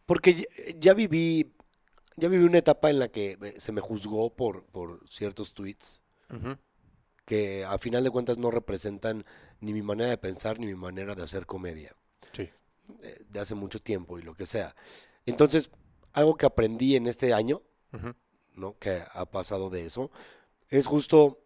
Porque 0.07 0.35
ya, 0.35 0.45
ya 0.79 0.95
viví, 0.95 1.53
ya 2.17 2.29
viví 2.29 2.45
una 2.45 2.59
etapa 2.59 2.91
en 2.91 2.99
la 2.99 3.09
que 3.09 3.39
eh, 3.41 3.55
se 3.59 3.73
me 3.73 3.81
juzgó 3.81 4.35
por, 4.35 4.65
por 4.67 5.09
ciertos 5.09 5.55
tweets 5.55 6.03
que 7.25 7.65
a 7.65 7.77
final 7.79 8.05
de 8.05 8.11
cuentas 8.11 8.39
no 8.39 8.51
representan 8.51 9.25
ni 9.61 9.73
mi 9.73 9.83
manera 9.83 10.11
de 10.11 10.19
pensar 10.19 10.59
ni 10.59 10.67
mi 10.67 10.75
manera 10.75 11.15
de 11.15 11.23
hacer 11.23 11.47
comedia 11.47 11.95
Sí. 12.33 12.49
eh, 13.03 13.25
de 13.29 13.41
hace 13.41 13.55
mucho 13.55 13.81
tiempo 13.81 14.19
y 14.19 14.23
lo 14.23 14.35
que 14.35 14.47
sea. 14.47 14.75
Entonces, 15.27 15.71
algo 16.13 16.37
que 16.37 16.47
aprendí 16.47 16.97
en 16.97 17.07
este 17.07 17.33
año. 17.35 17.63
¿no? 18.55 18.79
Que 18.79 19.03
ha 19.13 19.27
pasado 19.27 19.71
de 19.71 19.87
eso, 19.87 20.11
es 20.69 20.87
justo, 20.87 21.41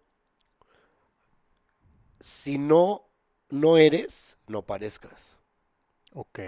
si 2.24 2.56
no, 2.56 3.06
no 3.50 3.76
eres, 3.76 4.38
no 4.46 4.62
parezcas. 4.62 5.36
Ok. 6.14 6.38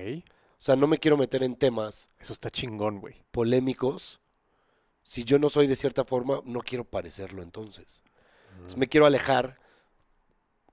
O 0.58 0.62
sea, 0.66 0.74
no 0.74 0.86
me 0.86 0.96
quiero 0.96 1.18
meter 1.18 1.42
en 1.42 1.54
temas 1.54 2.08
Eso 2.18 2.32
está 2.32 2.48
chingón, 2.48 2.98
güey. 2.98 3.22
polémicos. 3.30 4.20
Si 5.02 5.22
yo 5.24 5.38
no 5.38 5.50
soy 5.50 5.66
de 5.66 5.76
cierta 5.76 6.02
forma, 6.06 6.40
no 6.46 6.60
quiero 6.60 6.84
parecerlo 6.84 7.42
entonces. 7.42 8.02
Entonces, 8.54 8.78
me 8.78 8.88
quiero 8.88 9.04
alejar, 9.04 9.58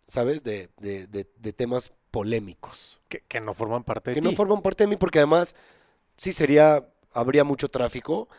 ¿sabes? 0.07 0.41
De, 0.41 0.69
de- 0.77 1.07
de- 1.07 1.29
de 1.35 1.51
temas 1.53 1.91
polémicos. 2.09 3.01
Que, 3.09 3.19
que 3.27 3.41
no 3.41 3.53
forman 3.53 3.83
parte 3.83 4.11
de 4.11 4.15
Que 4.15 4.21
ti. 4.21 4.27
no 4.29 4.33
forman 4.37 4.61
parte 4.61 4.85
de 4.85 4.87
mí 4.87 4.95
porque 4.95 5.19
además, 5.19 5.53
sí 6.15 6.31
sería, 6.31 6.87
habría 7.11 7.43
mucho 7.43 7.67
tráfico, 7.69 8.29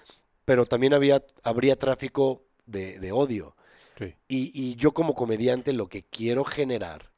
pero 0.46 0.64
también 0.64 0.94
había, 0.94 1.22
habría 1.42 1.77
tráfico 1.79 2.42
de, 2.64 2.98
de 3.00 3.12
odio. 3.12 3.55
Sí. 3.99 4.15
Y, 4.29 4.51
y 4.55 4.75
yo 4.77 4.93
como 4.93 5.15
comediante 5.15 5.73
lo 5.73 5.89
que 5.89 6.03
quiero 6.03 6.45
generar 6.45 7.13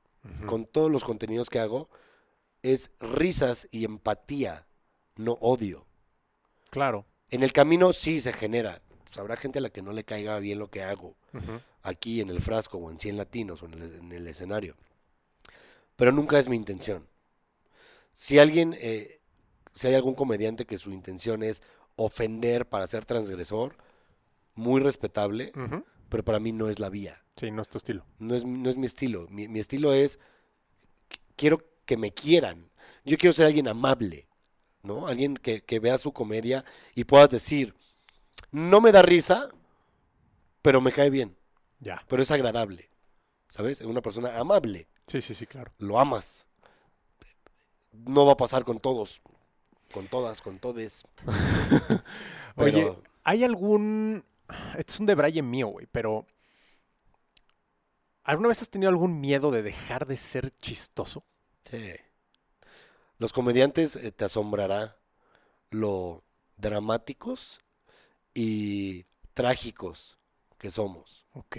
con 0.47 0.67
todos 0.67 0.91
los 0.91 1.05
contenidos 1.05 1.51
que 1.51 1.61
hago 1.61 1.89
es 2.63 2.91
risas 3.01 3.69
y 3.71 3.85
empatía, 3.85 4.67
no 5.17 5.33
odio. 5.35 5.87
Claro. 6.71 7.07
En 7.31 7.43
el 7.43 7.53
camino 7.53 7.93
sí 7.93 8.21
se 8.21 8.33
genera. 8.33 8.81
Pues 9.05 9.19
habrá 9.19 9.37
gente 9.37 9.59
a 9.59 9.63
la 9.63 9.71
que 9.71 9.83
no 9.83 9.93
le 9.93 10.05
caiga 10.05 10.39
bien 10.39 10.59
lo 10.59 10.69
que 10.69 10.83
hago 10.83 11.17
aquí 11.83 12.21
en 12.21 12.31
el 12.31 12.41
frasco 12.41 12.79
o 12.79 12.91
en 12.91 12.99
100 12.99 13.17
latinos 13.17 13.63
o 13.63 13.67
en 13.67 13.75
el, 13.75 13.95
en 13.95 14.13
el 14.13 14.27
escenario. 14.27 14.75
Pero 15.95 16.13
nunca 16.13 16.39
es 16.39 16.49
mi 16.49 16.57
intención. 16.57 17.07
Si 18.13 18.39
alguien, 18.39 18.75
eh, 18.81 19.21
si 19.75 19.89
hay 19.89 19.95
algún 19.95 20.15
comediante 20.15 20.65
que 20.65 20.79
su 20.79 20.91
intención 20.91 21.43
es 21.43 21.63
ofender 21.95 22.67
para 22.67 22.87
ser 22.87 23.05
transgresor, 23.05 23.77
muy 24.55 24.81
respetable. 24.81 25.53
Pero 26.09 26.25
para 26.25 26.41
mí 26.41 26.53
no 26.53 26.69
es 26.69 26.79
la 26.79 26.89
vía. 26.89 27.23
Sí, 27.37 27.51
no 27.51 27.63
es 27.63 27.69
tu 27.69 27.79
estilo. 27.79 28.05
No 28.19 28.35
es, 28.35 28.45
no 28.45 28.71
es 28.71 28.77
mi 28.77 28.87
estilo. 28.87 29.27
Mi, 29.31 29.49
mi 29.49 29.59
estilo 29.61 29.93
es, 29.93 30.19
qu- 31.11 31.19
quiero 31.37 31.63
que 31.85 31.97
me 31.97 32.13
quieran. 32.13 32.71
Yo 33.05 33.19
quiero 33.19 33.33
ser 33.33 33.47
alguien 33.47 33.69
amable, 33.69 34.27
¿no? 34.83 35.07
Alguien 35.07 35.37
que, 35.37 35.63
que 35.63 35.79
vea 35.81 35.99
su 35.99 36.13
comedia 36.13 36.65
y 36.95 37.05
puedas 37.05 37.31
decir, 37.31 37.75
no 38.53 38.81
me 38.81 38.93
da 38.93 39.03
risa, 39.03 39.51
pero 40.63 40.81
me 40.81 40.93
cae 40.93 41.11
bien, 41.11 41.37
Ya. 41.81 42.03
pero 42.09 42.23
es 42.23 42.31
agradable, 42.31 42.91
¿sabes? 43.49 43.81
Es 43.81 43.87
una 43.87 44.03
persona 44.03 44.39
amable, 44.39 44.89
Sí, 45.07 45.21
sí, 45.21 45.35
sí, 45.35 45.47
claro. 45.47 45.73
lo 45.79 46.01
amas. 46.01 46.47
No 47.93 48.27
va 48.27 48.33
a 48.33 48.37
pasar 48.37 48.65
con 48.65 48.79
todos, 48.81 49.21
con 49.93 50.07
todas, 50.09 50.43
con 50.43 50.59
todes. 50.59 51.05
Pero 52.57 52.79
Oye, 52.79 52.99
¿hay 53.25 53.45
algún... 53.45 54.25
Esto 54.77 54.93
es 54.93 55.01
un 55.01 55.07
debraye 55.07 55.43
mío, 55.43 55.69
güey, 55.69 55.87
pero... 55.91 56.27
¿Alguna 58.23 58.49
vez 58.49 58.61
has 58.61 58.71
tenido 58.71 58.91
algún 58.91 59.21
miedo 59.21 59.51
de 59.53 59.63
dejar 59.63 60.07
de 60.07 60.17
ser 60.17 60.51
chistoso? 60.51 61.25
sí. 61.63 61.95
Los 63.19 63.33
comediantes 63.33 63.97
eh, 63.97 64.13
te 64.13 64.27
asombrará 64.27 64.99
lo 65.71 66.23
dramáticos 66.59 67.61
y 68.35 69.07
trágicos 69.33 70.19
que 70.59 70.71
somos. 70.71 71.27
Ok. 71.33 71.57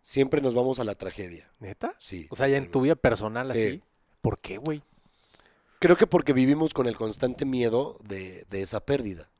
Siempre 0.00 0.40
nos 0.40 0.54
vamos 0.54 0.78
a 0.78 0.84
la 0.84 0.94
tragedia. 0.94 1.52
¿Neta? 1.58 1.96
Sí. 1.98 2.26
O 2.30 2.36
sea, 2.36 2.48
ya 2.48 2.56
en 2.56 2.70
tu 2.70 2.82
vida 2.82 2.94
personal 2.94 3.50
así. 3.50 3.70
Sí. 3.70 3.82
¿Por 4.20 4.40
qué, 4.40 4.58
güey? 4.58 4.82
Creo 5.80 5.96
que 5.96 6.06
porque 6.06 6.32
vivimos 6.32 6.74
con 6.74 6.86
el 6.86 6.96
constante 6.96 7.44
miedo 7.44 7.98
de, 8.04 8.44
de 8.48 8.62
esa 8.62 8.84
pérdida. 8.84 9.31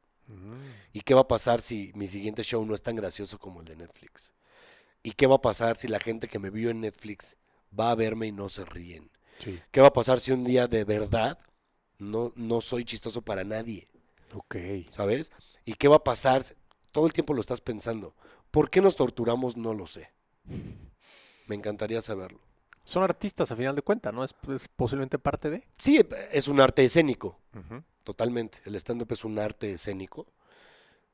¿Y 0.93 1.01
qué 1.01 1.14
va 1.14 1.22
a 1.22 1.28
pasar 1.28 1.61
si 1.61 1.93
mi 1.95 2.09
siguiente 2.09 2.43
show 2.43 2.64
no 2.64 2.74
es 2.74 2.83
tan 2.83 2.97
gracioso 2.97 3.39
como 3.39 3.61
el 3.61 3.66
de 3.66 3.76
Netflix? 3.76 4.35
¿Y 5.03 5.12
qué 5.12 5.26
va 5.26 5.37
a 5.37 5.41
pasar 5.43 5.76
si 5.76 5.89
la 5.89 6.01
gente 6.01 6.28
que 6.28 6.39
me 6.39 6.51
vio 6.51 6.70
en 6.70 6.80
Netflix 6.80 7.37
va 7.78 7.91
a 7.91 7.95
verme 7.95 8.26
y 8.26 8.33
no 8.33 8.49
se 8.49 8.64
ríen? 8.64 9.11
Sí. 9.39 9.61
¿Qué 9.70 9.80
va 9.80 9.89
a 9.89 9.93
pasar 9.93 10.20
si 10.20 10.30
un 10.30 10.45
día 10.45 10.68
de 10.68 10.85
verdad 10.85 11.39
no, 11.99 12.33
no 12.37 12.61
soy 12.61 12.85
chistoso 12.85 13.22
para 13.22 13.45
nadie? 13.45 13.89
Ok. 14.35 14.57
¿Sabes? 14.89 15.33
¿Y 15.64 15.74
qué 15.74 15.89
va 15.89 15.97
a 15.97 16.05
pasar? 16.05 16.45
Todo 16.93 17.07
el 17.07 17.12
tiempo 17.12 17.35
lo 17.35 17.41
estás 17.41 17.61
pensando. 17.61 18.14
¿Por 18.51 18.70
qué 18.70 18.80
nos 18.80 18.97
torturamos? 18.97 19.57
No 19.57 19.74
lo 19.74 19.87
sé. 19.87 20.11
Me 21.47 21.57
encantaría 21.57 22.03
saberlo. 22.03 22.41
Son 22.85 23.03
artistas 23.03 23.51
a 23.53 23.57
final 23.57 23.76
de 23.76 23.83
cuentas, 23.83 24.12
¿no? 24.12 24.24
Es, 24.24 24.35
es 24.55 24.68
posiblemente 24.68 25.18
parte 25.18 25.51
de. 25.51 25.66
Sí, 25.78 26.01
es 26.33 26.49
un 26.49 26.61
arte 26.61 26.85
escénico, 26.85 27.39
totalmente. 28.05 28.59
El 28.64 28.74
stand-up 28.76 29.12
es 29.12 29.24
un 29.24 29.39
arte 29.39 29.74
escénico. 29.74 30.26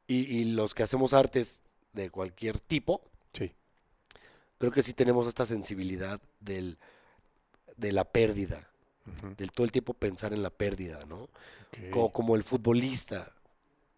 Y, 0.07 0.21
y 0.39 0.45
los 0.47 0.75
que 0.75 0.83
hacemos 0.83 1.13
artes 1.13 1.63
de 1.93 2.11
cualquier 2.11 2.59
tipo, 2.61 3.03
Sí. 3.33 3.53
creo 4.59 4.73
que 4.73 4.83
sí 4.83 4.95
tenemos 4.95 5.27
esta 5.27 5.45
sensibilidad 5.45 6.21
del, 6.41 6.79
de 7.77 7.93
la 7.93 8.05
pérdida, 8.05 8.71
del 9.37 9.53
todo 9.53 9.65
el 9.65 9.73
tiempo 9.73 9.93
pensar 9.95 10.33
en 10.33 10.43
la 10.43 10.51
pérdida, 10.51 11.01
¿no? 11.07 11.29
Como, 11.93 12.11
como 12.13 12.37
el 12.37 12.43
futbolista. 12.45 13.33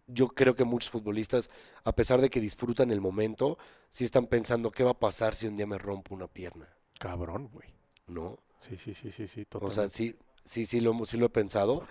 Yo 0.08 0.26
creo 0.28 0.56
que 0.56 0.64
muchos 0.64 0.90
futbolistas, 0.90 1.50
a 1.84 1.92
pesar 1.94 2.20
de 2.20 2.30
que 2.30 2.40
disfrutan 2.40 2.90
el 2.90 3.00
momento, 3.00 3.56
sí 3.90 4.04
están 4.04 4.26
pensando 4.26 4.72
qué 4.72 4.82
va 4.82 4.90
a 4.90 4.98
pasar 4.98 5.36
si 5.36 5.46
un 5.46 5.56
día 5.56 5.66
me 5.68 5.78
rompo 5.78 6.12
una 6.16 6.26
pierna, 6.26 6.68
Cabrón, 7.00 7.48
güey. 7.52 7.68
¿no? 8.06 8.38
Sí, 8.60 8.76
sí, 8.76 8.92
sí, 8.92 9.10
sí, 9.10 9.26
sí, 9.26 9.40
O 9.42 9.44
totalmente. 9.46 9.74
sea, 9.74 9.88
sí, 9.88 10.14
sí, 10.44 10.66
sí 10.66 10.80
lo, 10.80 10.92
sí 11.06 11.16
lo 11.16 11.26
he 11.26 11.30
pensado. 11.30 11.86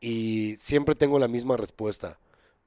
Y 0.00 0.56
siempre 0.58 0.94
tengo 0.94 1.18
la 1.18 1.26
misma 1.26 1.56
respuesta. 1.56 2.18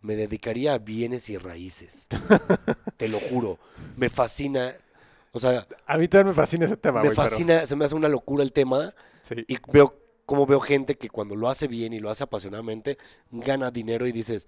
Me 0.01 0.15
dedicaría 0.15 0.73
a 0.73 0.79
bienes 0.79 1.29
y 1.29 1.37
raíces. 1.37 2.07
Te 2.97 3.07
lo 3.07 3.19
juro. 3.19 3.59
Me 3.97 4.09
fascina. 4.09 4.73
O 5.31 5.39
sea, 5.39 5.67
a 5.85 5.97
mí 5.97 6.07
también 6.07 6.27
me 6.29 6.33
fascina 6.33 6.65
ese 6.65 6.77
tema, 6.77 7.01
me 7.03 7.09
pero- 7.09 7.21
fascina, 7.21 7.67
se 7.67 7.75
me 7.75 7.85
hace 7.85 7.93
una 7.95 8.07
locura 8.09 8.41
el 8.43 8.51
tema. 8.51 8.95
Sí. 9.23 9.35
Y 9.47 9.57
veo 9.71 9.95
cómo 10.25 10.45
veo 10.47 10.59
gente 10.59 10.95
que 10.97 11.09
cuando 11.09 11.35
lo 11.35 11.49
hace 11.49 11.67
bien 11.67 11.93
y 11.93 11.99
lo 11.99 12.09
hace 12.09 12.23
apasionadamente, 12.23 12.97
gana 13.29 13.69
dinero 13.69 14.07
y 14.07 14.11
dices, 14.11 14.47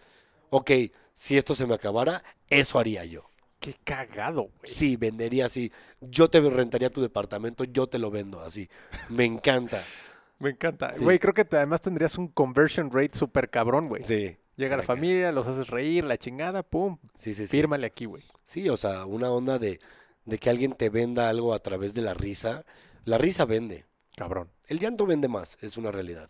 ok, 0.49 0.71
si 1.13 1.37
esto 1.37 1.53
se 1.53 1.67
me 1.67 1.75
acabara, 1.75 2.23
eso 2.49 2.79
haría 2.79 3.05
yo. 3.05 3.29
Qué 3.73 3.75
cagado, 3.83 4.43
güey. 4.43 4.51
Sí, 4.71 4.95
vendería 4.95 5.47
así. 5.47 5.71
Yo 6.01 6.29
te 6.29 6.39
rentaría 6.39 6.89
tu 6.89 7.01
departamento, 7.01 7.63
yo 7.65 7.87
te 7.87 7.99
lo 7.99 8.09
vendo 8.11 8.39
así. 8.41 8.69
Me 9.09 9.25
encanta. 9.25 9.83
Me 10.39 10.51
encanta. 10.51 10.91
Sí. 10.91 11.03
Güey, 11.03 11.17
creo 11.19 11.33
que 11.33 11.43
te- 11.45 11.57
además 11.57 11.81
tendrías 11.81 12.17
un 12.17 12.27
conversion 12.27 12.91
rate 12.91 13.17
súper 13.17 13.49
cabrón, 13.49 13.87
güey. 13.89 14.03
Sí. 14.03 14.37
Llega 14.55 14.77
la 14.77 14.83
familia, 14.83 15.31
los 15.31 15.47
haces 15.47 15.67
reír, 15.69 16.03
la 16.03 16.17
chingada, 16.17 16.63
pum, 16.63 16.97
Sí, 17.15 17.33
sí, 17.33 17.43
sí. 17.45 17.47
fírmale 17.47 17.87
aquí, 17.87 18.05
güey. 18.05 18.23
Sí, 18.43 18.69
o 18.69 18.77
sea, 18.77 19.05
una 19.05 19.29
onda 19.31 19.59
de, 19.59 19.79
de 20.25 20.37
que 20.37 20.49
alguien 20.49 20.73
te 20.73 20.89
venda 20.89 21.29
algo 21.29 21.53
a 21.53 21.59
través 21.59 21.93
de 21.93 22.01
la 22.03 22.13
risa. 22.13 22.63
La 23.03 23.17
risa 23.17 23.45
vende. 23.45 23.85
Cabrón. 24.15 24.49
El 24.67 24.79
llanto 24.79 25.05
vende 25.05 25.27
más, 25.27 25.57
es 25.61 25.75
una 25.77 25.91
realidad. 25.91 26.29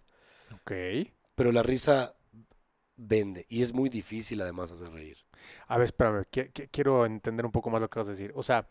Ok. 0.53 0.71
Pero 1.35 1.51
la 1.51 1.61
risa 1.63 2.15
vende. 2.95 3.45
Y 3.49 3.61
es 3.61 3.73
muy 3.73 3.89
difícil 3.89 4.41
además 4.41 4.71
hacer 4.71 4.89
reír. 4.89 5.17
A 5.67 5.77
ver, 5.77 5.85
espérame, 5.85 6.23
qui- 6.31 6.51
qui- 6.53 6.69
quiero 6.71 7.05
entender 7.05 7.45
un 7.45 7.51
poco 7.51 7.69
más 7.69 7.81
lo 7.81 7.89
que 7.89 7.99
vas 7.99 8.07
a 8.07 8.11
decir. 8.11 8.31
O 8.35 8.43
sea, 8.43 8.67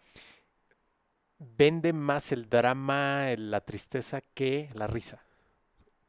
vende 1.39 1.93
más 1.93 2.33
el 2.33 2.49
drama, 2.49 3.35
la 3.37 3.61
tristeza 3.61 4.21
que 4.21 4.69
la 4.75 4.87
risa. 4.87 5.23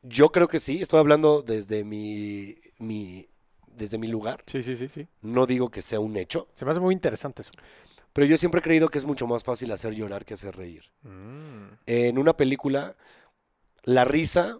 Yo 0.04 0.32
creo 0.32 0.48
que 0.48 0.60
sí, 0.60 0.82
estoy 0.82 1.00
hablando 1.00 1.42
desde 1.42 1.84
mi, 1.84 2.56
mi, 2.80 3.28
desde 3.76 3.98
mi 3.98 4.08
lugar. 4.08 4.44
Sí, 4.46 4.62
sí, 4.62 4.76
sí, 4.76 4.88
sí. 4.88 5.08
No 5.22 5.46
digo 5.46 5.70
que 5.70 5.82
sea 5.82 6.00
un 6.00 6.16
hecho, 6.18 6.48
Se 6.54 6.66
me 6.66 6.72
hace 6.72 6.80
muy 6.80 6.94
interesante 6.94 7.42
eso. 7.42 7.52
pero 8.14 8.26
yo 8.26 8.38
siempre 8.38 8.60
he 8.60 8.64
creído 8.64 8.90
que 8.90 8.98
es 8.98 9.06
mucho 9.06 9.28
más 9.28 9.44
fácil 9.44 9.72
hacer 9.72 9.94
llorar 9.94 10.24
que 10.26 10.36
hacer 10.36 10.56
reír. 10.56 10.84
Mm, 11.04 11.74
En 11.86 12.18
una 12.18 12.36
película, 12.38 12.96
la 13.84 14.06
risa 14.06 14.60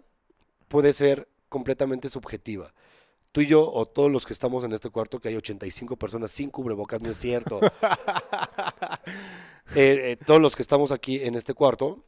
puede 0.68 0.92
ser 0.92 1.28
completamente 1.48 2.08
subjetiva. 2.10 2.74
Tú 3.32 3.42
y 3.42 3.46
yo, 3.46 3.70
o 3.70 3.86
todos 3.86 4.10
los 4.10 4.24
que 4.26 4.32
estamos 4.32 4.64
en 4.64 4.72
este 4.72 4.90
cuarto, 4.90 5.20
que 5.20 5.28
hay 5.28 5.36
85 5.36 5.96
personas 5.96 6.30
sin 6.30 6.50
cubrebocas, 6.50 7.02
no 7.02 7.10
es 7.10 7.16
cierto. 7.16 7.60
Eh, 9.74 10.12
eh, 10.12 10.16
todos 10.24 10.40
los 10.40 10.56
que 10.56 10.62
estamos 10.62 10.92
aquí 10.92 11.22
en 11.22 11.34
este 11.34 11.52
cuarto, 11.52 12.02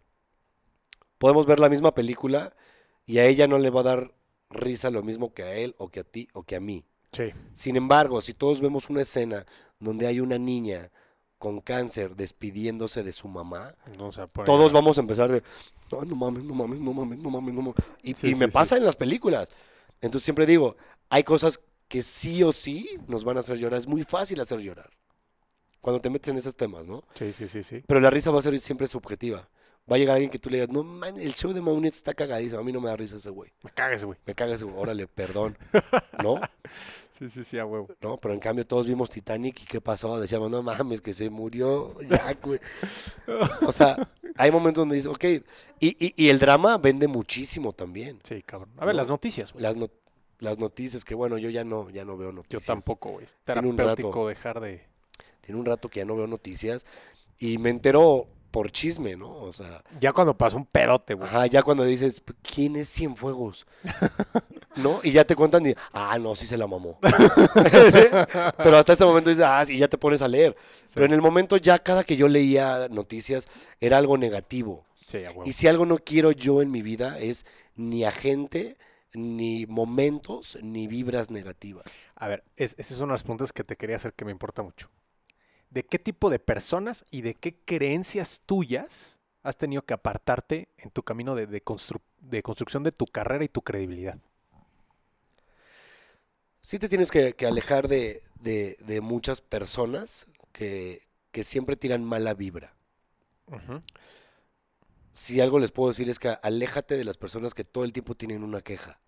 podemos 1.19 1.45
ver 1.45 1.59
la 1.59 1.69
misma 1.69 1.95
película 1.95 2.55
y 3.05 3.19
a 3.19 3.27
ella 3.27 3.47
no 3.47 3.59
le 3.59 3.69
va 3.69 3.81
a 3.81 3.85
dar 3.85 4.15
risa 4.49 4.89
lo 4.89 5.03
mismo 5.03 5.35
que 5.35 5.43
a 5.43 5.55
él, 5.55 5.75
o 5.77 5.91
que 5.91 6.01
a 6.01 6.05
ti, 6.05 6.27
o 6.33 6.43
que 6.43 6.57
a 6.57 6.61
mí. 6.61 6.85
Sí. 7.13 7.25
Sin 7.53 7.77
embargo, 7.77 8.23
si 8.23 8.33
todos 8.33 8.63
vemos 8.63 8.89
una 8.89 9.03
escena 9.03 9.45
donde 9.79 10.07
hay 10.07 10.21
una 10.21 10.39
niña 10.39 10.91
con 11.39 11.61
cáncer 11.61 12.17
despidiéndose 12.17 13.03
de 13.03 13.13
su 13.13 13.29
mamá, 13.29 13.75
No, 13.99 14.11
todos 14.45 14.73
vamos 14.73 14.99
a 14.99 15.01
empezar 15.01 15.31
de, 15.31 15.43
no, 15.91 16.03
no 16.03 16.15
mames, 16.15 16.45
no 16.45 16.55
mames, 16.55 16.81
no 16.81 16.93
mames, 16.93 17.19
no 17.19 17.31
mames, 17.31 17.55
no 17.55 17.63
mames. 17.63 17.77
Y, 18.03 18.15
Sí, 18.15 18.31
y 18.31 18.35
me 18.35 18.47
sí, 18.47 18.51
pasa 18.51 18.77
en 18.77 18.85
las 18.85 18.97
películas. 18.97 19.49
Entonces 20.01 20.25
siempre 20.25 20.47
digo, 20.47 20.77
hay 21.11 21.23
cosas 21.25 21.61
que 21.89 22.03
sí 22.03 22.43
o 22.43 22.53
sí 22.53 22.89
nos 23.09 23.25
van 23.25 23.37
a 23.37 23.41
hacer 23.41 23.59
llorar. 23.59 23.79
Es 23.79 23.87
muy 23.89 24.05
fácil 24.05 24.41
hacer 24.41 24.61
llorar. 24.61 24.91
Cuando 25.81 26.01
te 26.01 26.11
metes 26.11 26.29
en 26.29 26.37
esos 26.37 26.55
temas, 26.57 26.87
¿no? 26.87 27.05
Sí, 27.15 27.33
sí, 27.33 27.49
sí, 27.49 27.63
sí. 27.63 27.83
Pero 27.87 28.01
la 28.01 28.11
risa 28.11 28.31
va 28.31 28.39
a 28.39 28.43
ser 28.43 28.59
siempre 28.61 28.87
subjetiva. 28.87 29.49
Va 29.91 29.97
a 29.97 29.99
llegar 29.99 30.15
alguien 30.17 30.31
que 30.31 30.39
tú 30.39 30.51
le 30.51 30.59
digas, 30.59 30.69
no 30.69 30.83
man, 30.85 31.19
el 31.19 31.35
show 31.35 31.53
de 31.53 31.61
Maunito 31.63 31.97
está 31.97 32.13
cagadísimo. 32.13 32.61
A 32.61 32.65
mí 32.65 32.71
no 32.71 32.81
me 32.81 32.89
da 32.89 32.97
risa 32.97 33.17
ese 33.17 33.31
güey. 33.31 33.51
Me 33.63 33.71
cagas, 33.71 34.05
güey. 34.05 34.19
Me 34.27 34.35
caga 34.35 34.55
ese 34.55 34.65
güey. 34.65 34.77
Órale, 34.77 35.07
perdón. 35.09 35.57
¿No? 36.23 36.39
Sí, 37.19 37.29
sí, 37.29 37.45
sí, 37.45 37.59
a 37.59 37.65
huevo. 37.67 37.89
No, 38.01 38.19
pero 38.19 38.33
en 38.35 38.41
cambio 38.41 38.67
todos 38.67 38.87
vimos 38.87 39.11
Titanic 39.11 39.63
y 39.63 39.65
¿qué 39.67 39.81
pasó? 39.81 40.19
Decíamos, 40.21 40.51
no 40.51 40.63
mames, 40.63 41.01
que 41.01 41.13
se 41.13 41.29
murió 41.29 41.99
Jack, 42.03 42.45
güey. 42.45 42.61
O 43.67 43.73
sea, 43.73 43.97
hay 44.37 44.51
momentos 44.51 44.83
donde 44.83 44.97
dices, 44.97 45.11
ok, 45.11 45.25
y, 45.81 45.89
y, 46.07 46.15
y 46.17 46.29
el 46.29 46.39
drama 46.39 46.79
vende 46.79 47.09
muchísimo 47.09 47.73
también. 47.73 48.21
Sí, 48.23 48.43
cabrón. 48.43 48.71
A 48.79 48.85
ver, 48.87 48.95
No. 48.95 49.01
las 49.03 49.09
noticias, 49.09 49.53
güey. 49.53 49.63
Las, 49.63 49.77
no- 49.77 49.91
las 50.41 50.59
noticias, 50.59 51.05
que 51.05 51.15
bueno, 51.15 51.39
yo 51.39 51.49
ya 51.51 51.65
no, 51.65 51.89
ya 51.91 52.05
no 52.05 52.17
veo 52.17 52.31
Yo 52.31 52.37
noticias. 52.37 52.67
tampoco, 52.67 53.11
güey. 53.13 53.25
Es 53.25 53.37
Tiene 53.45 53.69
un 53.69 53.77
terapéutico 53.77 54.09
rato. 54.11 54.29
dejar 54.29 54.61
de... 54.61 54.83
Tiene 55.41 55.59
un 55.61 55.67
rato 55.67 55.89
que 55.89 56.01
ya 56.01 56.05
no 56.07 56.17
veo 56.17 56.27
noticias 56.27 56.85
y 57.39 57.59
me 57.59 57.71
entero 57.71 58.27
por 58.51 58.71
chisme, 58.73 59.17
¿no? 59.17 59.31
O 59.33 59.53
sea, 59.53 59.83
Ya 60.01 60.13
cuando 60.13 60.37
pasó 60.37 60.57
un 60.57 60.67
pedote, 60.67 61.15
güey. 61.15 61.29
ajá, 61.29 61.47
ya 61.47 61.63
cuando 61.63 61.85
dices, 61.85 62.23
¿quién 62.43 62.75
es 62.77 62.89
Cienfuegos? 62.93 63.67
¿No? 64.77 65.01
Y 65.03 65.13
ya 65.13 65.25
te 65.25 65.37
cuentan 65.37 65.67
y, 65.67 65.75
ah, 65.93 66.19
no, 66.21 66.35
sí 66.35 66.47
se 66.47 66.57
la 66.57 66.67
mamó. 66.67 66.99
Pero 68.59 68.77
hasta 68.77 68.93
ese 68.93 69.05
momento 69.05 69.31
dices, 69.31 69.45
ah, 69.47 69.65
sí, 69.67 69.77
ya 69.79 69.89
te 69.89 69.99
pones 69.99 70.23
a 70.23 70.29
leer. 70.29 70.57
Pero 70.95 71.07
en 71.07 71.13
el 71.13 71.21
momento 71.23 71.57
ya 71.57 71.79
cada 71.79 72.05
que 72.05 72.17
yo 72.17 72.29
leía 72.29 72.89
noticias 72.91 73.49
era 73.81 73.99
algo 73.99 74.17
negativo. 74.19 74.85
Sí. 75.07 75.19
Y 75.45 75.53
si 75.53 75.67
algo 75.67 75.87
no 75.87 75.97
quiero 75.99 76.33
yo 76.33 76.63
en 76.63 76.71
mi 76.71 76.83
vida 76.83 77.19
es 77.19 77.45
ni 77.77 78.05
a 78.05 78.13
gente, 78.13 78.77
ni 79.13 79.67
momentos, 79.67 80.59
ni 80.63 80.87
vibras 80.87 81.31
negativas. 81.31 81.85
A 82.15 82.29
ver, 82.29 82.45
es- 82.57 82.75
esa 82.79 82.95
es 82.95 83.01
una 83.01 83.09
de 83.09 83.15
las 83.15 83.23
preguntas 83.23 83.53
que 83.53 83.65
te 83.65 83.77
quería 83.77 83.97
hacer 83.97 84.15
que 84.15 84.25
me 84.25 84.33
importa 84.33 84.63
mucho. 84.63 84.89
¿De 85.71 85.85
qué 85.85 85.99
tipo 85.99 86.31
de 86.31 86.39
personas 86.39 87.05
y 87.11 87.23
de 87.23 87.35
qué 87.35 87.55
creencias 87.65 88.43
tuyas 88.45 89.19
has 89.43 89.57
tenido 89.57 89.83
que 89.83 89.95
apartarte 89.95 90.69
en 90.79 90.91
tu 90.91 91.03
camino 91.03 91.35
de, 91.35 91.47
de 91.47 91.65
constru- 91.65 92.03
de 92.21 92.43
construcción 92.43 92.83
de 92.83 92.93
tu 92.93 93.07
carrera 93.07 93.45
y 93.45 93.49
tu 93.49 93.63
credibilidad? 93.63 94.19
Sí 96.61 96.79
te 96.79 96.89
tienes 96.89 97.11
que, 97.11 97.33
que 97.35 97.47
alejar 97.47 97.89
de, 97.89 98.21
de- 98.41 99.01
muchas 99.01 99.41
personas 99.41 100.27
que, 100.53 101.03
que 101.33 101.45
siempre 101.45 101.77
tiran 101.77 102.05
mala 102.05 102.35
vibra. 102.35 102.75
Ujú. 103.47 103.81
Si 105.13 105.41
algo 105.41 105.59
les 105.59 105.73
puedo 105.73 105.89
decir 105.91 106.09
es 106.09 106.19
que 106.19 106.29
aléjate 106.43 106.97
de 106.97 107.05
las 107.05 107.19
personas 107.19 107.55
que 107.55 107.65
todo 107.65 107.85
el 107.85 107.93
tiempo 107.93 108.15
tienen 108.15 108.43
una 108.45 108.61
queja, 108.61 109.01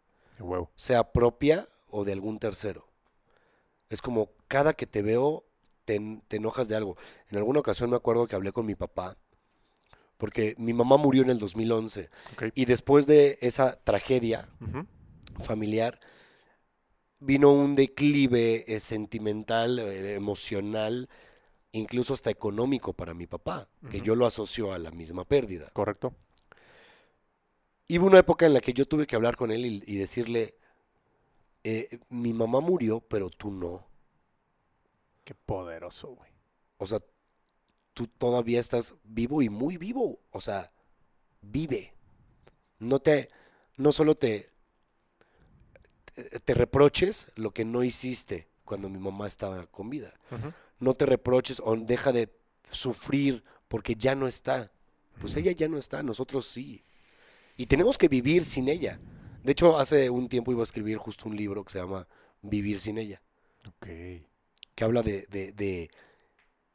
sea 0.77 1.13
propia 1.13 1.69
o 1.89 2.05
de 2.05 2.13
algún 2.13 2.39
tercero. 2.39 2.89
Es 3.89 4.03
como 4.03 4.31
cada 4.49 4.73
que 4.75 4.87
te 4.87 5.03
veo 5.03 5.45
te, 5.85 6.01
te 6.29 6.37
enojas 6.37 6.69
de 6.69 6.77
algo. 6.77 6.97
En 7.31 7.39
alguna 7.39 7.61
ocasión 7.61 7.91
me 7.91 7.97
acuerdo 7.97 8.27
que 8.27 8.35
hablé 8.37 8.53
con 8.53 8.67
mi 8.67 8.75
papá, 8.75 9.17
porque 10.17 10.55
mi 10.59 10.73
mamá 10.73 10.97
murió 10.97 11.23
en 11.23 11.31
el 11.31 11.39
2011 11.39 12.09
Ok. 12.35 12.45
y 12.55 12.65
después 12.65 13.07
de 13.07 13.39
esa 13.41 13.77
tragedia 13.83 14.49
familiar, 15.41 15.99
vino 17.19 17.53
un 17.53 17.75
declive 17.75 18.65
eh, 18.73 18.81
sentimental, 18.81 19.79
eh, 19.81 20.15
emocional, 20.15 21.09
incluso 21.73 22.15
hasta 22.15 22.31
económico 22.31 22.93
para 22.93 23.15
mi 23.15 23.27
papá, 23.27 23.69
que 23.91 24.01
yo 24.01 24.15
lo 24.15 24.27
asocio 24.27 24.73
a 24.73 24.79
la 24.79 24.91
misma 24.91 25.25
pérdida. 25.25 25.71
Correcto. 25.73 26.15
Y 27.89 27.99
hubo 27.99 28.07
una 28.07 28.19
época 28.21 28.47
en 28.47 28.55
la 28.55 28.61
que 28.61 28.73
yo 28.73 28.87
tuve 28.87 29.07
que 29.07 29.17
hablar 29.17 29.37
con 29.37 29.51
él 29.51 29.67
y, 29.67 29.83
y 29.87 29.97
decirle, 29.97 30.55
eh, 31.65 31.99
mi 32.09 32.33
mamá 32.33 32.61
murió, 32.61 33.01
pero 33.01 33.31
tú 33.31 33.51
no. 33.51 33.87
Qué 35.25 35.35
poderoso, 35.35 36.09
güey. 36.09 36.31
O 36.79 36.87
sea, 36.87 37.01
tú 37.95 38.09
todavía 38.09 38.61
estás 38.61 38.95
vivo 39.05 39.43
y 39.43 39.49
muy 39.49 39.77
vivo. 39.77 40.19
O 40.31 40.41
sea, 40.41 40.73
vive. 41.41 41.95
No 42.79 42.99
te, 42.99 43.31
no 43.77 43.93
solo 43.93 44.17
te, 44.17 44.51
te, 46.45 46.55
reproches 46.55 47.29
lo 47.37 47.53
que 47.53 47.65
no 47.65 47.85
hiciste 47.85 48.49
cuando 48.65 48.89
mi 48.89 48.99
mamá 48.99 49.29
estaba 49.29 49.67
con 49.67 49.89
vida. 49.89 50.13
Ujú. 50.33 50.53
No 50.83 50.95
te 50.95 51.07
reproches 51.07 51.61
o 51.65 51.77
deja 51.77 52.13
de 52.13 52.25
sufrir 52.71 53.45
porque 53.69 53.97
ya 53.97 54.15
no 54.17 54.29
está. 54.29 54.73
Pues 55.21 55.37
ella 55.37 55.53
ya 55.53 55.69
no 55.69 55.79
está, 55.79 56.03
nosotros 56.03 56.47
sí. 56.47 56.85
Y 57.57 57.67
tenemos 57.67 57.99
que 57.99 58.09
vivir 58.09 58.45
sin 58.45 58.69
ella. 58.69 59.01
De 59.45 59.53
hecho, 59.53 59.79
hace 59.79 60.11
un 60.11 60.29
tiempo 60.29 60.53
iba 60.53 60.63
a 60.63 60.71
escribir 60.71 60.99
justo 60.99 61.29
un 61.29 61.37
libro 61.37 61.65
que 61.65 61.73
se 61.73 61.81
llama 61.81 62.09
Vivir 62.43 62.81
sin 62.81 62.99
ella 62.99 63.23
Ok. 63.69 63.87
que 64.75 64.85
habla 64.85 65.03
de, 65.03 65.27
de, 65.29 65.53
de- 65.53 65.91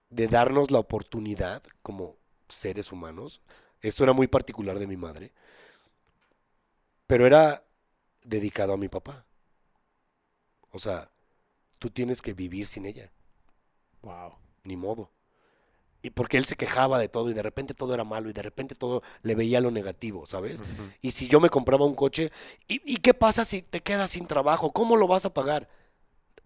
de 0.10 0.28
darnos 0.28 0.72
la 0.72 0.80
oportunidad 0.80 1.64
como 1.84 2.18
seres 2.50 2.92
humanos. 2.94 3.42
Esto 3.82 4.04
era 4.04 4.14
muy 4.14 4.28
particular 4.28 4.80
de 4.80 4.88
mi 4.88 4.98
madre, 4.98 5.34
pero 7.08 7.26
era 7.26 7.64
dedicado 8.24 8.74
a 8.74 8.78
mi 8.78 8.90
papá. 8.90 9.26
O 10.72 10.80
sea, 10.80 11.12
tú 11.80 11.90
tienes 11.92 12.22
que 12.22 12.34
vivir 12.34 12.68
sin 12.68 12.86
ella, 12.86 13.12
Wow. 14.02 14.34
ni 14.64 14.76
modo. 14.76 15.12
Y 16.02 16.12
porque 16.12 16.38
él 16.38 16.46
se 16.46 16.56
quejaba 16.56 17.00
de 17.00 17.10
todo 17.10 17.30
y 17.30 17.34
de 17.34 17.42
repente 17.42 17.74
todo 17.74 17.94
era 17.94 18.04
malo 18.04 18.30
y 18.30 18.34
de 18.34 18.42
repente 18.42 18.76
todo 18.76 19.02
le 19.24 19.36
veía 19.36 19.60
lo 19.60 19.72
negativo, 19.72 20.26
¿sabes? 20.26 20.62
Y 21.02 21.12
si 21.12 21.28
yo 21.28 21.40
me 21.40 21.50
compraba 21.50 21.86
un 21.86 21.96
coche, 21.96 22.32
¿y, 22.68 22.82
y 22.86 22.98
qué 22.98 23.14
pasa 23.14 23.44
si 23.44 23.62
te 23.62 23.82
quedas 23.82 24.12
sin 24.12 24.28
trabajo? 24.28 24.72
¿Cómo 24.72 24.96
lo 24.96 25.08
vas 25.08 25.26
a 25.26 25.34
pagar? 25.34 25.68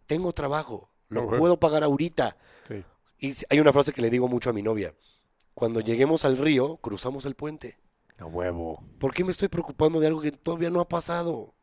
Tengo 0.05 0.31
trabajo, 0.31 0.89
lo 1.09 1.25
Ok. 1.25 1.37
puedo 1.37 1.59
pagar 1.59 1.83
ahorita. 1.83 2.37
Sí. 2.67 2.83
Y 3.19 3.33
hay 3.49 3.59
una 3.59 3.73
frase 3.73 3.91
que 3.93 4.01
le 4.01 4.09
digo 4.09 4.27
mucho 4.27 4.49
a 4.49 4.53
mi 4.53 4.61
novia. 4.63 4.95
Cuando 5.53 5.81
lleguemos 5.81 6.23
al 6.25 6.37
río, 6.37 6.77
cruzamos 6.77 7.25
el 7.25 7.35
puente. 7.35 7.77
A 8.17 8.25
huevo. 8.25 8.83
¿Por 8.99 9.13
qué 9.13 9.23
me 9.23 9.31
estoy 9.31 9.49
preocupando 9.49 9.99
de 9.99 10.07
algo 10.07 10.21
que 10.21 10.31
todavía 10.31 10.69
no 10.69 10.79
ha 10.79 10.87
pasado? 10.87 11.53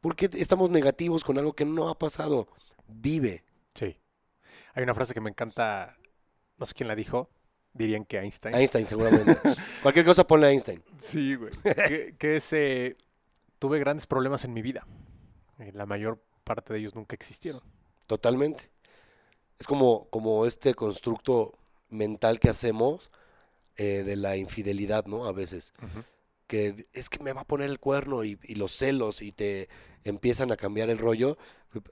¿Por 0.00 0.14
qué 0.14 0.30
estamos 0.34 0.70
negativos 0.70 1.24
con 1.24 1.38
algo 1.38 1.52
que 1.54 1.64
no 1.64 1.88
ha 1.88 1.98
pasado? 1.98 2.48
Vive. 2.86 3.44
Sí. 3.74 3.96
Hay 4.74 4.82
una 4.82 4.94
frase 4.94 5.14
que 5.14 5.20
me 5.20 5.30
encanta, 5.30 5.96
no 6.56 6.66
sé 6.66 6.74
quién 6.74 6.88
la 6.88 6.94
dijo, 6.94 7.30
dirían 7.72 8.04
que 8.04 8.18
Einstein. 8.18 8.54
Einstein, 8.54 8.88
seguramente. 8.88 9.38
Cualquier 9.82 10.04
cosa 10.04 10.26
ponle 10.26 10.46
a 10.46 10.50
Einstein. 10.50 10.82
Sí, 11.00 11.34
güey. 11.34 11.52
que, 11.62 12.14
que 12.18 12.36
es, 12.36 12.52
eh, 12.52 12.96
tuve 13.58 13.78
grandes 13.78 14.06
problemas 14.06 14.44
en 14.44 14.52
mi 14.52 14.62
vida. 14.62 14.86
La 15.72 15.86
mayor 15.86 16.22
parte 16.44 16.72
de 16.72 16.80
ellos 16.80 16.94
nunca 16.94 17.14
existieron. 17.14 17.62
Totalmente. 18.06 18.70
Es 19.58 19.66
como, 19.66 20.08
como 20.08 20.46
este 20.46 20.74
constructo 20.74 21.58
mental 21.90 22.40
que 22.40 22.48
hacemos 22.48 23.10
eh, 23.76 24.02
de 24.04 24.16
la 24.16 24.36
infidelidad, 24.36 25.04
¿no? 25.06 25.26
A 25.26 25.32
veces. 25.32 25.74
Que 26.46 26.86
es 26.92 27.08
que 27.08 27.22
me 27.22 27.32
va 27.32 27.42
a 27.42 27.46
poner 27.46 27.70
el 27.70 27.78
cuerno 27.78 28.24
y, 28.24 28.38
y 28.42 28.54
los 28.54 28.72
celos 28.72 29.22
y 29.22 29.32
te 29.32 29.68
empiezan 30.02 30.50
a 30.50 30.56
cambiar 30.56 30.90
el 30.90 30.98
rollo, 30.98 31.38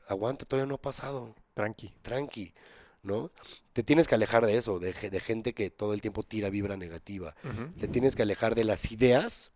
aguanta, 0.09 0.45
todavía 0.45 0.67
no 0.67 0.77
ha 0.77 0.81
pasado, 0.81 1.35
Tranqui. 1.59 1.93
tranqui, 2.03 2.55
¿no? 3.03 3.31
Te 3.73 3.83
tienes 3.83 4.07
que 4.07 4.15
alejar 4.15 4.47
de 4.47 4.57
eso, 4.57 4.79
de, 4.79 4.93
ge- 4.93 5.11
de 5.11 5.21
gente 5.21 5.55
que 5.55 5.71
todo 5.71 5.93
el 5.93 6.01
tiempo 6.01 6.23
tira 6.23 6.51
vibra 6.51 6.77
negativa. 6.77 7.35
Te 7.81 7.89
tienes 7.89 8.15
que 8.17 8.23
alejar 8.23 8.55
de 8.55 8.65
las 8.65 8.93
ideas 8.93 9.51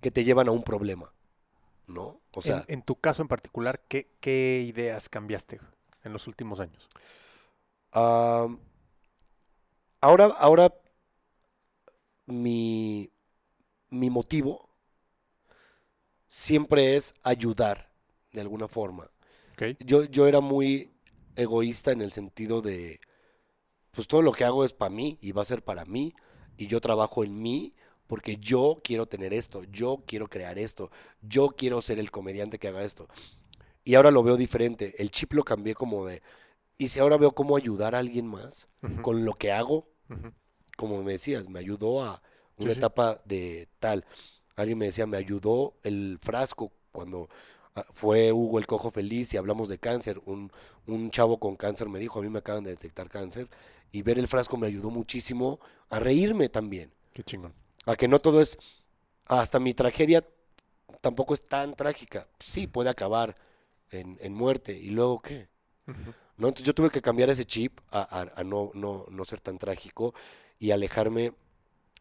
que 0.00 0.10
te 0.10 0.24
llevan 0.24 0.48
a 0.48 0.52
un 0.52 0.62
problema, 0.62 1.12
¿no? 1.86 2.20
O 2.34 2.42
sea, 2.42 2.64
en, 2.68 2.74
en 2.80 2.82
tu 2.82 2.96
caso 2.96 3.22
en 3.22 3.28
particular, 3.28 3.82
¿qué, 3.88 4.08
qué 4.20 4.64
ideas 4.66 5.08
cambiaste 5.08 5.60
en 6.04 6.12
los 6.12 6.26
últimos 6.26 6.60
años? 6.60 6.88
Ahora, 10.00 10.26
ahora 10.38 10.72
mi, 12.26 13.10
mi 13.90 14.10
motivo 14.10 14.70
siempre 16.26 16.96
es 16.96 17.14
ayudar 17.22 17.92
de 18.32 18.40
alguna 18.40 18.66
forma. 18.66 19.11
Yo, 19.80 20.04
yo 20.04 20.26
era 20.26 20.40
muy 20.40 20.90
egoísta 21.36 21.92
en 21.92 22.00
el 22.00 22.12
sentido 22.12 22.62
de, 22.62 23.00
pues 23.92 24.06
todo 24.06 24.22
lo 24.22 24.32
que 24.32 24.44
hago 24.44 24.64
es 24.64 24.72
para 24.72 24.90
mí 24.90 25.18
y 25.20 25.32
va 25.32 25.42
a 25.42 25.46
ser 25.46 25.62
para 25.62 25.84
mí 25.84 26.14
y 26.56 26.66
yo 26.66 26.80
trabajo 26.80 27.24
en 27.24 27.40
mí 27.40 27.74
porque 28.06 28.36
yo 28.36 28.80
quiero 28.84 29.06
tener 29.06 29.32
esto, 29.32 29.64
yo 29.64 30.02
quiero 30.06 30.28
crear 30.28 30.58
esto, 30.58 30.90
yo 31.22 31.48
quiero 31.48 31.80
ser 31.80 31.98
el 31.98 32.10
comediante 32.10 32.58
que 32.58 32.68
haga 32.68 32.84
esto. 32.84 33.08
Y 33.84 33.94
ahora 33.94 34.10
lo 34.10 34.22
veo 34.22 34.36
diferente, 34.36 34.94
el 34.98 35.10
chip 35.10 35.32
lo 35.32 35.44
cambié 35.44 35.74
como 35.74 36.06
de, 36.06 36.22
y 36.78 36.88
si 36.88 37.00
ahora 37.00 37.16
veo 37.16 37.32
cómo 37.32 37.56
ayudar 37.56 37.94
a 37.94 38.00
alguien 38.00 38.26
más 38.26 38.68
con 39.02 39.24
lo 39.24 39.34
que 39.34 39.52
hago, 39.52 39.88
como 40.76 41.02
me 41.02 41.12
decías, 41.12 41.48
me 41.48 41.58
ayudó 41.58 42.02
a 42.02 42.22
una 42.58 42.72
sí. 42.72 42.78
etapa 42.78 43.20
de 43.24 43.68
tal. 43.78 44.04
Alguien 44.56 44.78
me 44.78 44.86
decía, 44.86 45.06
me 45.06 45.16
ayudó 45.16 45.74
el 45.82 46.18
frasco 46.20 46.72
cuando 46.90 47.28
fue 47.94 48.32
Hugo 48.32 48.58
el 48.58 48.66
Cojo 48.66 48.90
Feliz 48.90 49.32
y 49.34 49.36
hablamos 49.36 49.68
de 49.68 49.78
cáncer. 49.78 50.20
Un, 50.26 50.52
un 50.86 51.10
chavo 51.10 51.38
con 51.38 51.56
cáncer 51.56 51.88
me 51.88 51.98
dijo, 51.98 52.18
a 52.18 52.22
mí 52.22 52.28
me 52.28 52.38
acaban 52.40 52.64
de 52.64 52.70
detectar 52.70 53.08
cáncer. 53.08 53.48
Y 53.92 54.02
ver 54.02 54.18
el 54.18 54.28
frasco 54.28 54.56
me 54.56 54.66
ayudó 54.66 54.90
muchísimo 54.90 55.60
a 55.90 55.98
reírme 55.98 56.48
también. 56.48 56.92
Qué 57.12 57.22
chingón. 57.22 57.54
A 57.86 57.96
que 57.96 58.08
no 58.08 58.20
todo 58.20 58.40
es, 58.40 58.58
hasta 59.26 59.58
mi 59.58 59.74
tragedia 59.74 60.24
tampoco 61.00 61.34
es 61.34 61.42
tan 61.42 61.74
trágica. 61.74 62.28
Sí, 62.38 62.66
puede 62.66 62.90
acabar 62.90 63.36
en, 63.90 64.18
en 64.20 64.34
muerte. 64.34 64.72
¿Y 64.78 64.90
luego 64.90 65.20
qué? 65.20 65.48
¿no? 66.36 66.48
Entonces 66.48 66.66
yo 66.66 66.74
tuve 66.74 66.90
que 66.90 67.02
cambiar 67.02 67.30
ese 67.30 67.44
chip 67.44 67.78
a, 67.90 68.00
a- 68.20 68.40
a 68.40 68.44
no, 68.44 68.70
no, 68.74 69.06
no 69.10 69.24
ser 69.24 69.40
tan 69.40 69.58
trágico 69.58 70.14
y 70.58 70.70
alejarme 70.70 71.32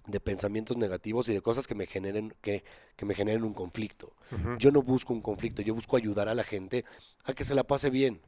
de 0.08 0.20
pensamientos 0.20 0.78
negativos 0.78 1.30
y 1.30 1.34
de 1.34 1.42
cosas 1.42 1.68
que 1.68 1.76
me 1.76 1.86
generen, 1.86 2.34
que, 2.42 2.64
que 2.96 3.06
me 3.06 3.14
generen 3.14 3.44
un 3.44 3.54
conflicto. 3.54 4.14
Yo 4.58 4.72
no 4.72 4.82
busco 4.82 5.14
un 5.14 5.22
conflicto, 5.22 5.62
yo 5.62 5.76
busco 5.76 5.98
ayudar 5.98 6.28
a 6.28 6.36
la 6.36 6.44
gente 6.44 6.86
a 7.26 7.34
que 7.34 7.44
se 7.44 7.56
la 7.56 7.64
pase 7.64 7.90
bien. 7.90 8.22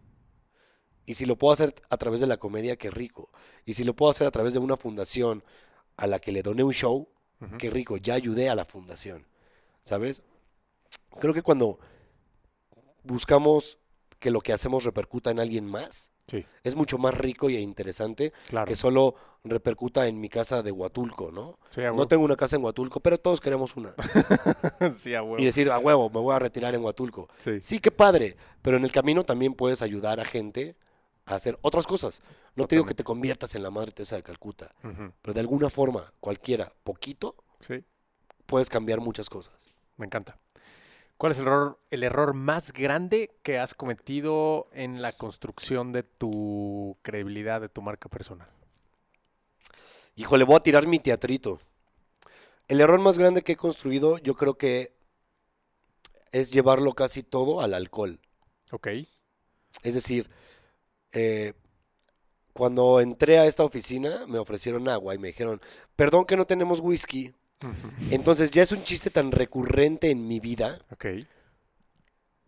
Y 1.05 1.15
si 1.15 1.25
lo 1.25 1.37
puedo 1.37 1.53
hacer 1.53 1.73
a 1.89 1.97
través 1.97 2.21
de 2.21 2.27
la 2.27 2.37
comedia, 2.37 2.77
qué 2.77 2.89
rico. 2.89 3.29
Y 3.65 3.73
si 3.73 3.83
lo 3.83 3.95
puedo 3.95 4.11
hacer 4.11 4.27
a 4.27 4.31
través 4.31 4.53
de 4.53 4.59
una 4.59 4.77
fundación 4.77 5.43
a 5.97 6.07
la 6.07 6.19
que 6.19 6.31
le 6.31 6.43
doné 6.43 6.63
un 6.63 6.73
show, 6.73 7.09
qué 7.59 7.69
rico, 7.69 7.97
ya 7.97 8.13
ayudé 8.13 8.49
a 8.49 8.55
la 8.55 8.65
fundación. 8.65 9.25
¿Sabes? 9.83 10.23
Creo 11.19 11.33
que 11.33 11.41
cuando 11.41 11.79
buscamos 13.03 13.79
que 14.19 14.31
lo 14.31 14.39
que 14.39 14.53
hacemos 14.53 14.85
repercuta 14.85 15.31
en 15.31 15.39
alguien 15.39 15.65
más, 15.65 16.12
Sí, 16.27 16.45
es 16.63 16.75
mucho 16.75 16.97
más 16.97 17.13
rico 17.13 17.49
y 17.49 17.57
interesante 17.57 18.31
claro. 18.47 18.65
que 18.67 18.75
solo 18.75 19.15
repercuta 19.43 20.07
en 20.07 20.21
mi 20.21 20.29
casa 20.29 20.63
de 20.63 20.71
Huatulco, 20.71 21.31
¿no? 21.31 21.59
Sí, 21.69 21.81
a 21.81 21.91
No 21.91 22.07
tengo 22.07 22.23
una 22.23 22.37
casa 22.37 22.55
en 22.55 22.63
Huatulco, 22.63 23.01
pero 23.01 23.17
todos 23.17 23.41
queremos 23.41 23.75
una. 23.75 23.93
sí, 24.97 25.13
a 25.15 25.21
huevo. 25.21 25.39
Y 25.39 25.45
decir, 25.45 25.69
a 25.69 25.77
huevo, 25.79 26.09
me 26.09 26.19
voy 26.21 26.33
a 26.33 26.39
retirar 26.39 26.73
en 26.75 26.83
Huatulco. 26.83 27.27
Sí. 27.37 27.59
Sí, 27.59 27.79
qué 27.79 27.91
padre, 27.91 28.37
pero 28.61 28.77
en 28.77 28.85
el 28.85 28.91
camino 28.91 29.25
también 29.25 29.53
puedes 29.53 29.81
ayudar 29.81 30.19
a 30.21 30.25
gente 30.25 30.77
a 31.25 31.35
hacer 31.35 31.57
otras 31.61 31.87
cosas. 31.87 32.21
No 32.55 32.67
te 32.67 32.75
digo 32.75 32.85
que 32.85 32.93
te 32.95 33.03
conviertas 33.03 33.55
en 33.55 33.63
la 33.63 33.69
Madre 33.69 33.91
Teresa 33.91 34.15
de 34.15 34.23
Calcuta, 34.23 34.73
pero 35.21 35.33
de 35.33 35.39
alguna 35.39 35.69
forma, 35.69 36.13
cualquiera, 36.19 36.71
poquito, 36.83 37.35
Sí, 37.59 37.83
puedes 38.45 38.69
cambiar 38.69 38.99
muchas 38.99 39.29
cosas. 39.29 39.73
me 39.97 40.05
encanta. 40.05 40.37
¿Cuál 41.17 41.31
es 41.31 41.39
el 41.39 41.47
error, 41.47 41.79
el 41.89 42.03
error 42.03 42.33
más 42.33 42.73
grande 42.73 43.31
que 43.43 43.59
has 43.59 43.73
cometido 43.73 44.67
en 44.73 45.01
la 45.01 45.13
construcción 45.13 45.91
de 45.91 46.03
tu 46.03 46.97
credibilidad, 47.01 47.61
de 47.61 47.69
tu 47.69 47.81
marca 47.81 48.09
personal? 48.09 48.49
Híjole, 50.15 50.43
voy 50.43 50.57
a 50.57 50.63
tirar 50.63 50.85
mi 50.85 50.99
teatrito. 50.99 51.59
El 52.67 52.81
error 52.81 52.99
más 52.99 53.17
grande 53.17 53.41
que 53.41 53.53
he 53.53 53.57
construido, 53.57 54.17
yo 54.19 54.35
creo 54.35 54.57
que 54.57 54.93
es 56.31 56.51
llevarlo 56.51 56.93
casi 56.93 57.23
todo 57.23 57.61
al 57.61 57.73
alcohol. 57.73 58.19
Ok. 58.71 58.87
Es 59.83 59.93
decir, 59.93 60.29
eh, 61.11 61.53
cuando 62.53 62.99
entré 62.99 63.39
a 63.39 63.45
esta 63.45 63.63
oficina 63.63 64.25
me 64.27 64.37
ofrecieron 64.37 64.87
agua 64.87 65.15
y 65.15 65.17
me 65.17 65.29
dijeron, 65.29 65.61
perdón 65.95 66.25
que 66.25 66.37
no 66.37 66.45
tenemos 66.45 66.79
whisky. 66.79 67.33
Entonces 68.11 68.51
ya 68.51 68.61
es 68.63 68.71
un 68.71 68.83
chiste 68.83 69.09
tan 69.09 69.31
recurrente 69.31 70.09
en 70.11 70.27
mi 70.27 70.39
vida 70.39 70.79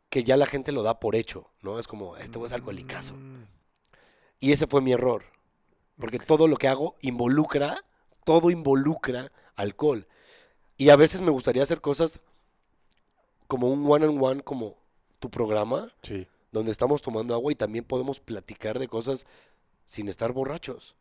que 0.10 0.24
ya 0.24 0.38
la 0.38 0.46
gente 0.46 0.72
lo 0.72 0.84
da 0.84 1.00
por 1.00 1.16
hecho, 1.16 1.50
¿no? 1.62 1.80
Es 1.80 1.88
como, 1.88 2.16
este 2.18 2.44
es 2.44 2.52
alcoholicazo. 2.54 3.16
Mm, 3.16 3.46
Y 4.40 4.52
ese 4.52 4.68
fue 4.68 4.82
mi 4.82 4.94
error. 4.94 5.24
Porque 5.98 6.20
todo 6.20 6.48
lo 6.48 6.58
que 6.58 6.68
hago 6.68 6.96
involucra, 7.02 7.78
todo 8.24 8.50
involucra 8.52 9.32
alcohol. 9.56 10.08
Y 10.78 10.90
a 10.90 10.96
veces 10.98 11.22
me 11.22 11.32
gustaría 11.32 11.64
hacer 11.64 11.80
cosas 11.82 12.20
como 13.48 13.70
un 13.72 13.90
one 13.90 14.06
on 14.06 14.22
one, 14.22 14.42
como 14.44 14.76
tu 15.20 15.30
programa 15.30 15.92
Sí. 16.02 16.28
donde 16.52 16.72
estamos 16.72 17.02
tomando 17.02 17.34
agua 17.34 17.52
y 17.52 17.56
también 17.56 17.86
podemos 17.86 18.20
platicar 18.20 18.80
de 18.80 18.88
cosas 18.88 19.26
sin 19.86 20.10
estar 20.10 20.32
borrachos. 20.34 20.96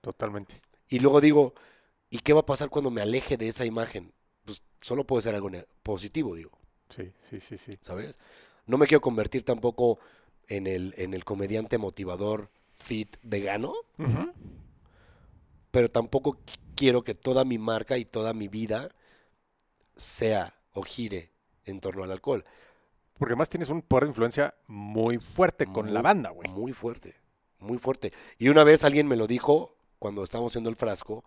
Totalmente. 0.00 0.60
Y 0.88 0.98
luego 1.00 1.20
digo, 1.20 1.54
¿y 2.14 2.20
qué 2.20 2.32
va 2.32 2.40
a 2.40 2.46
pasar 2.46 2.68
cuando 2.70 2.90
me 2.92 3.02
aleje 3.02 3.36
de 3.36 3.48
esa 3.48 3.64
imagen? 3.64 4.12
Pues 4.44 4.62
solo 4.80 5.04
puede 5.04 5.22
ser 5.22 5.34
algo 5.34 5.50
positivo, 5.82 6.36
digo, 6.36 6.52
Sí, 6.88 7.12
sí, 7.28 7.40
sí, 7.40 7.58
sí. 7.58 7.76
¿sabes? 7.80 8.18
No 8.66 8.78
me 8.78 8.86
quiero 8.86 9.00
convertir 9.00 9.44
tampoco 9.44 9.98
en 10.46 10.68
el, 10.68 10.94
en 10.96 11.12
el 11.12 11.24
comediante 11.24 11.76
motivador 11.76 12.50
fit 12.78 13.16
vegano, 13.22 13.72
pero 15.72 15.88
tampoco 15.88 16.34
qu- 16.36 16.58
quiero 16.76 17.02
que 17.02 17.14
toda 17.14 17.44
mi 17.44 17.58
marca 17.58 17.98
y 17.98 18.04
toda 18.04 18.32
mi 18.32 18.46
vida 18.46 18.90
sea 19.96 20.54
o 20.72 20.82
gire 20.82 21.30
en 21.64 21.80
torno 21.80 22.04
al 22.04 22.12
alcohol. 22.12 22.44
Porque 23.18 23.32
además 23.32 23.48
tienes 23.48 23.70
un 23.70 23.82
poder 23.82 24.04
de 24.04 24.10
influencia 24.10 24.54
muy 24.66 25.18
fuerte 25.18 25.66
con 25.66 25.92
la 25.94 26.02
banda, 26.02 26.30
güey. 26.30 26.48
Muy 26.50 26.72
fuerte, 26.72 27.14
muy 27.58 27.78
fuerte. 27.78 28.12
Y 28.38 28.48
una 28.48 28.64
vez 28.64 28.84
alguien 28.84 29.06
me 29.08 29.16
lo 29.16 29.26
dijo, 29.26 29.74
cuando 29.98 30.22
estábamos 30.24 30.52
haciendo 30.52 30.70
el 30.70 30.76
frasco, 30.76 31.24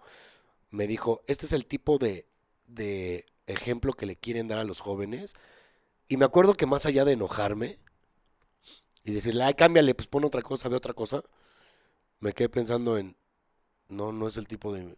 me 0.70 0.88
dijo, 0.88 1.22
este 1.28 1.46
es 1.46 1.54
el 1.54 1.66
tipo 1.66 1.98
de, 1.98 2.28
de 2.68 3.26
ejemplo 3.48 3.94
que 3.94 4.06
le 4.06 4.16
quieren 4.16 4.48
dar 4.48 4.60
a 4.60 4.64
los 4.64 4.80
jóvenes. 4.82 5.34
Y 6.08 6.18
me 6.18 6.26
acuerdo 6.26 6.54
que 6.56 6.66
más 6.66 6.86
allá 6.86 7.06
de 7.06 7.14
enojarme 7.14 7.80
y 9.04 9.12
decirle, 9.12 9.44
ay, 9.44 9.54
cámbiale, 9.54 9.96
pues 9.96 10.08
pon 10.08 10.24
otra 10.26 10.42
cosa, 10.42 10.70
ve 10.70 10.76
otra 10.76 10.94
cosa, 10.94 11.24
me 12.20 12.34
quedé 12.34 12.50
pensando 12.50 12.98
en, 12.98 13.16
no, 13.90 14.12
no 14.12 14.28
es 14.28 14.38
el 14.38 14.48
tipo 14.48 14.74
de, 14.74 14.98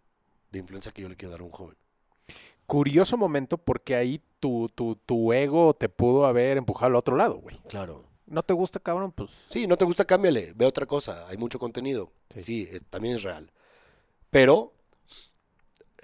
de 0.52 0.60
influencia 0.60 0.92
que 0.92 1.02
yo 1.02 1.10
le 1.10 1.16
quiero 1.16 1.32
dar 1.32 1.42
a 1.42 1.44
un 1.46 1.52
joven. 1.52 1.76
Curioso 2.66 3.18
momento 3.18 3.58
porque 3.58 3.96
ahí 3.96 4.22
tu, 4.40 4.70
tu, 4.76 4.96
tu 4.96 5.34
ego 5.34 5.74
te 5.74 5.90
pudo 5.90 6.26
haber 6.28 6.58
empujado 6.58 6.88
al 6.88 6.96
otro 6.96 7.16
lado, 7.16 7.36
güey. 7.40 7.58
Claro. 7.68 8.06
¿No 8.28 8.44
te 8.44 8.54
gusta, 8.54 8.80
cabrón? 8.80 9.12
Pues 9.12 9.32
Sí, 9.50 9.66
no 9.66 9.76
te 9.76 9.86
gusta, 9.86 10.06
cámbiale, 10.06 10.54
ve 10.56 10.66
otra 10.68 10.86
cosa, 10.86 11.28
hay 11.30 11.38
mucho 11.38 11.58
contenido. 11.58 12.12
Sí. 12.32 12.42
Sí, 12.44 12.70
es- 12.72 12.84
también 12.86 13.16
es 13.16 13.24
real. 13.24 13.52
Pero 14.30 14.74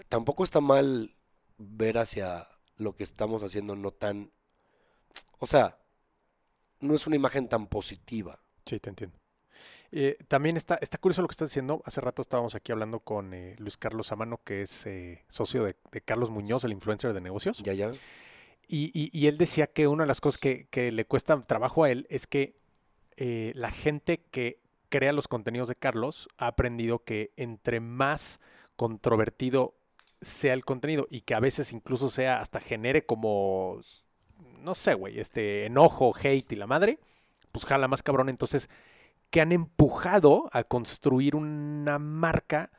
tampoco 0.09 0.43
está 0.43 0.61
mal 0.61 1.15
ver 1.57 1.97
hacia 1.97 2.45
lo 2.77 2.95
que 2.95 3.03
estamos 3.03 3.43
haciendo 3.43 3.75
no 3.75 3.91
tan... 3.91 4.31
O 5.39 5.45
sea, 5.45 5.77
no 6.79 6.95
es 6.95 7.07
una 7.07 7.15
imagen 7.15 7.47
tan 7.47 7.67
positiva. 7.67 8.39
Sí, 8.65 8.79
te 8.79 8.89
entiendo. 8.89 9.17
Eh, 9.91 10.17
también 10.27 10.57
está, 10.57 10.75
está 10.81 10.97
curioso 10.97 11.21
lo 11.21 11.27
que 11.27 11.33
estás 11.33 11.49
diciendo. 11.49 11.81
Hace 11.85 12.01
rato 12.01 12.21
estábamos 12.21 12.55
aquí 12.55 12.71
hablando 12.71 12.99
con 12.99 13.33
eh, 13.33 13.55
Luis 13.59 13.77
Carlos 13.77 14.11
Amano, 14.11 14.41
que 14.43 14.63
es 14.63 14.85
eh, 14.85 15.23
socio 15.29 15.63
de, 15.63 15.75
de 15.91 16.01
Carlos 16.01 16.29
Muñoz, 16.29 16.63
el 16.63 16.71
influencer 16.73 17.13
de 17.13 17.21
negocios. 17.21 17.59
Ya, 17.63 17.73
ya. 17.73 17.91
Y, 18.67 18.91
y- 18.93 19.09
y 19.13 19.27
él 19.27 19.37
decía 19.37 19.67
que 19.67 19.87
una 19.87 20.03
de 20.03 20.07
las 20.07 20.21
cosas 20.21 20.37
que, 20.39 20.67
que 20.69 20.91
le 20.91 21.05
cuesta 21.05 21.39
trabajo 21.43 21.83
a 21.83 21.91
él 21.91 22.07
es 22.09 22.27
que 22.27 22.59
la 23.17 23.71
gente 23.71 24.25
que 24.31 24.61
crea 24.89 25.13
los 25.13 25.29
contenidos 25.29 25.69
de 25.69 25.75
Carlos 25.75 26.27
ha 26.37 26.47
aprendido 26.47 27.05
que 27.05 27.31
entre 27.37 27.79
más 27.79 28.41
controvertido 28.75 29.75
sea 30.25 30.53
el 30.53 30.65
contenido 30.65 31.07
y 31.09 31.21
que 31.21 31.35
a 31.35 31.39
veces 31.39 31.71
incluso 31.71 32.09
sea 32.09 32.39
hasta 32.39 32.59
genere 32.59 33.05
como, 33.05 33.79
no 34.61 34.73
sé, 34.73 34.95
güey, 34.95 35.19
este 35.19 35.65
enojo, 35.65 36.13
hate 36.15 36.51
y 36.51 36.55
la 36.55 36.67
madre, 36.67 36.99
pues 37.51 37.65
jala 37.65 37.87
más 37.87 38.01
cabrón. 38.01 38.29
Entonces, 38.29 38.69
que 39.29 39.41
han 39.41 39.51
empujado 39.51 40.49
a 40.51 40.63
construir 40.63 41.35
una 41.35 41.99
marca 41.99 42.71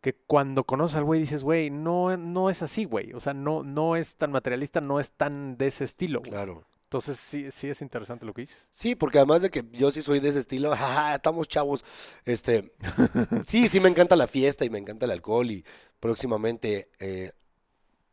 que 0.00 0.14
cuando 0.14 0.64
conoces 0.64 0.96
al 0.96 1.04
güey 1.04 1.20
dices, 1.20 1.44
güey, 1.44 1.70
no, 1.70 2.16
no 2.16 2.50
es 2.50 2.62
así, 2.62 2.84
güey. 2.84 3.12
O 3.12 3.20
sea, 3.20 3.32
no, 3.32 3.62
no 3.62 3.96
es 3.96 4.16
tan 4.16 4.32
materialista, 4.32 4.80
no 4.80 4.98
es 4.98 5.12
tan 5.12 5.56
de 5.56 5.68
ese 5.68 5.84
estilo. 5.84 6.22
Claro. 6.22 6.64
Entonces, 6.88 7.18
sí, 7.20 7.50
sí 7.50 7.68
es 7.68 7.82
interesante 7.82 8.24
lo 8.24 8.32
que 8.32 8.40
dices. 8.42 8.66
Sí, 8.70 8.94
porque 8.94 9.18
además 9.18 9.42
de 9.42 9.50
que 9.50 9.62
yo 9.72 9.90
sí 9.92 10.00
soy 10.00 10.20
de 10.20 10.30
ese 10.30 10.38
estilo, 10.38 10.70
jaja, 10.74 11.16
estamos 11.16 11.46
chavos, 11.46 11.84
este, 12.24 12.72
sí, 13.46 13.68
sí 13.68 13.78
me 13.78 13.90
encanta 13.90 14.16
la 14.16 14.26
fiesta 14.26 14.64
y 14.64 14.70
me 14.70 14.78
encanta 14.78 15.04
el 15.04 15.10
alcohol 15.10 15.50
y 15.50 15.64
próximamente 16.00 16.88
eh, 16.98 17.32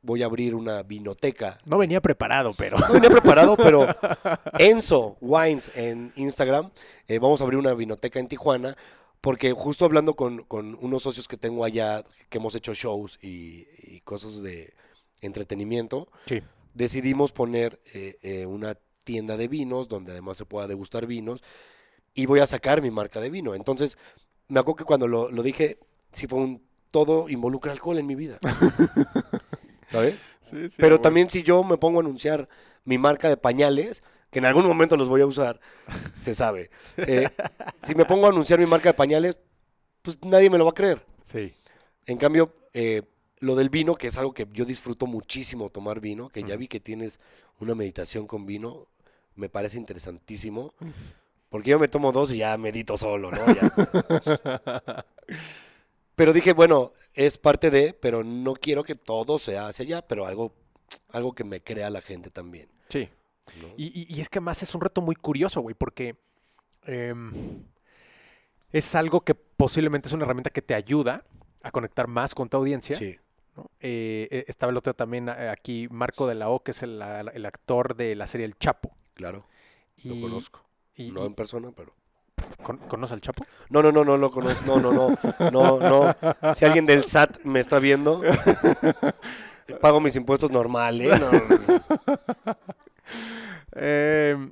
voy 0.01 0.23
a 0.23 0.25
abrir 0.25 0.55
una 0.55 0.83
vinoteca 0.83 1.57
No 1.65 1.77
venía 1.77 2.01
preparado, 2.01 2.53
pero. 2.57 2.77
No 2.77 2.91
venía 2.91 3.09
preparado, 3.09 3.55
pero 3.55 3.87
Enzo 4.59 5.17
Wines 5.21 5.71
en 5.75 6.11
Instagram. 6.17 6.69
eh, 7.07 7.17
vamos 7.19 7.39
a 7.39 7.45
abrir 7.45 7.57
una 7.59 7.73
vinoteca 7.73 8.19
en 8.19 8.27
Tijuana. 8.27 8.75
Porque 9.21 9.53
justo 9.53 9.85
hablando 9.85 10.15
con, 10.15 10.43
con 10.43 10.77
unos 10.81 11.01
socios 11.01 11.27
que 11.27 11.35
tengo 11.37 11.63
allá, 11.65 12.03
que 12.29 12.37
hemos 12.37 12.53
hecho 12.53 12.75
shows 12.75 13.17
y, 13.23 13.65
y 13.81 14.01
cosas 14.01 14.43
de 14.43 14.73
entretenimiento, 15.21 16.09
Sí. 16.27 16.43
Decidimos 16.75 17.31
poner 17.31 17.81
eh, 17.93 18.19
eh, 18.21 18.45
una 18.45 18.77
tienda 19.03 19.37
de 19.37 19.47
vinos 19.47 19.87
donde 19.87 20.11
además 20.11 20.37
se 20.37 20.45
pueda 20.45 20.67
degustar 20.67 21.07
vinos 21.07 21.43
y 22.13 22.27
voy 22.27 22.41
a 22.41 22.45
sacar 22.45 22.81
mi 22.81 22.91
marca 22.91 23.19
de 23.19 23.29
vino. 23.29 23.55
Entonces, 23.55 23.97
me 24.47 24.59
acuerdo 24.59 24.77
que 24.77 24.83
cuando 24.83 25.07
lo, 25.07 25.31
lo 25.31 25.41
dije, 25.41 25.79
sí 26.11 26.27
fue 26.27 26.39
un 26.39 26.63
todo 26.91 27.27
involucra 27.29 27.71
alcohol 27.71 27.97
en 27.97 28.07
mi 28.07 28.15
vida. 28.15 28.39
¿Sabes? 29.87 30.25
Pero 30.77 31.01
también 31.01 31.29
si 31.29 31.43
yo 31.43 31.63
me 31.63 31.77
pongo 31.77 31.99
a 31.99 32.03
anunciar 32.03 32.47
mi 32.83 32.97
marca 32.97 33.29
de 33.29 33.37
pañales, 33.37 34.03
que 34.31 34.39
en 34.39 34.45
algún 34.45 34.65
momento 34.65 34.97
los 34.97 35.07
voy 35.07 35.21
a 35.21 35.25
usar, 35.25 35.59
se 36.19 36.35
sabe. 36.35 36.69
Eh, 36.97 37.29
si 37.83 37.95
me 37.95 38.05
pongo 38.05 38.27
a 38.27 38.29
anunciar 38.29 38.59
mi 38.59 38.65
marca 38.65 38.89
de 38.89 38.93
pañales, 38.93 39.37
pues 40.01 40.23
nadie 40.23 40.49
me 40.49 40.57
lo 40.57 40.65
va 40.65 40.71
a 40.71 40.75
creer. 40.75 41.05
Sí. 41.25 41.53
En 42.05 42.17
cambio, 42.17 42.53
eh, 42.73 43.01
lo 43.45 43.55
del 43.55 43.69
vino, 43.69 43.95
que 43.95 44.07
es 44.07 44.17
algo 44.17 44.33
que 44.33 44.47
yo 44.53 44.65
disfruto 44.65 45.05
muchísimo 45.07 45.69
tomar 45.69 45.99
vino, 45.99 46.29
que 46.29 46.43
ya 46.43 46.55
vi 46.55 46.67
que 46.67 46.79
tienes 46.79 47.19
una 47.59 47.75
meditación 47.75 48.27
con 48.27 48.45
vino, 48.45 48.87
me 49.35 49.49
parece 49.49 49.77
interesantísimo. 49.77 50.73
Porque 51.49 51.69
yo 51.69 51.79
me 51.79 51.87
tomo 51.87 52.11
dos 52.11 52.31
y 52.31 52.37
ya 52.37 52.57
medito 52.57 52.97
solo, 52.97 53.31
¿no? 53.31 53.45
Ya. 53.53 55.05
Pero 56.15 56.31
dije, 56.33 56.53
bueno, 56.53 56.93
es 57.13 57.37
parte 57.37 57.69
de, 57.69 57.93
pero 57.93 58.23
no 58.23 58.53
quiero 58.53 58.83
que 58.85 58.95
todo 58.95 59.37
sea 59.37 59.67
hacia 59.67 59.83
allá, 59.83 60.07
pero 60.07 60.25
algo, 60.25 60.53
algo 61.11 61.33
que 61.35 61.43
me 61.43 61.61
crea 61.61 61.89
la 61.89 61.99
gente 62.01 62.29
también. 62.29 62.69
Sí. 62.87 63.09
¿no? 63.61 63.67
Y, 63.75 63.87
y- 63.87 64.15
y 64.15 64.21
es 64.21 64.29
que 64.29 64.39
además 64.39 64.63
es 64.63 64.73
un 64.73 64.79
reto 64.81 65.01
muy 65.01 65.15
curioso, 65.15 65.59
güey, 65.59 65.75
porque 65.75 66.15
em, 66.83 67.33
es 68.71 68.95
algo 68.95 69.21
que 69.21 69.35
posiblemente 69.35 70.07
es 70.07 70.13
una 70.13 70.23
herramienta 70.23 70.51
que 70.51 70.61
te 70.61 70.73
ayuda 70.73 71.25
a 71.61 71.71
conectar 71.71 72.07
más 72.07 72.33
con 72.33 72.47
tu 72.47 72.55
audiencia. 72.57 72.95
Sí, 72.95 73.19
¿no? 73.55 73.69
Eh, 73.79 74.27
eh, 74.31 74.45
estaba 74.47 74.71
el 74.71 74.77
otro 74.77 74.93
también 74.93 75.29
eh, 75.29 75.49
aquí, 75.49 75.87
Marco 75.89 76.27
de 76.27 76.35
la 76.35 76.49
O, 76.49 76.61
que 76.63 76.71
es 76.71 76.83
el, 76.83 77.01
actor 77.01 77.95
de 77.95 78.15
la 78.15 78.27
serie 78.27 78.45
El 78.45 78.57
Chapo. 78.57 78.95
claro, 79.13 79.45
lo 80.03 80.19
conozco. 80.21 80.61
y- 80.95 81.11
no 81.11 81.25
en 81.25 81.33
persona, 81.35 81.71
pero... 81.75 81.93
¿con- 82.61 82.77
¿Conoce 82.79 83.13
al 83.13 83.21
Chapo? 83.21 83.45
No, 83.69 83.81
no, 83.81 83.91
no, 83.91 84.03
no 84.05 84.17
lo 84.17 84.29
conozco. 84.29 84.65
No, 84.65 84.79
no, 84.79 84.91
no, 85.49 85.51
no, 85.51 85.79
no. 86.41 86.53
Si 86.53 86.65
alguien 86.65 86.85
del 86.85 87.05
SAT 87.05 87.43
me 87.45 87.59
está 87.59 87.79
viendo, 87.79 88.21
pago 89.81 89.99
mis 89.99 90.15
impuestos 90.15 90.51
normales. 90.51 91.19
No, 91.19 91.31
no, 91.31 91.39
no. 91.39 92.57
Em, 93.73 94.51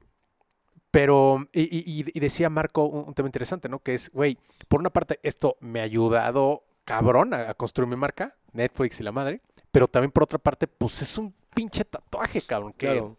pero, 0.91 1.47
y, 1.51 1.61
y- 1.61 2.01
y- 2.01 2.11
y 2.13 2.19
decía 2.19 2.49
Marco 2.49 2.83
un, 2.85 3.07
un 3.07 3.13
tema 3.13 3.27
interesante, 3.27 3.69
¿no? 3.69 3.79
Que 3.79 3.93
es, 3.95 4.09
güey, 4.11 4.37
por 4.67 4.79
una 4.79 4.89
parte, 4.91 5.19
esto 5.23 5.57
me 5.59 5.79
ha 5.79 5.83
ayudado 5.83 6.63
cabrón 6.85 7.33
a, 7.33 7.49
a 7.49 7.53
construir 7.53 7.89
mi 7.89 7.95
marca, 7.95 8.35
Netflix 8.51 8.99
y 8.99 9.03
la 9.03 9.11
madre, 9.11 9.41
pero 9.71 9.87
también 9.87 10.11
por 10.11 10.23
otra 10.23 10.39
parte, 10.39 10.67
pues 10.67 11.01
es 11.01 11.17
un 11.17 11.33
pinche 11.55 11.85
tatuaje, 11.85 12.41
cabrón, 12.41 12.73
que 12.73 12.85
Claro, 12.85 13.17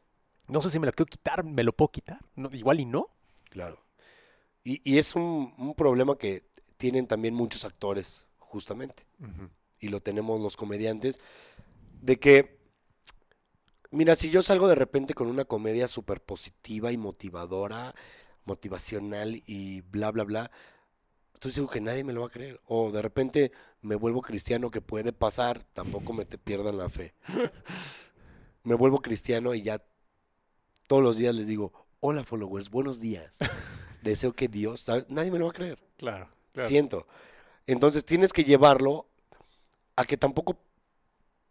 no 0.48 0.60
sé 0.62 0.70
si 0.70 0.78
me 0.78 0.86
lo 0.86 0.92
quiero 0.92 1.08
quitar, 1.10 1.44
me 1.44 1.64
lo 1.64 1.72
puedo 1.72 1.90
quitar, 1.90 2.20
No, 2.36 2.50
igual 2.52 2.80
y 2.80 2.86
no. 2.86 3.08
claro. 3.50 3.78
Y, 4.64 4.80
y 4.90 4.98
es 4.98 5.14
un, 5.14 5.52
un 5.58 5.74
problema 5.74 6.16
que 6.16 6.44
tienen 6.76 7.06
también 7.06 7.34
muchos 7.34 7.64
actores, 7.64 8.26
justamente. 8.38 9.04
y 9.80 9.88
lo 9.88 10.00
tenemos 10.00 10.40
los 10.40 10.56
comediantes, 10.56 11.20
de 12.02 12.18
que, 12.18 12.58
mira, 13.90 14.14
si 14.14 14.30
yo 14.30 14.42
salgo 14.42 14.68
de 14.68 14.74
repente 14.74 15.14
con 15.14 15.28
una 15.28 15.44
comedia 15.44 15.88
súper 15.88 16.20
positiva 16.22 16.92
y 16.92 16.96
motivadora, 16.96 17.94
motivacional 18.44 19.42
y 19.46 19.82
bla, 19.82 20.10
bla, 20.10 20.24
bla, 20.24 20.50
estoy 21.34 21.50
seguro 21.52 21.72
que 21.72 21.80
nadie 21.80 22.04
me 22.04 22.12
lo 22.12 22.22
va 22.22 22.28
a 22.28 22.30
creer. 22.30 22.60
O 22.66 22.90
de 22.90 23.02
repente 23.02 23.52
me 23.82 23.94
vuelvo 23.96 24.22
cristiano, 24.22 24.70
que 24.70 24.80
puede 24.80 25.12
pasar, 25.12 25.62
tampoco 25.74 26.12
me 26.12 26.24
te 26.24 26.38
pierdan 26.38 26.78
la 26.78 26.88
fe. 26.88 27.14
Me 28.62 28.74
vuelvo 28.74 29.02
cristiano 29.02 29.52
y 29.54 29.60
ya 29.60 29.84
todos 30.86 31.02
los 31.02 31.18
días 31.18 31.34
les 31.34 31.46
digo, 31.46 31.70
hola 32.00 32.24
followers, 32.24 32.70
buenos 32.70 32.98
días. 32.98 33.36
Deseo 34.02 34.32
que 34.32 34.48
Dios, 34.48 34.80
¿sabes? 34.80 35.04
nadie 35.10 35.30
me 35.30 35.38
lo 35.38 35.44
va 35.44 35.50
a 35.50 35.54
creer 35.54 35.78
Claro. 35.98 36.30
siento. 36.56 37.06
Entonces 37.66 38.06
tienes 38.06 38.32
que 38.32 38.42
llevarlo 38.44 39.06
a 39.96 40.06
que 40.06 40.16
tampoco 40.16 40.56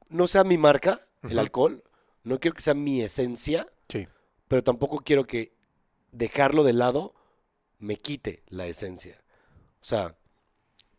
no 0.09 0.25
sea 0.25 0.43
mi 0.43 0.57
marca, 0.57 1.07
el 1.21 1.37
alcohol. 1.37 1.83
No 2.23 2.39
quiero 2.39 2.55
que 2.55 2.61
sea 2.63 2.73
mi 2.73 3.01
esencia, 3.01 3.67
Sí. 3.89 4.07
pero 4.47 4.63
tampoco 4.63 4.97
quiero 5.03 5.25
que 5.27 5.53
dejarlo 6.11 6.63
de 6.63 6.73
lado 6.73 7.13
me 7.77 7.97
quite 7.97 8.41
la 8.47 8.65
esencia. 8.65 9.21
O 9.83 9.85
sea, 9.85 10.15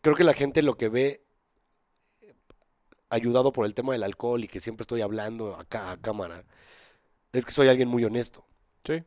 creo 0.01 0.15
que 0.15 0.23
la 0.23 0.33
gente 0.33 0.61
lo 0.61 0.77
que 0.77 0.89
ve 0.89 1.25
ayudado 3.09 3.51
por 3.51 3.65
el 3.65 3.73
tema 3.73 3.93
del 3.93 4.03
alcohol 4.03 4.43
y 4.43 4.47
que 4.47 4.61
siempre 4.61 4.83
estoy 4.83 5.01
hablando 5.01 5.55
acá 5.55 5.91
a 5.91 5.97
cámara, 5.97 6.45
es 7.33 7.45
que 7.45 7.51
soy 7.51 7.67
alguien 7.67 7.87
muy 7.89 8.05
honesto. 8.05 8.45
Sí. 8.83 9.03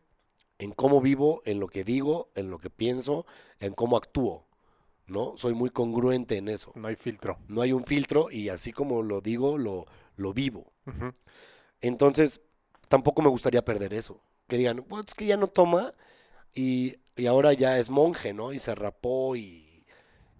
en 0.58 0.72
cómo 0.72 1.00
vivo, 1.00 1.42
en 1.44 1.60
lo 1.60 1.68
que 1.68 1.84
digo, 1.84 2.30
en 2.34 2.50
lo 2.50 2.58
que 2.58 2.70
pienso, 2.70 3.26
en 3.60 3.74
cómo 3.74 3.96
actúo, 3.96 4.44
¿no? 5.06 5.36
Soy 5.36 5.54
muy 5.54 5.70
congruente 5.70 6.36
en 6.36 6.48
eso. 6.48 6.72
No 6.74 6.88
hay 6.88 6.96
filtro. 6.96 7.38
No 7.46 7.62
hay 7.62 7.72
un 7.72 7.84
filtro 7.84 8.28
y 8.30 8.48
así 8.48 8.72
como 8.72 9.02
lo 9.04 9.20
digo, 9.20 9.56
lo, 9.56 9.86
lo 10.16 10.32
vivo. 10.32 10.72
Entonces, 11.80 12.40
tampoco 12.88 13.22
me 13.22 13.28
gustaría 13.28 13.64
perder 13.64 13.94
eso. 13.94 14.20
Que 14.48 14.56
digan, 14.56 14.84
pues 14.88 15.04
es 15.06 15.14
que 15.14 15.26
ya 15.26 15.36
no 15.36 15.46
toma 15.46 15.94
y, 16.52 16.96
y 17.16 17.26
ahora 17.26 17.52
ya 17.52 17.78
es 17.78 17.88
monje, 17.90 18.32
¿no? 18.34 18.52
Y 18.52 18.58
se 18.58 18.74
rapó 18.74 19.36
y, 19.36 19.67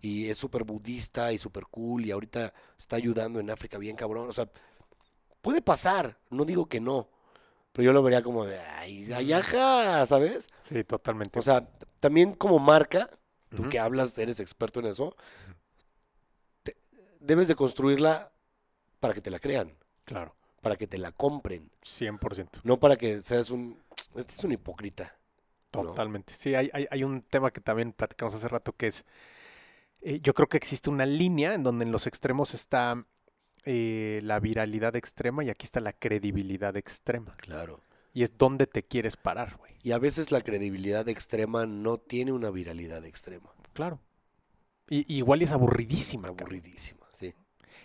y 0.01 0.29
es 0.29 0.39
súper 0.39 0.65
budista 0.65 1.33
y 1.33 1.39
súper 1.39 1.65
cool 1.67 2.07
y 2.07 2.11
ahorita 2.11 2.53
está 2.79 2.97
ayudando 2.97 3.41
en 3.41 3.51
África 3.51 3.79
bien 3.79 3.97
cabrón. 3.97 4.29
O 4.29 4.33
sea, 4.33 4.49
puede 5.41 5.63
pasar, 5.63 6.19
no 6.31 6.45
digo 6.45 6.67
que 6.67 6.81
no. 6.81 7.09
Pero 7.73 7.87
yo 7.87 7.93
lo 7.93 8.03
vería 8.03 8.23
como 8.23 8.45
de, 8.45 8.59
ay, 8.59 9.13
ay, 9.13 9.33
ajá, 9.33 10.05
¿sabes? 10.07 10.49
Sí, 10.61 10.83
totalmente. 10.85 11.39
O 11.39 11.43
sea, 11.43 11.69
también 12.01 12.33
como 12.33 12.59
marca, 12.59 13.11
tú 13.55 13.69
que 13.69 13.79
hablas, 13.79 14.17
eres 14.19 14.41
experto 14.41 14.81
en 14.81 14.87
eso, 14.87 15.17
te- 16.63 16.77
debes 17.21 17.49
de 17.49 17.55
construirla 17.55 18.33
para 19.01 19.15
que 19.15 19.21
te 19.21 19.31
la 19.31 19.39
crean, 19.39 19.77
claro, 20.05 20.35
para 20.61 20.77
que 20.77 20.87
te 20.87 20.99
la 20.99 21.13
compren. 21.13 21.71
100%. 21.83 22.61
No 22.65 22.79
para 22.81 22.97
que 22.97 23.23
seas 23.23 23.51
un. 23.51 23.81
Este 24.17 24.33
es 24.35 24.45
un 24.45 24.53
hipócrita. 24.53 25.17
¿no? 25.73 25.83
Totalmente. 25.83 26.33
Sí, 26.35 26.55
hay, 26.55 26.71
hay, 26.73 26.87
hay 26.91 27.05
un 27.05 27.23
tema 27.23 27.51
que 27.51 27.61
también 27.61 27.93
platicamos 27.93 28.35
hace 28.35 28.49
rato 28.49 28.73
que 28.73 28.87
es, 28.89 29.05
eh, 30.01 30.21
yo 30.21 30.35
creo 30.35 30.49
que 30.49 30.57
existe 30.57 30.91
una 30.91 31.07
línea 31.07 31.55
en 31.55 31.63
donde 31.63 31.85
en 31.85 31.93
los 31.93 32.07
extremos 32.07 32.55
está 32.55 33.07
eh, 33.65 34.21
la 34.23 34.41
viralidad 34.41 34.97
extrema 34.97 35.45
y 35.45 35.51
aquí 35.51 35.65
está 35.67 35.81
la 35.81 35.93
credibilidad 35.93 36.77
extrema. 36.77 37.35
Claro. 37.39 37.81
Y 38.13 38.23
es 38.23 38.37
donde 38.39 38.67
te 38.67 38.83
quieres 38.83 39.17
parar, 39.17 39.57
güey. 39.57 39.73
Y 39.83 39.93
a 39.93 39.99
veces 39.99 40.33
la 40.33 40.41
credibilidad 40.41 41.09
extrema 41.09 41.67
no 41.67 41.99
tiene 41.99 42.33
una 42.33 42.51
viralidad 42.51 43.05
extrema. 43.05 43.53
Claro. 43.75 44.01
Y, 44.89 45.01
y 45.13 45.19
igual 45.19 45.43
es 45.43 45.53
aburridísima, 45.53 46.29
cabrón. 46.29 46.47
Aburridísima, 46.49 47.07
sí, 47.13 47.35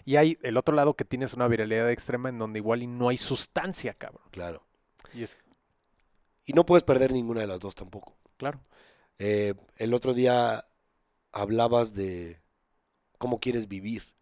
Y 0.05 0.15
hay 0.15 0.37
el 0.41 0.57
otro 0.57 0.73
lado 0.75 0.95
que 0.95 1.05
tienes 1.05 1.33
una 1.33 1.47
viralidad 1.47 1.91
extrema 1.91 2.29
en 2.29 2.39
donde 2.39 2.59
igual 2.59 2.81
y 2.81 2.87
no 2.87 3.09
hay 3.09 3.17
sustancia, 3.17 3.93
cabrón. 3.93 4.23
claro. 4.31 4.65
Y 5.13 5.23
es, 5.23 5.37
Y 6.45 6.53
no 6.53 6.65
puedes 6.65 6.83
perder 6.83 7.11
ninguna 7.11 7.41
de 7.41 7.47
las 7.47 7.59
dos 7.59 7.75
tampoco. 7.75 8.15
claro. 8.37 8.61
Eh, 9.19 9.53
el 9.77 9.93
otro 9.93 10.13
día 10.15 10.65
hablabas 11.33 11.93
de 11.93 12.41
cómo 13.17 13.39
quieres 13.39 13.67
vivir. 13.67 14.13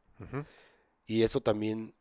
Y 1.06 1.24
eso 1.24 1.42
también 1.42 1.96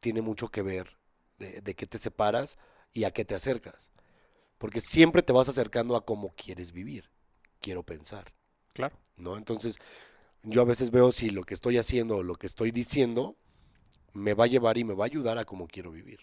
tiene 0.00 0.22
mucho 0.22 0.48
que 0.48 0.62
ver 0.62 0.96
de, 1.38 1.60
de 1.60 1.74
qué 1.74 1.86
te 1.86 1.98
separas 1.98 2.56
y 2.92 3.04
a 3.04 3.10
qué 3.12 3.24
te 3.24 3.34
acercas. 3.34 3.90
Porque 4.58 4.80
siempre 4.80 5.22
te 5.22 5.32
vas 5.32 5.48
acercando 5.48 5.96
a 5.96 6.04
cómo 6.04 6.34
quieres 6.34 6.72
vivir. 6.72 7.10
Quiero 7.60 7.82
pensar. 7.82 8.32
Claro. 8.72 8.96
¿no? 9.18 9.36
Entonces, 9.36 9.78
yo 10.42 10.62
a 10.62 10.64
veces 10.64 10.90
veo 10.90 11.12
si 11.12 11.30
lo 11.30 11.42
que 11.42 11.54
estoy 11.54 11.78
haciendo 11.78 12.16
o 12.16 12.22
lo 12.22 12.36
que 12.36 12.46
estoy 12.46 12.70
diciendo 12.70 13.36
me 14.14 14.34
va 14.34 14.44
a 14.44 14.48
llevar 14.48 14.78
y 14.78 14.84
me 14.84 14.94
va 14.94 15.04
a 15.04 15.06
ayudar 15.06 15.38
a 15.38 15.44
cómo 15.44 15.68
quiero 15.68 15.90
vivir. 15.90 16.20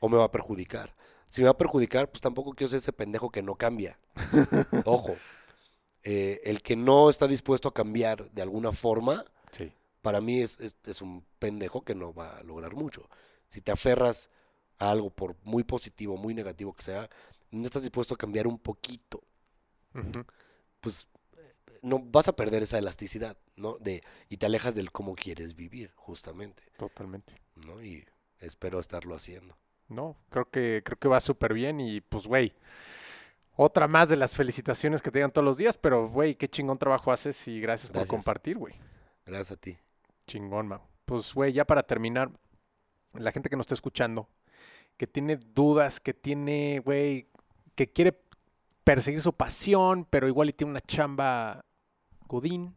O 0.00 0.08
me 0.08 0.16
va 0.16 0.24
a 0.24 0.30
perjudicar. 0.30 0.94
Si 1.28 1.40
me 1.40 1.46
va 1.46 1.52
a 1.52 1.58
perjudicar, 1.58 2.10
pues 2.10 2.20
tampoco 2.20 2.52
quiero 2.52 2.68
ser 2.68 2.78
ese 2.78 2.92
pendejo 2.92 3.30
que 3.30 3.42
no 3.42 3.54
cambia. 3.54 3.98
Ojo. 4.84 5.16
Eh, 6.04 6.40
el 6.44 6.62
que 6.62 6.74
no 6.76 7.08
está 7.10 7.26
dispuesto 7.28 7.68
a 7.68 7.74
cambiar 7.74 8.30
de 8.32 8.42
alguna 8.42 8.72
forma, 8.72 9.24
Sí. 9.52 9.72
para 10.00 10.20
mí 10.20 10.40
es, 10.40 10.58
es- 10.60 10.76
es 10.84 11.00
un 11.02 11.24
pendejo 11.38 11.84
que 11.84 11.94
no 11.94 12.12
va 12.12 12.38
a 12.38 12.42
lograr 12.42 12.74
mucho. 12.74 13.08
Si 13.48 13.60
te 13.60 13.70
aferras 13.70 14.30
a 14.78 14.90
algo 14.90 15.10
por 15.10 15.36
muy 15.44 15.62
positivo, 15.64 16.16
muy 16.16 16.34
negativo 16.34 16.72
que 16.72 16.82
sea, 16.82 17.08
no 17.50 17.66
estás 17.66 17.82
dispuesto 17.82 18.14
a 18.14 18.18
cambiar 18.18 18.46
un 18.46 18.58
poquito 18.58 19.22
pues 20.80 21.06
eh, 21.36 21.54
no 21.82 21.98
vas 22.00 22.28
a 22.28 22.34
perder 22.34 22.62
esa 22.62 22.78
elasticidad, 22.78 23.36
¿no? 23.56 23.76
De 23.78 24.02
y 24.28 24.38
te 24.38 24.46
alejas 24.46 24.74
del 24.74 24.90
cómo 24.90 25.14
quieres 25.14 25.54
vivir, 25.54 25.92
justamente, 25.96 26.62
Totalmente. 26.78 27.34
¿no? 27.66 27.82
Y 27.82 28.04
espero 28.40 28.80
estarlo 28.80 29.14
haciendo. 29.14 29.56
No, 29.88 30.16
creo 30.30 30.50
que, 30.50 30.82
creo 30.84 30.98
que 30.98 31.08
va 31.08 31.20
súper 31.20 31.52
bien 31.52 31.78
y 31.80 32.00
pues, 32.00 32.26
güey, 32.26 32.54
otra 33.56 33.88
más 33.88 34.08
de 34.08 34.16
las 34.16 34.36
felicitaciones 34.36 35.02
que 35.02 35.10
te 35.10 35.18
digan 35.18 35.30
todos 35.30 35.44
los 35.44 35.56
días, 35.56 35.76
pero, 35.76 36.08
güey, 36.08 36.34
qué 36.34 36.48
chingón 36.48 36.78
trabajo 36.78 37.12
haces 37.12 37.46
y 37.48 37.60
gracias, 37.60 37.90
por 37.90 38.06
compartir, 38.06 38.56
güey. 38.56 38.74
Gracias 39.26 39.52
a 39.52 39.56
ti. 39.56 39.76
Chingón, 40.26 40.68
Mau. 40.68 40.80
Pues, 41.04 41.34
güey, 41.34 41.52
ya 41.52 41.66
para 41.66 41.82
terminar, 41.82 42.30
la 43.12 43.32
gente 43.32 43.50
que 43.50 43.56
nos 43.56 43.64
está 43.64 43.74
escuchando, 43.74 44.28
que 44.96 45.06
tiene 45.06 45.36
dudas, 45.36 46.00
que 46.00 46.14
tiene, 46.14 46.80
güey, 46.84 47.28
que 47.74 47.92
quiere 47.92 48.18
perseguir 48.84 49.20
su 49.20 49.32
pasión, 49.32 50.06
pero 50.08 50.28
igual 50.28 50.48
y 50.48 50.52
tiene 50.52 50.70
una 50.70 50.80
chamba 50.80 51.64
godín, 52.26 52.74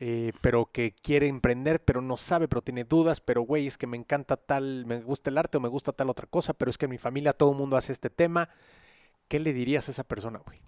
eh, 0.00 0.32
pero 0.40 0.70
que 0.70 0.92
quiere 0.92 1.28
emprender, 1.28 1.84
pero 1.84 2.00
no 2.00 2.16
sabe, 2.16 2.48
pero 2.48 2.62
tiene 2.62 2.84
dudas, 2.84 3.20
pero, 3.20 3.42
güey, 3.42 3.66
es 3.66 3.78
que 3.78 3.86
me 3.86 3.96
encanta 3.96 4.36
tal, 4.36 4.84
me 4.86 5.00
gusta 5.00 5.30
el 5.30 5.38
arte 5.38 5.58
o 5.58 5.60
me 5.60 5.68
gusta 5.68 5.92
tal 5.92 6.10
otra 6.10 6.26
cosa, 6.26 6.54
pero 6.54 6.70
es 6.70 6.78
que 6.78 6.86
en 6.86 6.90
mi 6.90 6.98
familia 6.98 7.32
todo 7.32 7.52
el 7.52 7.58
mundo 7.58 7.76
hace 7.76 7.92
este 7.92 8.10
tema. 8.10 8.48
¿Qué 9.28 9.38
le 9.40 9.52
dirías 9.52 9.88
a 9.88 9.92
esa 9.92 10.04
persona, 10.04 10.38
güey? 10.38 10.58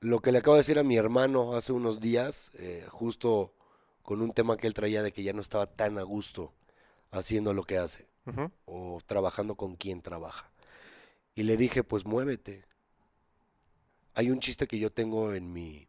Lo 0.00 0.20
que 0.20 0.30
le 0.32 0.38
acabo 0.38 0.54
de 0.56 0.60
decir 0.60 0.78
a 0.78 0.82
mi 0.82 0.96
hermano 0.96 1.54
hace 1.54 1.72
unos 1.72 2.00
días, 2.00 2.50
eh, 2.54 2.84
justo 2.90 3.54
con 4.02 4.20
un 4.22 4.32
tema 4.32 4.56
que 4.56 4.66
él 4.66 4.74
traía 4.74 5.02
de 5.02 5.12
que 5.12 5.22
ya 5.22 5.32
no 5.32 5.40
estaba 5.40 5.66
tan 5.66 5.98
a 5.98 6.02
gusto 6.02 6.52
haciendo 7.10 7.54
lo 7.54 7.64
que 7.64 7.78
hace 7.78 8.06
o 8.66 9.00
trabajando 9.06 9.54
con 9.54 9.76
quien 9.76 10.02
trabaja. 10.02 10.50
Y 11.34 11.44
le 11.44 11.56
dije, 11.56 11.82
pues 11.84 12.04
muévete. 12.04 12.64
Hay 14.14 14.30
un 14.30 14.40
chiste 14.40 14.66
que 14.66 14.78
yo 14.78 14.90
tengo 14.92 15.32
en 15.34 15.52
mi, 15.52 15.88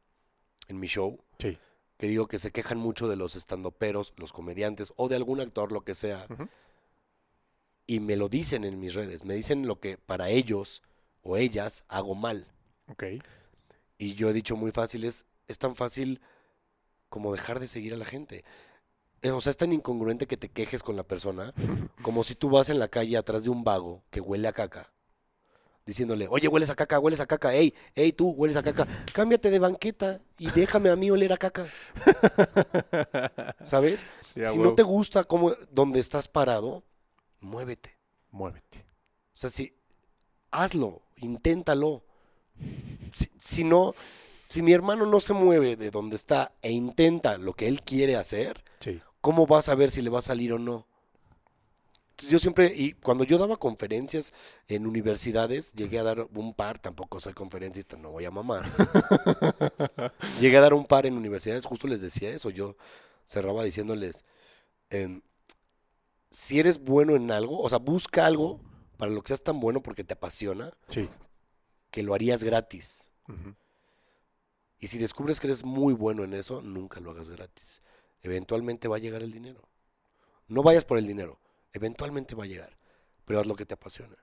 en 0.68 0.80
mi 0.80 0.88
show, 0.88 1.20
Sí. 1.39 1.57
que 1.97 2.07
digo 2.07 2.28
que 2.28 2.39
se 2.39 2.51
quejan 2.51 2.78
mucho 2.78 3.07
de 3.07 3.15
los 3.15 3.36
estandoperos, 3.36 4.13
los 4.18 4.34
comediantes 4.34 4.93
o 4.97 5.09
de 5.09 5.15
algún 5.15 5.39
actor, 5.41 5.72
lo 5.72 5.82
que 5.82 5.95
sea, 5.95 6.28
y 7.86 7.99
me 7.99 8.15
lo 8.18 8.30
dicen 8.30 8.63
en 8.65 8.80
mis 8.80 8.93
redes, 8.93 9.24
me 9.26 9.34
dicen 9.34 9.65
lo 9.68 9.80
que 9.80 9.97
para 9.97 10.30
ellos 10.30 10.84
o 11.28 11.38
ellas 11.38 11.84
hago 11.89 12.15
mal. 12.15 12.47
Ok. 12.88 13.03
Y 13.97 14.13
yo 14.13 14.30
he 14.30 14.34
dicho 14.34 14.55
muy 14.55 14.71
fácil, 14.71 15.03
es, 15.03 15.25
es 15.47 15.57
tan 15.57 15.75
fácil 15.75 16.21
como 17.09 17.34
dejar 17.34 17.59
de 17.59 17.67
seguir 17.67 17.93
a 17.93 17.97
la 17.97 18.05
gente. 18.05 18.43
Eh, 19.21 19.32
O 19.32 19.41
sea, 19.41 19.51
es 19.51 19.57
tan 19.57 19.73
incongruente 19.73 20.25
que 20.28 20.38
te 20.38 20.49
quejes 20.49 20.84
con 20.84 20.95
la 20.95 21.03
persona, 21.03 21.53
como 22.01 22.23
si 22.23 22.36
tú 22.36 22.49
vas 22.49 22.69
en 22.69 22.80
la 22.80 22.88
calle 22.88 23.17
atrás 23.17 23.43
de 23.43 23.49
un 23.49 23.63
vago 23.63 24.03
que 24.09 24.21
huele 24.21 24.47
a 24.47 24.53
caca, 24.53 24.91
diciéndole, 25.86 26.28
oye, 26.30 26.47
hueles 26.47 26.69
a 26.69 26.75
caca, 26.75 26.99
hueles 26.99 27.19
a 27.19 27.25
caca, 27.25 27.53
hey, 27.53 27.73
hey, 27.95 28.13
tú, 28.13 28.30
hueles 28.30 28.55
a 28.57 28.63
caca, 28.63 28.88
cámbiate 29.13 29.49
de 29.49 29.59
banqueta 29.59 30.21
y 30.38 30.49
déjame 30.51 30.89
a 30.89 30.95
mí 30.95 31.09
oler 31.11 31.34
a 31.34 31.38
caca. 31.38 31.65
¿Sabes? 33.63 34.05
Si 34.38 34.59
no 34.59 34.75
te 34.75 34.84
gusta 34.84 35.23
cómo, 35.23 35.53
donde 35.71 35.99
estás 35.99 36.28
parado, 36.28 36.84
muévete. 37.39 37.97
Muévete. 38.30 38.86
O 39.34 39.34
sea, 39.34 39.49
si, 39.49 39.73
hazlo, 40.51 41.01
inténtalo. 41.18 42.03
Si, 43.13 43.30
si 43.41 43.63
no, 43.63 43.93
si 44.47 44.61
mi 44.61 44.74
hermano 44.74 45.05
no 45.05 45.20
se 45.20 45.34
mueve 45.34 45.76
de 45.76 45.91
donde 45.91 46.15
está 46.15 46.51
e 46.61 46.72
intenta 46.72 47.38
lo 47.38 47.53
que 47.53 47.68
él 47.68 47.82
quiere 47.84 48.15
hacer, 48.15 48.63
Sí. 48.80 48.99
¿cómo 49.22 49.45
vas 49.47 49.70
a 49.70 49.76
ver 49.76 49.91
si 49.91 50.01
le 50.01 50.09
va 50.09 50.20
a 50.20 50.24
salir 50.24 50.53
o 50.53 50.59
no? 50.59 50.86
Entonces, 52.11 52.32
yo 52.32 52.39
siempre, 52.39 52.74
y 52.76 52.93
cuando 52.93 53.24
yo 53.24 53.38
daba 53.38 53.57
conferencias 53.57 54.34
en 54.68 54.88
universidades, 54.88 55.74
llegué 55.74 55.99
a 55.99 56.03
dar 56.03 56.28
un 56.34 56.53
par, 56.55 56.80
tampoco 56.80 57.20
soy 57.20 57.34
conferencista, 57.34 57.95
no 57.95 58.09
voy 58.09 58.26
a 58.26 58.32
mamar. 58.32 58.63
llegué 60.41 60.57
a 60.57 60.61
dar 60.61 60.74
un 60.74 60.86
par 60.86 61.05
en 61.05 61.15
universidades, 61.15 61.65
justo 61.65 61.88
les 61.88 62.01
decía 62.01 62.30
eso, 62.32 62.49
yo 62.49 62.76
cerraba 63.24 63.63
diciéndoles, 63.63 64.26
em, 64.89 65.22
si 66.32 66.59
eres 66.59 66.80
bueno 66.84 67.15
en 67.15 67.30
algo, 67.30 67.59
o 67.61 67.70
sea, 67.70 67.78
busca 67.78 68.26
algo 68.26 68.59
para 68.98 69.12
lo 69.12 69.22
que 69.22 69.30
seas 69.30 69.43
tan 69.43 69.60
bueno 69.60 69.82
porque 69.82 70.04
te 70.04 70.14
apasiona, 70.14 70.74
Sí. 70.89 71.10
que 71.91 72.04
lo 72.04 72.14
harías 72.14 72.43
gratis. 72.43 73.10
Y 74.80 74.88
si 74.88 74.98
descubres 74.98 75.39
que 75.39 75.48
eres 75.48 75.64
muy 75.66 75.93
bueno 75.93 76.24
en 76.24 76.34
eso, 76.34 76.62
nunca 76.62 77.00
lo 77.00 77.12
hagas 77.12 77.30
gratis. 77.30 77.82
Eventualmente 78.22 78.88
va 78.88 78.98
a 78.98 79.00
llegar 79.00 79.24
el 79.24 79.32
dinero. 79.32 79.68
No 80.48 80.64
vayas 80.64 80.86
por 80.86 80.98
el 80.98 81.08
dinero, 81.08 81.39
eventualmente 81.74 82.36
va 82.36 82.43
a 82.45 82.48
llegar, 82.48 82.78
pero 83.26 83.39
haz 83.39 83.48
lo 83.48 83.56
que 83.56 83.66
te 83.66 83.74
apasiona. 83.74 84.16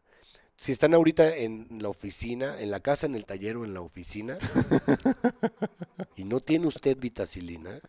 Si 0.57 0.71
están 0.73 0.95
ahorita 0.95 1.37
en 1.37 1.67
la 1.83 1.89
oficina, 1.89 2.61
en 2.61 2.71
la 2.71 2.79
casa, 2.81 3.07
en 3.07 3.17
el 3.17 3.25
taller 3.27 3.57
o 3.57 3.65
en 3.65 3.75
la 3.75 3.81
oficina, 3.81 4.39
y 6.17 6.25
no 6.25 6.41
tiene 6.41 6.67
usted 6.69 6.97
vitacilina, 6.97 7.81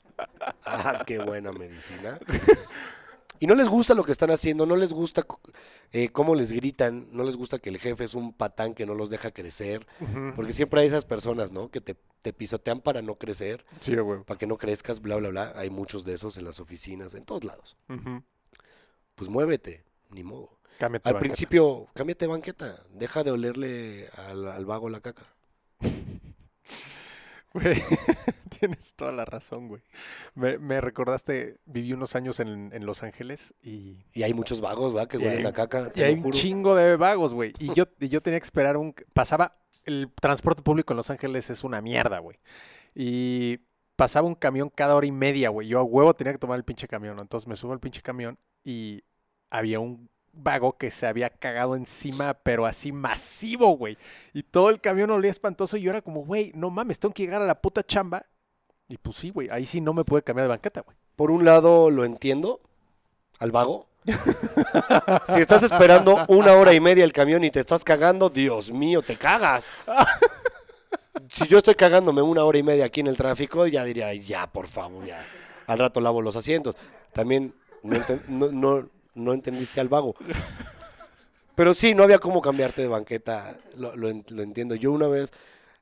ah, 0.66 1.04
qué 1.06 1.20
buena 1.20 1.52
medicina. 1.52 2.20
Y 3.40 3.48
no 3.48 3.56
les 3.56 3.68
gusta 3.68 3.94
lo 3.94 4.04
que 4.04 4.12
están 4.12 4.32
haciendo, 4.32 4.66
no 4.66 4.76
les 4.76 4.94
gusta 4.94 5.26
eh, 5.92 6.10
cómo 6.10 6.36
les 6.36 6.52
gritan, 6.52 7.08
no 7.12 7.24
les 7.24 7.36
gusta 7.36 7.60
que 7.60 7.70
el 7.70 7.78
jefe 7.80 8.04
es 8.06 8.14
un 8.16 8.34
patán 8.34 8.74
que 8.74 8.86
no 8.86 8.96
los 8.96 9.10
deja 9.10 9.32
crecer, 9.32 9.86
porque 10.36 10.54
siempre 10.54 10.82
hay 10.82 10.88
esas 10.88 11.06
personas, 11.06 11.52
¿no? 11.52 11.70
Que 11.70 11.82
te, 11.82 11.96
te 12.22 12.32
pisotean 12.34 12.80
para 12.82 13.02
no 13.02 13.16
crecer, 13.16 13.66
Sí, 13.82 13.94
huevo. 13.96 14.24
para 14.24 14.38
que 14.38 14.48
no 14.48 14.58
crezcas, 14.58 15.02
bla, 15.02 15.18
bla, 15.18 15.30
bla. 15.30 15.54
Hay 15.56 15.70
muchos 15.70 16.06
de 16.06 16.14
esos 16.14 16.38
en 16.38 16.46
las 16.46 16.60
oficinas, 16.60 17.14
en 17.14 17.26
todos 17.26 17.44
lados. 17.44 17.76
Pues 19.16 19.30
muévete, 19.30 19.84
ni 20.10 20.24
modo. 20.24 20.50
Cámbiate 20.78 21.08
Al 21.08 21.14
banqueta. 21.16 21.30
principio, 21.34 21.88
cámbiate 21.94 22.28
banqueta, 22.28 22.84
deja 22.94 23.24
de 23.24 23.32
olerle 23.32 24.10
al, 24.18 24.48
al 24.50 24.66
vago 24.66 24.90
la 24.90 25.00
caca. 25.02 25.24
Güey, 27.56 27.82
tienes 28.60 28.94
toda 28.96 29.12
la 29.14 29.24
razón, 29.26 29.68
güey. 29.70 29.82
Me, 30.34 30.58
me 30.58 30.82
recordaste, 30.82 31.58
viví 31.66 31.94
unos 31.94 32.16
años 32.16 32.40
en, 32.42 32.72
en 32.74 32.86
Los 32.86 33.02
Ángeles 33.02 33.54
y, 33.62 34.06
Y 34.14 34.24
hay 34.24 34.34
muchos 34.34 34.60
vagos, 34.62 34.94
¿verdad? 34.94 35.08
Que 35.08 35.18
huelen 35.18 35.40
hay- 35.40 35.46
a 35.46 35.54
caca. 35.54 35.92
y 35.96 36.02
hay 36.02 36.16
un 36.16 36.32
chingo 36.32 36.76
de 36.76 36.98
vagos, 36.98 37.34
güey. 37.34 37.54
Y 37.60 37.74
yo, 37.74 37.86
y 38.00 38.10
yo 38.10 38.22
tenía 38.22 38.40
que 38.40 38.46
esperar 38.46 38.78
un... 38.78 38.94
Pasaba... 39.14 39.58
El 39.86 40.12
transporte 40.20 40.64
público 40.64 40.94
en 40.94 40.98
Los 40.98 41.12
Ángeles 41.12 41.50
es 41.52 41.64
una 41.64 41.80
mierda, 41.80 42.18
güey. 42.18 42.40
Y 42.96 43.60
pasaba 43.96 44.28
un 44.28 44.34
camión 44.36 44.70
cada 44.74 44.96
hora 44.96 45.06
y 45.06 45.12
media, 45.12 45.50
güey. 45.50 45.68
Yo 45.68 45.80
a 45.80 45.84
huevo 45.84 46.14
tenía 46.16 46.34
que 46.34 46.40
tomar 46.40 46.58
el 46.58 46.64
pinche 46.64 46.88
camión. 46.88 47.16
¿no? 47.16 47.22
Entonces 47.22 47.48
me 47.48 47.56
subo 47.56 47.72
al 47.72 47.80
pinche 47.80 48.02
camión 48.02 48.38
y 48.64 49.04
había 49.52 49.80
un 49.80 50.10
vago 50.36 50.78
que 50.78 50.92
se 50.92 51.08
había 51.08 51.30
cagado 51.30 51.76
encima, 51.76 52.34
pero 52.34 52.66
así 52.66 52.92
masivo, 52.92 53.76
güey. 53.78 53.98
Y 54.34 54.44
todo 54.44 54.70
el 54.70 54.82
camión 54.82 55.10
olía 55.12 55.32
espantoso 55.32 55.78
y 55.78 55.82
yo 55.82 55.90
era 55.92 56.02
como, 56.02 56.24
güey, 56.26 56.52
no 56.56 56.70
mames, 56.70 57.00
tengo 57.00 57.14
que 57.14 57.24
llegar 57.24 57.42
a 57.42 57.46
la 57.46 57.62
puta 57.62 57.84
chamba. 57.84 58.26
Y 58.88 58.98
pues 58.98 59.18
sí, 59.18 59.32
güey, 59.32 59.48
ahí 59.52 59.66
sí 59.66 59.82
no 59.82 59.94
me 59.94 60.04
pude 60.04 60.22
cambiar 60.22 60.46
de 60.46 60.50
banqueta, 60.50 60.82
güey. 60.82 60.96
Por 61.16 61.32
un 61.32 61.46
lado 61.46 61.90
lo 61.90 62.06
entiendo, 62.06 62.60
al 63.40 63.52
vago. 63.52 63.88
si 65.28 65.40
estás 65.40 65.64
esperando 65.64 66.26
una 66.28 66.54
hora 66.54 66.74
y 66.74 66.80
media 66.80 67.04
el 67.04 67.14
camión 67.14 67.44
y 67.44 67.50
te 67.50 67.60
estás 67.60 67.84
cagando, 67.84 68.30
Dios 68.30 68.72
mío, 68.72 69.02
te 69.02 69.16
cagas. 69.16 69.68
si 71.30 71.48
yo 71.48 71.58
estoy 71.58 71.76
cagándome 71.76 72.22
una 72.22 72.44
hora 72.44 72.58
y 72.58 72.64
media 72.64 72.86
aquí 72.86 73.00
en 73.00 73.08
el 73.08 73.18
tráfico, 73.18 73.66
ya 73.66 73.84
diría, 73.84 74.08
"Ay, 74.08 74.24
ya, 74.24 74.46
por 74.48 74.68
favor, 74.68 75.06
ya. 75.06 75.26
Al 75.68 75.80
rato 75.80 76.00
lavo 76.02 76.22
los 76.22 76.36
asientos. 76.36 76.76
También 77.14 77.54
no, 77.82 77.98
no, 78.28 78.52
no- 78.52 78.90
no 79.16 79.34
entendiste 79.34 79.82
al 79.82 79.90
vago. 79.90 80.16
Pero 81.56 81.74
sí, 81.74 81.94
no 81.96 82.04
había 82.04 82.20
cómo 82.20 82.42
cambiarte 82.42 82.82
de 82.82 82.88
banqueta, 82.90 83.58
lo, 83.78 83.96
lo 83.96 84.10
en- 84.10 84.26
lo 84.30 84.44
entiendo. 84.44 84.76
Yo 84.76 84.92
una 84.92 85.08
vez 85.08 85.32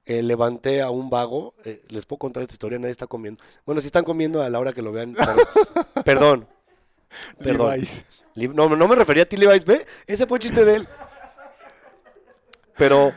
eh, 0.06 0.22
levanté 0.22 0.82
a 0.82 0.90
un 0.92 1.10
vago, 1.10 1.56
eh, 1.66 1.82
les 1.90 2.06
puedo 2.06 2.20
contar 2.20 2.44
esta 2.44 2.54
historia, 2.54 2.78
nadie 2.78 2.92
está 2.92 3.08
comiendo. 3.08 3.44
Bueno, 3.66 3.82
si 3.82 3.88
están 3.88 4.04
comiendo 4.04 4.42
a 4.42 4.50
la 4.50 4.60
hora 4.60 4.74
que 4.74 4.82
lo 4.82 4.92
vean, 4.92 5.14
perdón. 5.16 5.38
perdón. 6.06 6.48
Perdón. 7.40 7.72
Levi's. 7.72 8.04
No, 8.36 8.70
no 8.76 8.88
me 8.88 8.96
refería 8.96 9.24
a 9.24 9.26
ti, 9.26 9.38
Levi's, 9.38 9.66
ve, 9.66 9.86
ese 10.08 10.26
fue 10.28 10.40
chiste 10.40 10.64
de 10.66 10.76
él. 10.78 10.88
Pero 12.78 13.14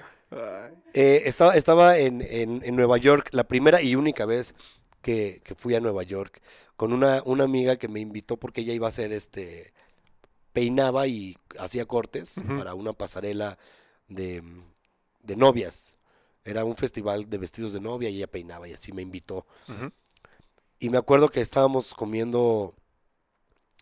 eh, 0.93 1.23
estaba, 1.27 1.55
estaba 1.57 1.99
en, 1.99 2.23
en- 2.23 2.63
en 2.65 2.77
Nueva 2.77 2.99
York, 2.99 3.29
la 3.33 3.45
primera 3.45 3.81
y 3.83 3.95
única 3.97 4.27
vez 4.27 4.55
que, 5.03 5.41
que 5.45 5.55
fui 5.55 5.75
a 5.75 5.81
Nueva 5.81 6.03
York, 6.03 6.41
con 6.77 6.93
una, 6.93 7.23
una 7.25 7.45
amiga 7.45 7.77
que 7.77 7.89
me 7.89 8.01
invitó 8.01 8.37
porque 8.37 8.63
ella 8.63 8.73
iba 8.75 8.87
a 8.87 8.89
hacer 8.89 9.13
este, 9.13 9.73
peinaba 10.61 11.07
y 11.07 11.37
hacía 11.59 11.85
cortes 11.85 12.41
para 12.57 12.73
una 12.75 12.95
pasarela 12.95 13.59
de, 14.09 14.43
de 15.23 15.37
novias. 15.37 15.99
Era 16.47 16.65
un 16.65 16.77
festival 16.77 17.29
de 17.29 17.37
vestidos 17.37 17.75
de 17.75 17.81
novia 17.81 18.09
y 18.09 18.17
ella 18.17 18.27
peinaba 18.27 18.67
y 18.67 18.73
así 18.73 18.91
me 18.91 19.03
invitó. 19.03 19.45
Y 20.79 20.89
me 20.89 20.97
acuerdo 20.97 21.29
que 21.29 21.43
estábamos 21.43 21.93
comiendo 21.95 22.75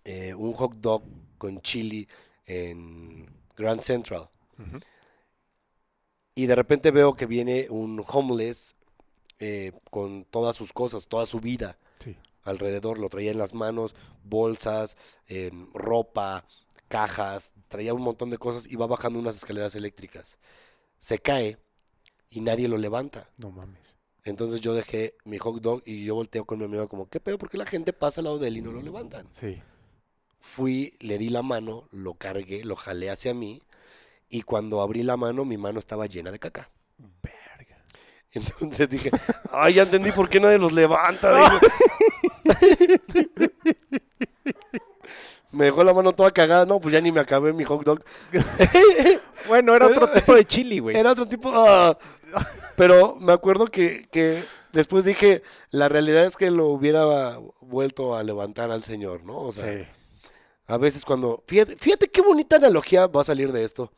eh, 0.05 0.35
un 0.35 0.53
hot 0.55 0.75
dog 0.79 1.05
con 1.39 1.61
chili 1.61 2.09
en 2.47 3.29
Grand 3.57 3.81
Central. 3.83 4.29
Y 6.35 6.47
de 6.47 6.57
repente 6.57 6.91
veo 6.91 7.15
que 7.15 7.27
viene 7.27 7.69
un 7.71 8.05
homeless 8.05 8.75
eh, 9.39 9.71
con 9.91 10.25
todas 10.25 10.57
sus 10.57 10.73
cosas, 10.73 11.07
toda 11.07 11.25
su 11.27 11.39
vida 11.39 11.79
Sí. 12.03 12.17
alrededor. 12.43 12.99
Lo 12.99 13.09
traía 13.09 13.31
en 13.31 13.39
las 13.39 13.55
manos, 13.55 13.95
bolsas, 14.25 14.97
ropa, 15.73 16.45
cajas, 16.95 17.53
traía 17.67 17.93
un 17.93 18.03
montón 18.03 18.31
de 18.31 18.39
cosas 18.39 18.69
y 18.71 18.77
va 18.77 18.87
bajando 18.87 19.19
unas 19.19 19.35
escaleras 19.35 19.75
eléctricas. 19.75 20.39
Se 20.97 21.19
cae 21.19 21.59
y 22.31 22.41
nadie 22.41 22.69
lo 22.69 22.79
levanta. 22.79 23.29
No 23.37 23.51
mames. 23.51 23.97
Entonces 24.23 24.61
yo 24.61 24.75
dejé 24.75 25.17
mi 25.25 25.39
hot 25.39 25.61
dog 25.61 25.83
y 25.85 26.05
yo 26.05 26.15
volteo 26.15 26.45
con 26.45 26.61
mi 26.61 26.67
amigo 26.67 26.89
como, 26.89 27.09
¿qué 27.09 27.19
pedo? 27.19 27.37
¿Por 27.37 27.51
qué 27.51 27.59
la 27.59 27.67
gente 27.67 27.93
pasa 27.93 28.21
al 28.21 28.27
lado 28.27 28.39
de 28.39 28.47
él 28.47 28.59
y 28.59 28.63
no 28.63 28.71
lo 28.71 28.81
levantan? 28.81 29.27
Sí. 29.33 29.61
Fui, 30.39 30.97
le 31.01 31.19
di 31.19 31.31
la 31.31 31.43
mano, 31.43 31.89
lo 31.91 32.15
cargué, 32.15 32.63
lo 32.63 32.77
jalé 32.77 33.11
hacia 33.11 33.35
mí 33.35 33.61
y 34.29 34.43
cuando 34.43 34.81
abrí 34.81 35.03
la 35.03 35.17
mano, 35.17 35.45
mi 35.45 35.57
mano 35.57 35.81
estaba 35.81 36.07
llena 36.07 36.31
de 36.31 36.39
caca. 36.39 36.71
Verga. 36.97 37.85
Entonces 38.31 38.89
dije, 38.89 39.11
ay, 39.51 39.75
ya 39.75 39.83
entendí 39.83 40.13
por 40.13 40.29
qué 40.29 40.39
nadie 40.39 40.59
los 40.59 40.73
levanta. 40.73 41.59
me 45.55 45.67
dejó 45.67 45.83
la 45.85 45.95
mano 45.95 46.13
toda 46.13 46.31
cagada. 46.31 46.67
No, 46.67 46.81
pues 46.81 46.93
ya 46.93 47.01
ni 47.01 47.11
me 47.13 47.21
acabé 47.21 47.53
mi 47.53 47.65
hot 47.65 47.85
dog. 47.85 48.05
Bueno, 49.49 49.75
era 49.75 49.87
otro 49.87 50.11
tipo 50.11 50.35
de 50.35 50.45
chili, 50.47 50.79
güey. 50.79 50.97
Era 50.97 51.13
otro 51.13 51.27
tipo. 51.27 51.51
ah. 51.55 51.99
Pero 52.77 53.17
me 53.21 53.33
acuerdo 53.33 53.67
que, 53.67 54.09
que 54.11 54.43
después 54.73 55.05
dije, 55.05 55.43
la 55.71 55.89
realidad 55.89 56.25
es 56.25 56.37
que 56.37 56.51
lo 56.51 56.69
hubiera 56.69 57.39
vuelto 57.61 58.17
a 58.17 58.23
levantar 58.23 58.71
al 58.71 58.83
Señor, 58.83 59.23
¿no? 59.25 59.39
O 59.39 59.53
sea, 59.53 59.71
Sí. 59.77 59.85
a 60.67 60.79
veces 60.79 61.05
cuando. 61.05 61.43
Fíjate, 61.47 61.77
fíjate 61.77 62.09
qué 62.09 62.23
bonita 62.23 62.57
analogía 62.57 63.07
va 63.07 63.21
a 63.21 63.25
salir 63.25 63.53
de 63.53 63.65
esto. 63.65 63.93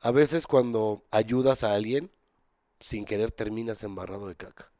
A 0.00 0.10
veces 0.10 0.46
cuando 0.46 1.04
ayudas 1.10 1.62
a 1.64 1.74
alguien, 1.74 2.10
sin 2.80 3.04
querer 3.04 3.30
terminas 3.32 3.82
embarrado 3.84 4.28
de 4.28 4.34
caca. 4.34 4.70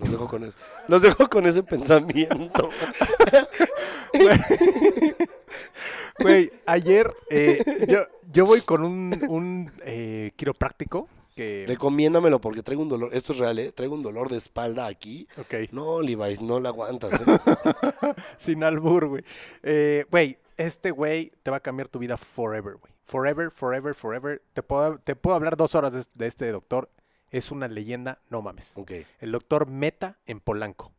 Los 0.00 0.10
dejo 0.10 0.28
con 0.28 0.44
eso. 0.44 0.58
Los 0.88 1.02
dejo 1.02 1.28
con 1.28 1.46
ese 1.46 1.62
pensamiento. 1.62 2.70
Güey, 6.18 6.52
ayer 6.66 7.12
eh, 7.30 7.86
yo, 7.88 8.00
yo 8.32 8.44
voy 8.46 8.60
con 8.60 8.84
un, 8.84 9.24
un 9.28 9.72
eh, 9.84 10.32
quiropráctico 10.36 11.08
que... 11.34 11.64
Recomiéndamelo 11.66 12.40
porque 12.40 12.62
traigo 12.62 12.82
un 12.82 12.88
dolor. 12.88 13.10
Esto 13.12 13.32
es 13.32 13.38
real, 13.38 13.58
¿eh? 13.58 13.72
Traigo 13.72 13.94
un 13.94 14.02
dolor 14.02 14.28
de 14.28 14.36
espalda 14.36 14.86
aquí. 14.86 15.26
Ok, 15.38 15.54
No, 15.72 16.02
Levi's, 16.02 16.40
no 16.40 16.60
la 16.60 16.70
aguantas. 16.70 17.12
¿eh? 17.20 17.38
sin 18.38 18.64
albur, 18.64 19.06
güey. 19.08 19.24
Eh, 19.62 20.04
Güey, 20.10 20.38
este 20.56 20.90
güey 20.90 21.32
te 21.42 21.50
va 21.50 21.58
a 21.58 21.60
cambiar 21.60 21.88
tu 21.88 21.98
vida 21.98 22.16
forever, 22.16 22.74
güey. 22.76 22.92
Forever, 23.04 23.50
forever, 23.50 23.94
forever. 23.94 24.42
Te 24.52 24.62
puedo, 24.62 24.98
te 24.98 25.16
puedo 25.16 25.34
hablar 25.34 25.56
dos 25.56 25.74
horas 25.74 25.92
de, 25.94 26.04
de 26.14 26.26
este 26.26 26.50
doctor. 26.52 26.90
Es 27.30 27.50
una 27.50 27.68
leyenda, 27.68 28.20
no 28.28 28.42
mames. 28.42 28.72
Ok. 28.74 28.92
El 29.20 29.32
doctor 29.32 29.68
Meta 29.68 30.18
en 30.26 30.40
Polanco. 30.40 30.92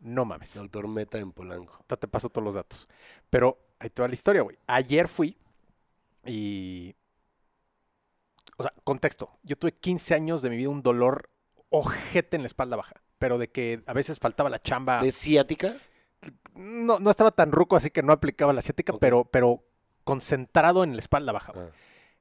No 0.00 0.24
mames. 0.24 0.54
Doctor 0.54 0.88
Meta 0.88 1.18
en 1.18 1.32
Polanco. 1.32 1.84
Te 1.86 2.08
paso 2.08 2.28
todos 2.28 2.44
los 2.44 2.54
datos. 2.54 2.88
Pero 3.30 3.58
ahí 3.78 3.90
te 3.90 4.02
va 4.02 4.08
la 4.08 4.14
historia, 4.14 4.42
güey. 4.42 4.58
Ayer 4.66 5.08
fui 5.08 5.36
y... 6.24 6.94
O 8.58 8.62
sea, 8.62 8.72
contexto. 8.84 9.30
Yo 9.42 9.56
tuve 9.56 9.72
15 9.72 10.14
años 10.14 10.42
de 10.42 10.50
mi 10.50 10.56
vida 10.56 10.68
un 10.70 10.82
dolor 10.82 11.30
ojete 11.70 12.36
en 12.36 12.42
la 12.42 12.46
espalda 12.46 12.76
baja. 12.76 13.02
Pero 13.18 13.38
de 13.38 13.48
que 13.50 13.82
a 13.86 13.92
veces 13.92 14.18
faltaba 14.18 14.50
la 14.50 14.60
chamba. 14.60 15.00
¿De 15.02 15.12
ciática? 15.12 15.76
No, 16.54 16.98
no 16.98 17.10
estaba 17.10 17.30
tan 17.30 17.52
ruco, 17.52 17.76
así 17.76 17.90
que 17.90 18.02
no 18.02 18.12
aplicaba 18.12 18.52
la 18.52 18.60
asiática, 18.60 18.92
Ok. 18.94 19.00
pero, 19.00 19.24
pero 19.24 19.64
concentrado 20.04 20.84
en 20.84 20.92
la 20.94 20.98
espalda 21.00 21.32
baja. 21.32 21.52
güey. 21.52 21.66
Ah, 21.66 21.70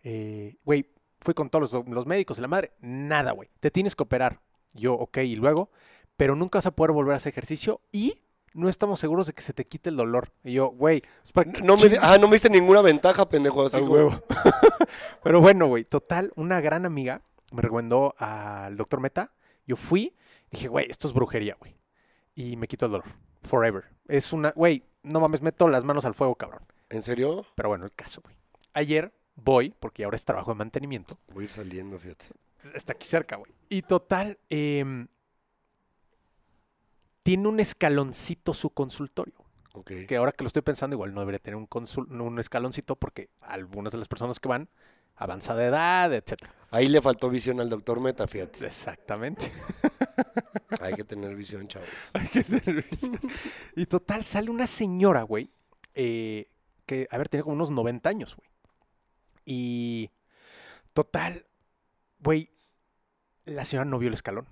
Eh, 0.04 0.56
Güey, 0.64 0.92
fui 1.26 1.34
con 1.34 1.50
todos 1.50 1.74
los, 1.74 1.88
los 1.88 2.06
médicos 2.06 2.38
y 2.38 2.42
la 2.42 2.48
madre. 2.48 2.72
Nada, 2.80 3.32
güey. 3.32 3.50
Te 3.60 3.72
tienes 3.72 3.96
que 3.96 4.04
operar. 4.04 4.40
Yo, 4.74 4.94
ok, 4.94 5.18
y 5.18 5.36
luego. 5.36 5.72
Pero 6.16 6.36
nunca 6.36 6.60
vas 6.60 6.68
a 6.68 6.72
poder 6.72 6.94
volver 6.94 7.14
a 7.14 7.18
hacer 7.18 7.32
ejercicio 7.32 7.82
y 7.92 8.22
no 8.54 8.70
estamos 8.70 9.00
seguros 9.00 9.28
de 9.28 9.34
que 9.34 9.42
se 9.42 9.52
te 9.52 9.66
quite 9.66 9.90
el 9.90 9.98
dolor. 9.98 10.32
Y 10.44 10.54
yo, 10.54 10.68
güey, 10.68 11.02
pues, 11.02 11.34
¿para 11.34 11.52
qué 11.52 11.62
No 11.62 11.76
me, 11.76 11.98
ah, 12.00 12.18
no 12.18 12.28
me 12.28 12.36
diste 12.36 12.50
ninguna 12.50 12.82
ventaja, 12.82 13.28
pendejo. 13.28 13.66
Así 13.66 13.82
huevo. 13.82 14.24
Pero 15.24 15.42
bueno, 15.42 15.68
güey, 15.68 15.84
total, 15.84 16.32
una 16.36 16.62
gran 16.62 16.86
amiga 16.86 17.22
me 17.52 17.62
recomendó 17.62 18.16
al 18.18 18.78
doctor 18.78 19.02
Meta. 19.02 19.34
Yo 19.68 19.76
fui, 19.76 20.16
dije, 20.52 20.68
güey, 20.68 20.88
esto 20.90 21.08
es 21.08 21.14
brujería, 21.14 21.58
güey. 21.60 21.76
Y 22.36 22.56
me 22.56 22.68
quito 22.68 22.86
el 22.86 22.94
dolor. 22.94 23.08
Forever. 23.44 23.86
Es 24.08 24.32
una, 24.32 24.52
güey, 24.52 24.84
no 25.04 25.20
mames, 25.20 25.42
meto 25.42 25.68
las 25.68 25.84
manos 25.84 26.06
al 26.06 26.14
fuego, 26.14 26.36
cabrón. 26.36 26.62
¿En 26.90 27.04
serio? 27.04 27.46
Pero 27.56 27.70
bueno, 27.70 27.86
el 27.86 27.94
caso, 27.94 28.22
güey. 28.24 28.36
Ayer 28.74 29.14
voy, 29.36 29.74
porque 29.80 30.04
ahora 30.04 30.16
es 30.18 30.26
trabajo 30.26 30.52
de 30.52 30.56
mantenimiento. 30.58 31.16
Voy 31.34 31.44
a 31.44 31.46
ir 31.46 31.52
saliendo, 31.52 32.00
fíjate. 32.00 32.26
Está 32.74 32.94
aquí 32.94 33.06
cerca, 33.08 33.36
güey. 33.36 33.52
Y 33.70 33.82
total, 33.84 34.40
em, 34.50 35.08
tiene 37.24 37.48
un 37.48 37.60
escaloncito 37.60 38.54
su 38.54 38.70
consultorio. 38.70 39.34
Ok. 39.74 39.92
Que 40.08 40.16
ahora 40.18 40.32
que 40.32 40.44
lo 40.44 40.48
estoy 40.48 40.62
pensando, 40.62 40.96
igual 40.96 41.14
no 41.14 41.20
debería 41.22 41.40
tener 41.40 41.56
un, 41.58 41.68
consul- 41.68 42.10
un 42.10 42.40
escaloncito 42.40 42.96
porque 42.96 43.30
algunas 43.42 43.92
de 43.92 44.00
las 44.00 44.08
personas 44.08 44.40
que 44.40 44.48
van, 44.48 44.70
avanzada 45.16 45.66
edad, 45.66 46.14
etcétera. 46.14 46.54
Ahí 46.72 46.88
le 46.88 47.02
faltó 47.02 47.30
visión 47.30 47.60
al 47.60 47.70
doctor 47.70 48.00
Meta, 48.00 48.28
fíjate. 48.28 48.66
Exactamente. 48.66 49.52
Hay 50.82 50.94
que 50.94 51.04
tener 51.04 51.36
visión, 51.36 51.68
chavos. 51.68 51.90
Hay 52.14 52.28
que 52.28 52.44
tener 52.44 52.84
visión. 52.90 53.20
y 53.76 53.86
total, 53.86 54.24
sale 54.24 54.50
una 54.50 54.68
señora, 54.68 55.24
güey, 55.24 55.52
eh, 55.94 56.50
que, 56.86 57.08
a 57.12 57.18
ver, 57.18 57.28
tenía 57.30 57.44
como 57.44 57.56
unos 57.56 57.72
90 57.72 58.10
años, 58.10 58.36
güey. 58.36 58.50
Y 59.46 60.12
total, 60.94 61.46
güey, 62.20 62.50
la 63.46 63.66
señora 63.66 63.90
no 63.90 64.00
vio 64.00 64.10
el 64.10 64.16
escalón. 64.16 64.48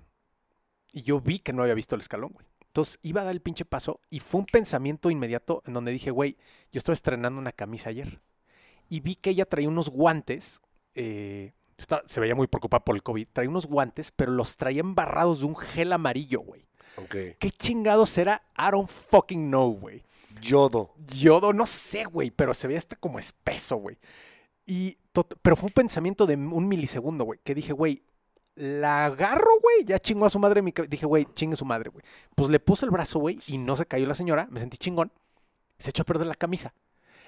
Y 0.92 1.02
yo 1.02 1.20
vi 1.20 1.40
que 1.40 1.52
no 1.52 1.62
había 1.62 1.74
visto 1.74 1.96
el 1.96 2.00
escalón, 2.00 2.30
güey. 2.32 2.46
Entonces 2.66 2.98
iba 3.02 3.20
a 3.20 3.24
dar 3.24 3.32
el 3.32 3.40
pinche 3.40 3.64
paso 3.64 4.00
y 4.10 4.20
fue 4.20 4.40
un 4.40 4.46
pensamiento 4.46 5.10
inmediato 5.10 5.62
en 5.66 5.74
donde 5.74 5.92
dije, 5.92 6.10
güey, 6.10 6.36
yo 6.72 6.78
estaba 6.78 6.94
estrenando 6.94 7.38
una 7.38 7.52
camisa 7.52 7.90
ayer. 7.90 8.20
Y 8.88 9.00
vi 9.00 9.16
que 9.16 9.30
ella 9.30 9.44
traía 9.44 9.68
unos 9.68 9.90
guantes, 9.90 10.60
eh, 10.94 11.52
se 12.06 12.20
veía 12.20 12.34
muy 12.34 12.46
preocupada 12.46 12.84
por 12.84 12.96
el 12.96 13.02
COVID. 13.02 13.28
Traía 13.32 13.50
unos 13.50 13.66
guantes, 13.66 14.10
pero 14.10 14.32
los 14.32 14.56
traía 14.56 14.80
embarrados 14.80 15.40
de 15.40 15.46
un 15.46 15.56
gel 15.56 15.92
amarillo, 15.92 16.40
güey. 16.40 16.66
Ok. 16.96 17.14
¿Qué 17.38 17.50
chingados 17.50 18.16
era? 18.18 18.42
I 18.56 18.70
don't 18.70 18.88
fucking 18.88 19.48
know, 19.48 19.72
güey. 19.72 20.02
Yodo. 20.40 20.94
Yodo, 21.06 21.52
no 21.52 21.66
sé, 21.66 22.04
güey, 22.04 22.30
pero 22.30 22.54
se 22.54 22.66
veía 22.66 22.78
hasta 22.78 22.96
como 22.96 23.18
espeso, 23.18 23.76
güey. 23.76 23.98
Y 24.66 24.96
pero 25.42 25.54
fue 25.56 25.68
un 25.68 25.72
pensamiento 25.72 26.26
de 26.26 26.34
un 26.34 26.66
milisegundo, 26.66 27.24
güey, 27.24 27.38
que 27.44 27.54
dije, 27.54 27.72
güey, 27.72 28.02
la 28.56 29.06
agarro, 29.06 29.50
güey, 29.62 29.84
ya 29.84 29.98
chingó 29.98 30.26
a 30.26 30.30
su 30.30 30.38
madre 30.38 30.62
mi 30.62 30.72
Dije, 30.88 31.06
güey, 31.06 31.26
chingue 31.34 31.56
su 31.56 31.64
madre, 31.64 31.90
güey. 31.90 32.04
Pues 32.34 32.50
le 32.50 32.58
puse 32.60 32.84
el 32.84 32.90
brazo, 32.90 33.18
güey, 33.20 33.38
y 33.46 33.58
no 33.58 33.76
se 33.76 33.86
cayó 33.86 34.06
la 34.06 34.14
señora, 34.14 34.48
me 34.50 34.60
sentí 34.60 34.76
chingón. 34.76 35.12
Se 35.78 35.90
echó 35.90 36.02
a 36.02 36.06
perder 36.06 36.26
la 36.26 36.34
camisa. 36.34 36.72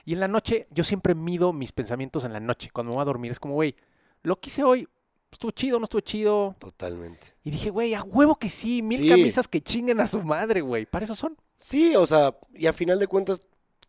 Y 0.04 0.12
en 0.14 0.20
la 0.20 0.28
noche, 0.28 0.66
yo 0.70 0.84
siempre 0.84 1.14
mido 1.14 1.52
mis 1.52 1.72
pensamientos 1.72 2.24
en 2.24 2.32
la 2.32 2.38
noche. 2.40 2.70
Cuando 2.72 2.90
me 2.90 2.94
voy 2.96 3.02
a 3.02 3.06
dormir, 3.06 3.32
es 3.32 3.40
como, 3.40 3.54
güey, 3.54 3.74
lo 4.22 4.38
que 4.38 4.48
hice 4.50 4.62
hoy, 4.62 4.88
estuvo 5.32 5.50
chido, 5.50 5.78
no 5.78 5.84
estuvo 5.84 6.00
chido. 6.00 6.54
Totalmente. 6.60 7.34
Y 7.42 7.50
dije, 7.50 7.70
güey, 7.70 7.94
a 7.94 8.02
huevo 8.04 8.36
que 8.36 8.48
sí, 8.48 8.82
mil 8.82 9.00
Sí. 9.02 9.08
camisas 9.08 9.48
que 9.48 9.60
chinguen 9.60 10.00
a 10.00 10.06
su 10.06 10.22
madre, 10.22 10.60
güey. 10.60 10.86
Para 10.86 11.04
eso 11.04 11.16
son. 11.16 11.36
Sí, 11.56 11.96
o 11.96 12.06
sea, 12.06 12.36
y 12.54 12.66
a 12.66 12.72
final 12.72 12.98
de 13.00 13.08
cuentas 13.08 13.40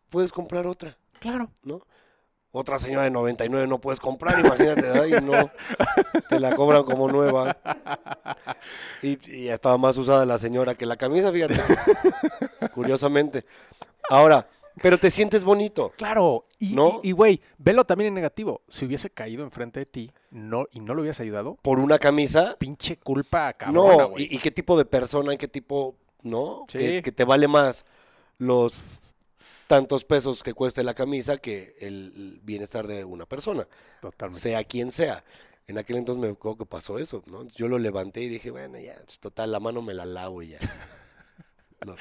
puedes 0.08 0.32
comprar 0.32 0.66
otra, 0.66 0.98
Claro. 1.20 1.50
¿no? 1.62 1.80
Otra 2.58 2.76
señora 2.80 3.04
de 3.04 3.10
99 3.12 3.68
no 3.68 3.78
puedes 3.80 4.00
comprar, 4.00 4.40
imagínate. 4.40 4.88
Y 5.08 5.12
no, 5.24 5.48
te 6.28 6.40
la 6.40 6.56
cobran 6.56 6.82
como 6.82 7.06
nueva. 7.10 7.56
Y, 9.00 9.16
y 9.30 9.48
estaba 9.48 9.78
más 9.78 9.96
usada 9.96 10.26
la 10.26 10.38
señora 10.38 10.74
que 10.74 10.84
la 10.84 10.96
camisa, 10.96 11.30
fíjate. 11.30 11.54
Curiosamente. 12.74 13.44
Ahora, 14.10 14.48
pero 14.82 14.98
te 14.98 15.10
sientes 15.12 15.44
bonito. 15.44 15.92
Claro, 15.96 16.46
y, 16.58 16.74
¿No? 16.74 17.00
y- 17.04 17.12
güey, 17.12 17.40
velo 17.58 17.84
también 17.84 18.08
en 18.08 18.14
negativo. 18.14 18.62
Si 18.68 18.84
hubiese 18.86 19.08
caído 19.10 19.44
enfrente 19.44 19.78
de 19.78 19.86
ti 19.86 20.10
no, 20.32 20.66
y 20.72 20.80
no 20.80 20.94
lo 20.94 21.02
hubieras 21.02 21.20
ayudado, 21.20 21.58
Por 21.62 21.78
una 21.78 21.98
camisa, 22.00 22.56
pinche 22.58 22.96
culpa 22.96 23.52
cabrona, 23.52 24.08
no. 24.08 24.18
¿Y, 24.18 24.34
y 24.34 24.38
qué 24.38 24.50
tipo 24.50 24.76
de 24.76 24.84
persona, 24.84 25.32
y 25.32 25.36
qué 25.38 25.46
tipo, 25.46 25.94
no? 26.24 26.64
Sí. 26.68 26.78
Que, 26.78 27.02
que 27.02 27.12
te 27.12 27.24
vale 27.24 27.46
más 27.46 27.84
los 28.38 28.82
tantos 29.68 30.04
pesos 30.04 30.42
que 30.42 30.52
cueste 30.54 30.82
la 30.82 30.94
camisa 30.94 31.38
que 31.38 31.76
el 31.80 32.40
bienestar 32.42 32.88
de 32.88 33.04
una 33.04 33.26
persona. 33.26 33.68
Totalmente. 34.00 34.40
sea 34.40 34.64
quien 34.64 34.90
sea. 34.90 35.22
En 35.68 35.78
aquel 35.78 35.96
entonces 35.98 36.20
me 36.24 36.30
acuerdo 36.32 36.58
que 36.58 36.66
pasó 36.66 36.98
eso, 36.98 37.22
¿no? 37.26 37.46
Yo 37.48 37.68
lo 37.68 37.78
levanté 37.78 38.22
y 38.22 38.28
dije, 38.28 38.50
bueno, 38.50 38.78
ya, 38.78 38.94
pues, 39.04 39.20
total, 39.20 39.52
la 39.52 39.60
mano 39.60 39.82
me 39.82 39.94
la 39.94 40.04
lavo 40.06 40.42
y 40.42 40.48
ya. 40.48 40.58
No, 41.86 41.94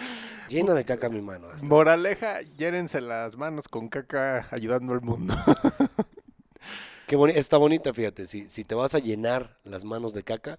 llena 0.49 0.73
de 0.73 0.83
caca 0.85 1.07
mi 1.07 1.21
mano. 1.21 1.49
hasta. 1.51 1.63
Moraleja, 1.67 2.41
llérense 2.41 2.99
las 2.99 3.35
manos 3.37 3.67
con 3.67 3.89
caca 3.89 4.47
ayudando 4.49 4.91
al 4.93 5.01
mundo. 5.01 5.35
Qué 7.05 7.15
boni- 7.15 7.33
está 7.35 7.57
bonita, 7.57 7.93
fíjate, 7.93 8.25
si, 8.25 8.49
si 8.49 8.63
te 8.63 8.73
vas 8.73 8.95
a 8.95 8.99
llenar 8.99 9.59
las 9.63 9.85
manos 9.85 10.13
de 10.15 10.23
caca, 10.23 10.57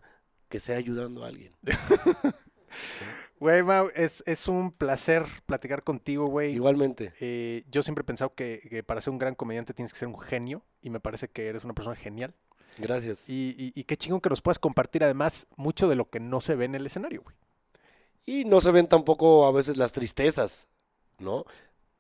que 0.48 0.60
sea 0.60 0.76
ayudando 0.76 1.24
a 1.24 1.28
alguien. 1.28 1.52
Güey, 3.40 3.62
Mau, 3.62 3.88
es, 3.94 4.22
es 4.26 4.48
un 4.48 4.72
placer 4.72 5.24
platicar 5.46 5.84
contigo, 5.84 6.26
güey. 6.26 6.52
Igualmente, 6.54 7.12
Eh, 7.20 7.64
yo 7.70 7.82
siempre 7.82 8.02
he 8.02 8.04
pensado 8.04 8.34
que, 8.34 8.60
que 8.68 8.82
para 8.82 9.00
ser 9.00 9.12
un 9.12 9.18
gran 9.18 9.34
comediante 9.34 9.74
tienes 9.74 9.92
que 9.92 9.98
ser 10.00 10.08
un 10.08 10.18
genio 10.18 10.62
y 10.82 10.90
me 10.90 10.98
parece 11.00 11.28
que 11.28 11.46
eres 11.46 11.64
una 11.64 11.74
persona 11.74 11.94
genial. 11.96 12.34
gracias. 12.78 13.28
Y, 13.28 13.54
y- 13.58 13.72
y 13.80 13.84
qué 13.84 13.96
chingón 13.96 14.20
que 14.20 14.28
nos 14.30 14.42
puedas 14.42 14.58
compartir 14.58 15.04
además 15.04 15.46
mucho 15.56 15.88
de 15.88 15.94
lo 15.96 16.10
que 16.10 16.20
no 16.20 16.40
se 16.40 16.54
ve 16.56 16.64
en 16.64 16.74
el 16.74 16.86
escenario, 16.86 17.22
güey. 17.22 17.36
Y 18.26 18.44
no 18.44 18.60
se 18.60 18.70
ven 18.72 18.86
tampoco 18.88 19.46
a 19.46 19.52
veces 19.52 19.76
las 19.78 19.92
tristezas, 19.92 20.68
¿no? 21.18 21.44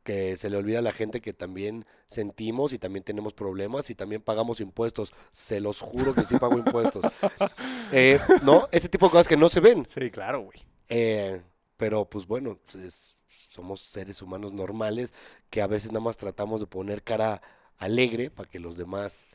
Que 0.02 0.36
se 0.36 0.50
le 0.50 0.56
olvida 0.56 0.80
a 0.80 0.82
la 0.82 0.92
gente 0.92 1.20
que 1.20 1.32
también 1.32 1.84
sentimos 2.06 2.72
y 2.72 2.78
también 2.78 3.02
tenemos 3.04 3.32
problemas 3.34 3.90
y 3.90 3.94
también 3.94 4.22
pagamos 4.22 4.60
impuestos. 4.60 5.12
Se 5.30 5.60
los 5.60 5.80
juro 5.80 6.14
que 6.14 6.24
sí 6.24 6.36
pago 6.36 6.58
impuestos. 6.58 7.04
Eh, 7.92 8.20
¿No? 8.42 8.68
Ese 8.72 8.88
tipo 8.90 9.06
de 9.06 9.12
cosas 9.12 9.28
que 9.28 9.36
no 9.38 9.48
se 9.48 9.60
ven. 9.60 9.86
Sí, 9.88 10.10
claro, 10.10 10.42
güey. 10.42 10.58
Eh, 10.88 11.42
pero 11.76 12.04
pues 12.06 12.26
bueno, 12.26 12.58
es- 12.82 13.16
somos 13.28 13.80
seres 13.80 14.22
humanos 14.22 14.52
normales 14.52 15.12
que 15.50 15.62
a 15.62 15.66
veces 15.66 15.92
nada 15.92 16.04
más 16.04 16.16
tratamos 16.16 16.60
de 16.60 16.66
poner 16.66 17.02
cara 17.02 17.40
alegre 17.78 18.30
para 18.30 18.48
que 18.50 18.58
los 18.58 18.76
demás 18.76 19.26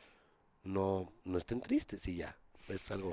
no, 0.64 1.12
no 1.24 1.38
estén 1.38 1.60
tristes 1.60 2.06
y 2.08 2.16
ya. 2.16 2.36
Es 2.68 2.90
algo 2.90 3.12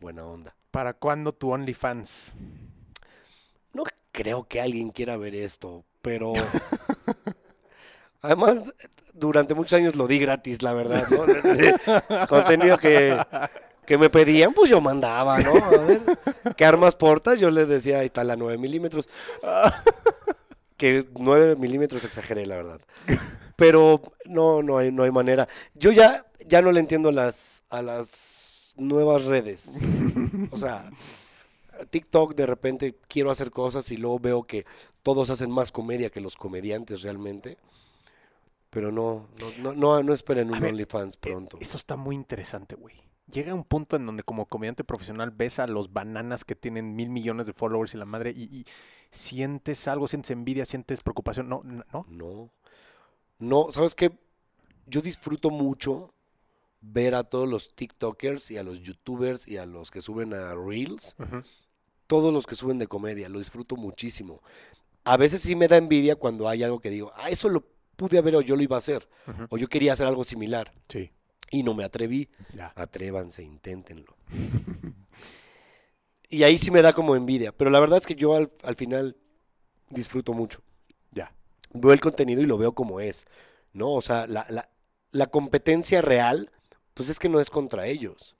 buena 0.00 0.24
onda. 0.24 0.54
¿Para 0.70 0.94
cuándo 0.94 1.32
tu 1.32 1.52
OnlyFans? 1.52 2.34
No 3.72 3.84
creo 4.12 4.44
que 4.44 4.60
alguien 4.60 4.90
quiera 4.90 5.16
ver 5.16 5.34
esto, 5.34 5.84
pero 6.02 6.32
además 8.22 8.62
durante 9.12 9.54
muchos 9.54 9.74
años 9.78 9.96
lo 9.96 10.06
di 10.06 10.18
gratis, 10.18 10.62
la 10.62 10.72
verdad, 10.72 11.06
¿no? 11.08 12.26
Contenido 12.26 12.78
que, 12.78 13.18
que 13.86 13.98
me 13.98 14.10
pedían, 14.10 14.52
pues 14.52 14.70
yo 14.70 14.80
mandaba, 14.80 15.38
¿no? 15.40 15.54
A 15.54 15.70
ver, 15.70 16.02
¿qué 16.56 16.64
armas 16.64 16.96
portas? 16.96 17.40
Yo 17.40 17.50
les 17.50 17.68
decía, 17.68 18.00
ahí 18.00 18.06
está 18.06 18.24
la 18.24 18.36
9 18.36 18.58
milímetros. 18.58 19.08
Que 20.76 21.06
9 21.16 21.54
milímetros 21.54 22.04
exageré, 22.04 22.44
la 22.44 22.56
verdad. 22.56 22.80
Pero 23.54 24.02
no, 24.24 24.64
no 24.64 24.78
hay, 24.78 24.90
no 24.90 25.04
hay 25.04 25.12
manera. 25.12 25.46
Yo 25.74 25.92
ya, 25.92 26.26
ya 26.44 26.60
no 26.60 26.72
le 26.72 26.80
entiendo 26.80 27.12
las, 27.12 27.62
a 27.70 27.82
las 27.82 28.74
nuevas 28.76 29.24
redes. 29.26 29.78
O 30.50 30.58
sea, 30.58 30.90
TikTok 31.90 32.34
de 32.34 32.46
repente 32.46 32.96
quiero 33.06 33.30
hacer 33.30 33.52
cosas 33.52 33.92
y 33.92 33.96
luego 33.96 34.18
veo 34.18 34.42
que 34.42 34.66
todos 35.04 35.30
hacen 35.30 35.52
más 35.52 35.70
comedia 35.70 36.10
que 36.10 36.20
los 36.20 36.36
comediantes 36.36 37.02
realmente. 37.02 37.58
Pero 38.70 38.90
no, 38.90 39.28
no, 39.38 39.52
no, 39.58 39.72
no, 39.74 40.02
no 40.02 40.14
esperen 40.14 40.50
un 40.50 40.64
OnlyFans 40.64 41.14
Eh, 41.14 41.18
pronto. 41.20 41.58
Eso 41.60 41.76
está 41.76 41.94
muy 41.94 42.16
interesante, 42.16 42.74
güey. 42.74 42.94
Llega 43.26 43.54
un 43.54 43.64
punto 43.64 43.96
en 43.96 44.04
donde 44.04 44.22
como 44.22 44.46
comediante 44.46 44.84
profesional 44.84 45.30
ves 45.30 45.58
a 45.58 45.66
los 45.66 45.92
bananas 45.92 46.44
que 46.44 46.56
tienen 46.56 46.96
mil 46.96 47.08
millones 47.08 47.46
de 47.46 47.52
followers 47.52 47.94
y 47.94 47.98
la 47.98 48.04
madre 48.04 48.32
y, 48.36 48.42
y 48.44 48.66
sientes 49.10 49.86
algo, 49.88 50.08
sientes 50.08 50.30
envidia, 50.32 50.64
sientes 50.64 51.02
preocupación. 51.02 51.48
No, 51.48 51.62
no, 51.64 51.84
no. 52.08 52.50
No. 53.38 53.72
¿sabes 53.72 53.94
qué? 53.94 54.10
Yo 54.86 55.00
disfruto 55.00 55.50
mucho 55.50 56.12
ver 56.80 57.14
a 57.14 57.22
todos 57.22 57.48
los 57.48 57.74
TikTokers 57.74 58.50
y 58.50 58.58
a 58.58 58.64
los 58.64 58.80
YouTubers 58.82 59.46
y 59.46 59.56
a 59.56 59.66
los 59.66 59.90
que 59.90 60.00
suben 60.02 60.34
a 60.34 60.54
Reels, 60.54 61.14
todos 62.08 62.34
los 62.34 62.46
que 62.46 62.56
suben 62.56 62.78
de 62.78 62.88
comedia, 62.88 63.28
lo 63.28 63.38
disfruto 63.38 63.76
muchísimo. 63.76 64.42
A 65.04 65.16
veces 65.16 65.40
sí 65.42 65.54
me 65.54 65.68
da 65.68 65.76
envidia 65.76 66.16
cuando 66.16 66.48
hay 66.48 66.64
algo 66.64 66.80
que 66.80 66.90
digo, 66.90 67.12
ah, 67.16 67.30
eso 67.30 67.48
lo 67.48 67.64
pude 67.96 68.18
haber 68.18 68.34
o 68.36 68.40
yo 68.40 68.56
lo 68.56 68.62
iba 68.62 68.76
a 68.76 68.78
hacer, 68.78 69.08
o 69.48 69.56
yo 69.56 69.68
quería 69.68 69.92
hacer 69.92 70.06
algo 70.06 70.24
similar 70.24 70.72
Sí, 70.88 71.12
y 71.52 71.62
no 71.62 71.74
me 71.74 71.84
atreví. 71.84 72.28
ya. 72.56 72.72
Atrévanse, 72.74 73.44
inténtenlo. 73.44 74.16
y 76.28 76.42
ahí 76.44 76.58
sí 76.58 76.70
me 76.70 76.82
da 76.82 76.92
como 76.92 77.14
envidia, 77.14 77.52
pero 77.52 77.70
la 77.70 77.80
verdad 77.80 77.98
es 77.98 78.06
que 78.06 78.14
yo 78.14 78.34
al, 78.34 78.50
al 78.64 78.76
final 78.76 79.16
disfruto 79.90 80.32
mucho. 80.32 80.62
Ya. 81.12 81.32
Veo 81.74 81.92
el 81.92 82.00
contenido 82.00 82.40
y 82.42 82.46
lo 82.46 82.58
veo 82.58 82.72
como 82.72 83.00
es, 83.00 83.26
¿no? 83.72 83.92
O 83.92 84.00
sea, 84.00 84.26
la, 84.26 84.46
la- 84.48 84.68
la 85.10 85.26
competencia 85.26 86.00
real, 86.00 86.50
pues 86.94 87.10
es 87.10 87.18
que 87.18 87.28
no 87.28 87.38
es 87.38 87.50
contra 87.50 87.86
ellos. 87.86 88.34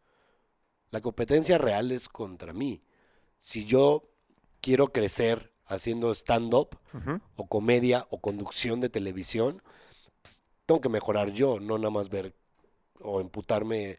La 0.90 1.02
competencia 1.02 1.58
real 1.58 1.92
es 1.92 2.08
contra 2.08 2.54
mí. 2.54 2.82
Si 3.36 3.66
yo 3.66 4.08
quiero 4.62 4.88
crecer 4.90 5.52
haciendo 5.66 6.14
stand-up 6.14 6.78
o 7.36 7.46
comedia 7.46 8.06
o 8.10 8.20
conducción 8.22 8.80
de 8.80 8.88
televisión, 8.88 9.62
pues, 10.22 10.42
tengo 10.64 10.80
que 10.80 10.88
mejorar 10.88 11.30
yo, 11.32 11.60
no 11.60 11.76
nada 11.76 11.90
más 11.90 12.08
ver 12.08 12.34
o 13.02 13.20
emputarme 13.20 13.98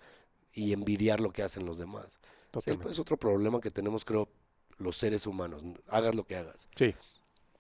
y 0.54 0.74
envidiar 0.74 1.20
lo 1.20 1.32
que 1.32 1.43
hacen 1.43 1.66
los 1.66 1.78
demás. 1.78 2.20
Sí, 2.64 2.74
pues, 2.78 2.93
es 2.93 2.99
otro 2.99 3.18
problema 3.18 3.60
que 3.60 3.72
tenemos, 3.72 4.06
creo, 4.06 4.30
los 4.78 4.97
seres 4.97 5.26
humanos. 5.26 5.64
Hagas 5.88 6.14
lo 6.16 6.26
que 6.26 6.36
hagas. 6.36 6.68
Sí. 6.76 6.93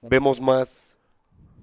Vemos 0.01 0.39
más 0.41 0.97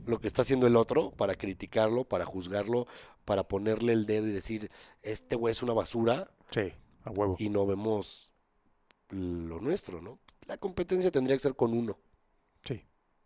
lo 0.06 0.18
que 0.18 0.26
está 0.26 0.42
haciendo 0.42 0.66
el 0.66 0.76
otro 0.76 1.10
para 1.12 1.34
criticarlo, 1.34 2.04
para 2.04 2.24
juzgarlo, 2.24 2.86
para 3.24 3.44
ponerle 3.44 3.92
el 3.92 4.06
dedo 4.06 4.26
y 4.26 4.32
decir, 4.32 4.70
este 5.02 5.36
güey 5.36 5.52
es 5.52 5.62
una 5.62 5.72
basura, 5.74 6.30
Sí, 6.50 6.72
a 7.04 7.10
huevo. 7.10 7.36
y 7.38 7.48
no 7.50 7.66
vemos 7.66 8.28
lo 9.10 9.60
nuestro, 9.60 10.00
¿no? 10.00 10.18
La 10.46 10.56
competencia 10.56 11.10
tendría 11.10 11.36
que 11.36 11.40
ser 11.42 11.54
con 11.54 11.72
uno. 11.74 11.96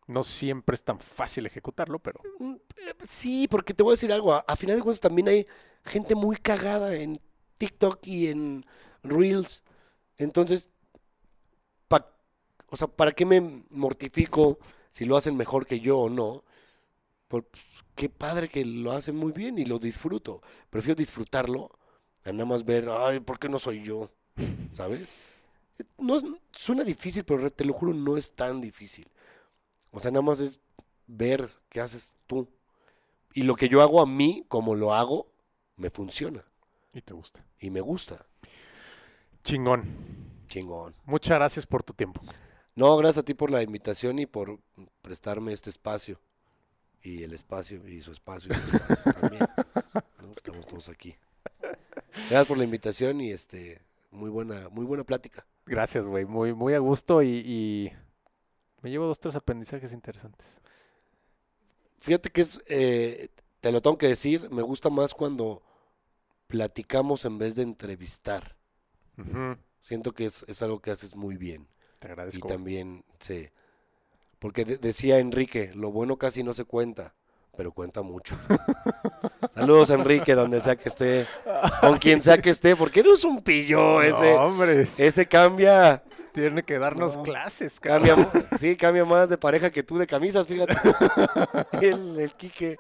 No 0.07 0.23
siempre 0.23 0.75
es 0.75 0.85
tan 0.85 1.01
fácil 1.01 1.47
ejecutarlo, 1.47 1.99
pero 1.99 2.21
Mm, 2.39 2.55
eh, 2.55 2.95
Sí, 3.09 3.49
porque 3.49 3.75
te 3.75 3.83
voy 3.83 3.93
a 3.93 3.95
decir 3.95 4.13
algo. 4.13 4.33
A, 4.35 4.57
final 4.57 4.77
de 4.77 4.83
cuentas 4.83 5.01
también 5.01 5.29
hay 5.29 5.47
gente 5.85 6.15
muy 6.15 6.37
cagada 6.37 6.95
en 6.95 7.21
TikTok 7.59 8.07
y 8.07 8.29
en 8.29 8.67
Reels. 9.03 9.63
Entonces, 10.17 10.69
o 12.75 12.77
sea, 12.77 12.89
¿para 12.89 13.13
qué 13.13 13.25
me 13.25 13.41
mortifico 13.71 14.59
si 14.91 15.05
lo 15.05 15.17
hacen 15.17 15.37
mejor 15.37 15.65
que 15.65 15.79
yo 15.79 15.97
o 15.99 16.09
no? 16.11 16.43
Pues, 17.29 17.45
qué 17.95 18.09
padre 18.09 18.49
que 18.49 18.65
lo 18.65 18.91
hacen 18.91 19.15
muy 19.15 19.31
bien 19.31 19.59
y 19.61 19.65
lo 19.65 19.79
disfruto. 19.79 20.43
Prefiero 20.71 20.97
disfrutarlo 20.97 21.71
a 22.25 22.33
nada 22.33 22.47
más 22.47 22.65
ver, 22.65 22.89
ay, 22.91 23.21
¿por 23.21 23.39
qué 23.39 23.49
no 23.49 23.61
soy 23.61 23.85
yo? 23.85 24.11
¿Sabes? 24.73 25.13
No, 25.99 26.23
suena 26.53 26.85
difícil, 26.85 27.25
pero 27.25 27.51
te 27.51 27.65
lo 27.65 27.73
juro, 27.73 27.93
no 27.93 28.17
es 28.17 28.33
tan 28.37 28.61
difícil. 28.61 29.09
O 29.95 30.01
sea, 30.01 30.11
nada 30.11 30.23
más 30.23 30.41
es 30.41 30.61
ver 31.07 31.49
qué 31.69 31.81
haces 31.81 32.15
tú. 32.27 32.49
Y 33.33 33.45
lo 33.45 33.55
que 33.55 33.69
yo 33.69 33.81
hago 33.81 34.03
a 34.03 34.07
mí, 34.07 34.45
como 34.49 34.75
lo 34.75 34.93
hago, 34.93 35.29
me 35.77 35.89
funciona. 35.89 36.45
Y 36.93 37.01
te 37.01 37.15
gusta. 37.15 37.45
y 37.61 37.71
me 37.71 37.81
gusta. 37.81 38.27
Chingón. 39.45 39.85
Chingón. 40.49 40.95
Muchas 41.05 41.39
gracias 41.39 41.67
por 41.67 41.83
tu 41.83 41.93
tiempo. 41.93 42.21
No, 42.75 42.97
gracias 42.97 43.23
a 43.23 43.25
ti 43.25 43.35
por 43.35 43.51
la 43.51 43.63
invitación 43.63 44.19
y 44.19 44.27
por 44.27 44.59
prestarme 45.01 45.53
este 45.53 45.71
espacio. 45.71 46.21
Y 47.01 47.23
el 47.23 47.33
espacio, 47.33 47.87
y 47.87 48.01
su 48.01 48.11
espacio, 48.11 48.53
y 48.53 48.57
su 48.57 48.77
espacio 48.77 49.13
también. 49.21 49.47
¿no? 50.21 50.33
Estamos 50.37 50.67
todos 50.67 50.89
aquí. 50.89 51.15
Gracias 52.31 52.47
por 52.47 52.59
la 52.59 52.65
invitación 52.65 53.21
y 53.21 53.31
este 53.31 53.81
muy 54.11 54.31
buena, 54.31 54.69
muy 54.71 54.87
buena 54.87 55.05
plática. 55.05 55.47
Gracias, 55.67 56.05
güey. 56.05 56.25
Muy, 56.25 56.53
muy 56.53 56.75
a 56.75 56.79
gusto 56.79 57.23
y, 57.23 57.43
y 57.45 57.93
me 58.85 58.91
llevo 58.91 59.07
dos, 59.07 59.19
tres 59.19 59.35
aprendizajes 59.35 59.93
interesantes. 59.93 60.47
Fíjate 61.99 62.31
que 62.31 62.43
es, 62.43 62.61
eh, 62.67 63.29
te 63.61 63.73
lo 63.73 63.81
tengo 63.81 63.97
que 63.99 64.09
decir, 64.09 64.49
me 64.51 64.63
gusta 64.63 64.91
más 64.91 65.15
cuando 65.15 65.63
platicamos 66.47 67.25
en 67.25 67.39
vez 67.39 67.55
de 67.57 67.63
entrevistar. 67.63 68.55
Siento 69.81 70.13
que 70.13 70.27
es, 70.27 70.45
es 70.49 70.61
algo 70.63 70.81
que 70.81 70.91
haces 70.91 71.15
muy 71.17 71.37
bien. 71.37 71.67
Te 71.99 72.09
Y 72.09 72.11
agradezco. 72.11 72.47
también, 72.49 73.05
sí. 73.21 73.49
Porque 74.39 74.65
de- 74.65 74.77
decía 74.79 75.19
Enrique, 75.19 75.71
lo 75.75 75.91
bueno 75.91 76.17
casi 76.19 76.43
no 76.43 76.53
se 76.53 76.65
cuenta, 76.65 77.15
pero 77.57 77.73
cuenta 77.73 78.03
mucho. 78.03 78.37
Saludos, 79.55 79.91
Enrique, 79.91 80.35
donde 80.35 80.61
sea 80.61 80.77
que 80.77 80.89
esté, 80.89 81.27
con 81.81 81.97
quien 81.99 82.23
sea 82.23 82.39
que 82.43 82.51
esté, 82.51 82.77
porque 82.77 83.03
no 83.03 83.15
es 83.15 83.25
un 83.25 83.43
pillo 83.43 84.03
ese. 84.03 84.35
No, 84.35 84.45
hombre, 84.47 84.83
es- 84.83 84.99
Ese 85.01 85.27
cambia, 85.27 86.03
tiene 86.35 86.65
que 86.65 86.79
darnos 86.79 87.17
No. 87.17 87.23
clases, 87.23 87.79
cabrón. 87.81 88.25
cambia, 88.25 88.49
sí, 88.59 88.77
cambia 88.77 89.05
más 89.05 89.29
de 89.29 89.39
pareja 89.39 89.71
que 89.71 89.83
tú 89.85 89.97
de 89.97 90.07
camisas, 90.07 90.47
fíjate. 90.47 90.75
El, 91.81 92.19
el 92.21 92.35
Quique. 92.35 92.77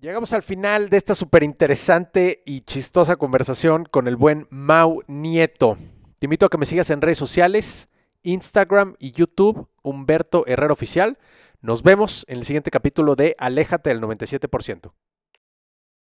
Llegamos 0.00 0.32
al 0.32 0.42
final 0.42 0.88
de 0.90 0.96
esta 0.96 1.14
súper 1.14 1.42
interesante 1.42 2.42
y 2.44 2.62
chistosa 2.62 3.16
conversación 3.16 3.84
con 3.84 4.08
el 4.08 4.16
buen 4.16 4.46
Mau 4.50 5.02
Nieto. 5.06 5.78
Te 6.18 6.26
invito 6.26 6.46
a 6.46 6.48
que 6.50 6.58
me 6.58 6.66
sigas 6.66 6.90
en 6.90 7.00
redes 7.00 7.18
sociales, 7.18 7.88
Instagram 8.22 8.96
y 8.98 9.12
YouTube, 9.12 9.68
Humberto 9.82 10.44
Herrera 10.46 10.72
Oficial. 10.72 11.18
Nos 11.60 11.82
vemos 11.82 12.24
en 12.28 12.38
el 12.38 12.44
siguiente 12.44 12.70
capítulo 12.70 13.14
de 13.16 13.34
Aléjate 13.38 13.90
del 13.90 14.00
97%. 14.00 14.92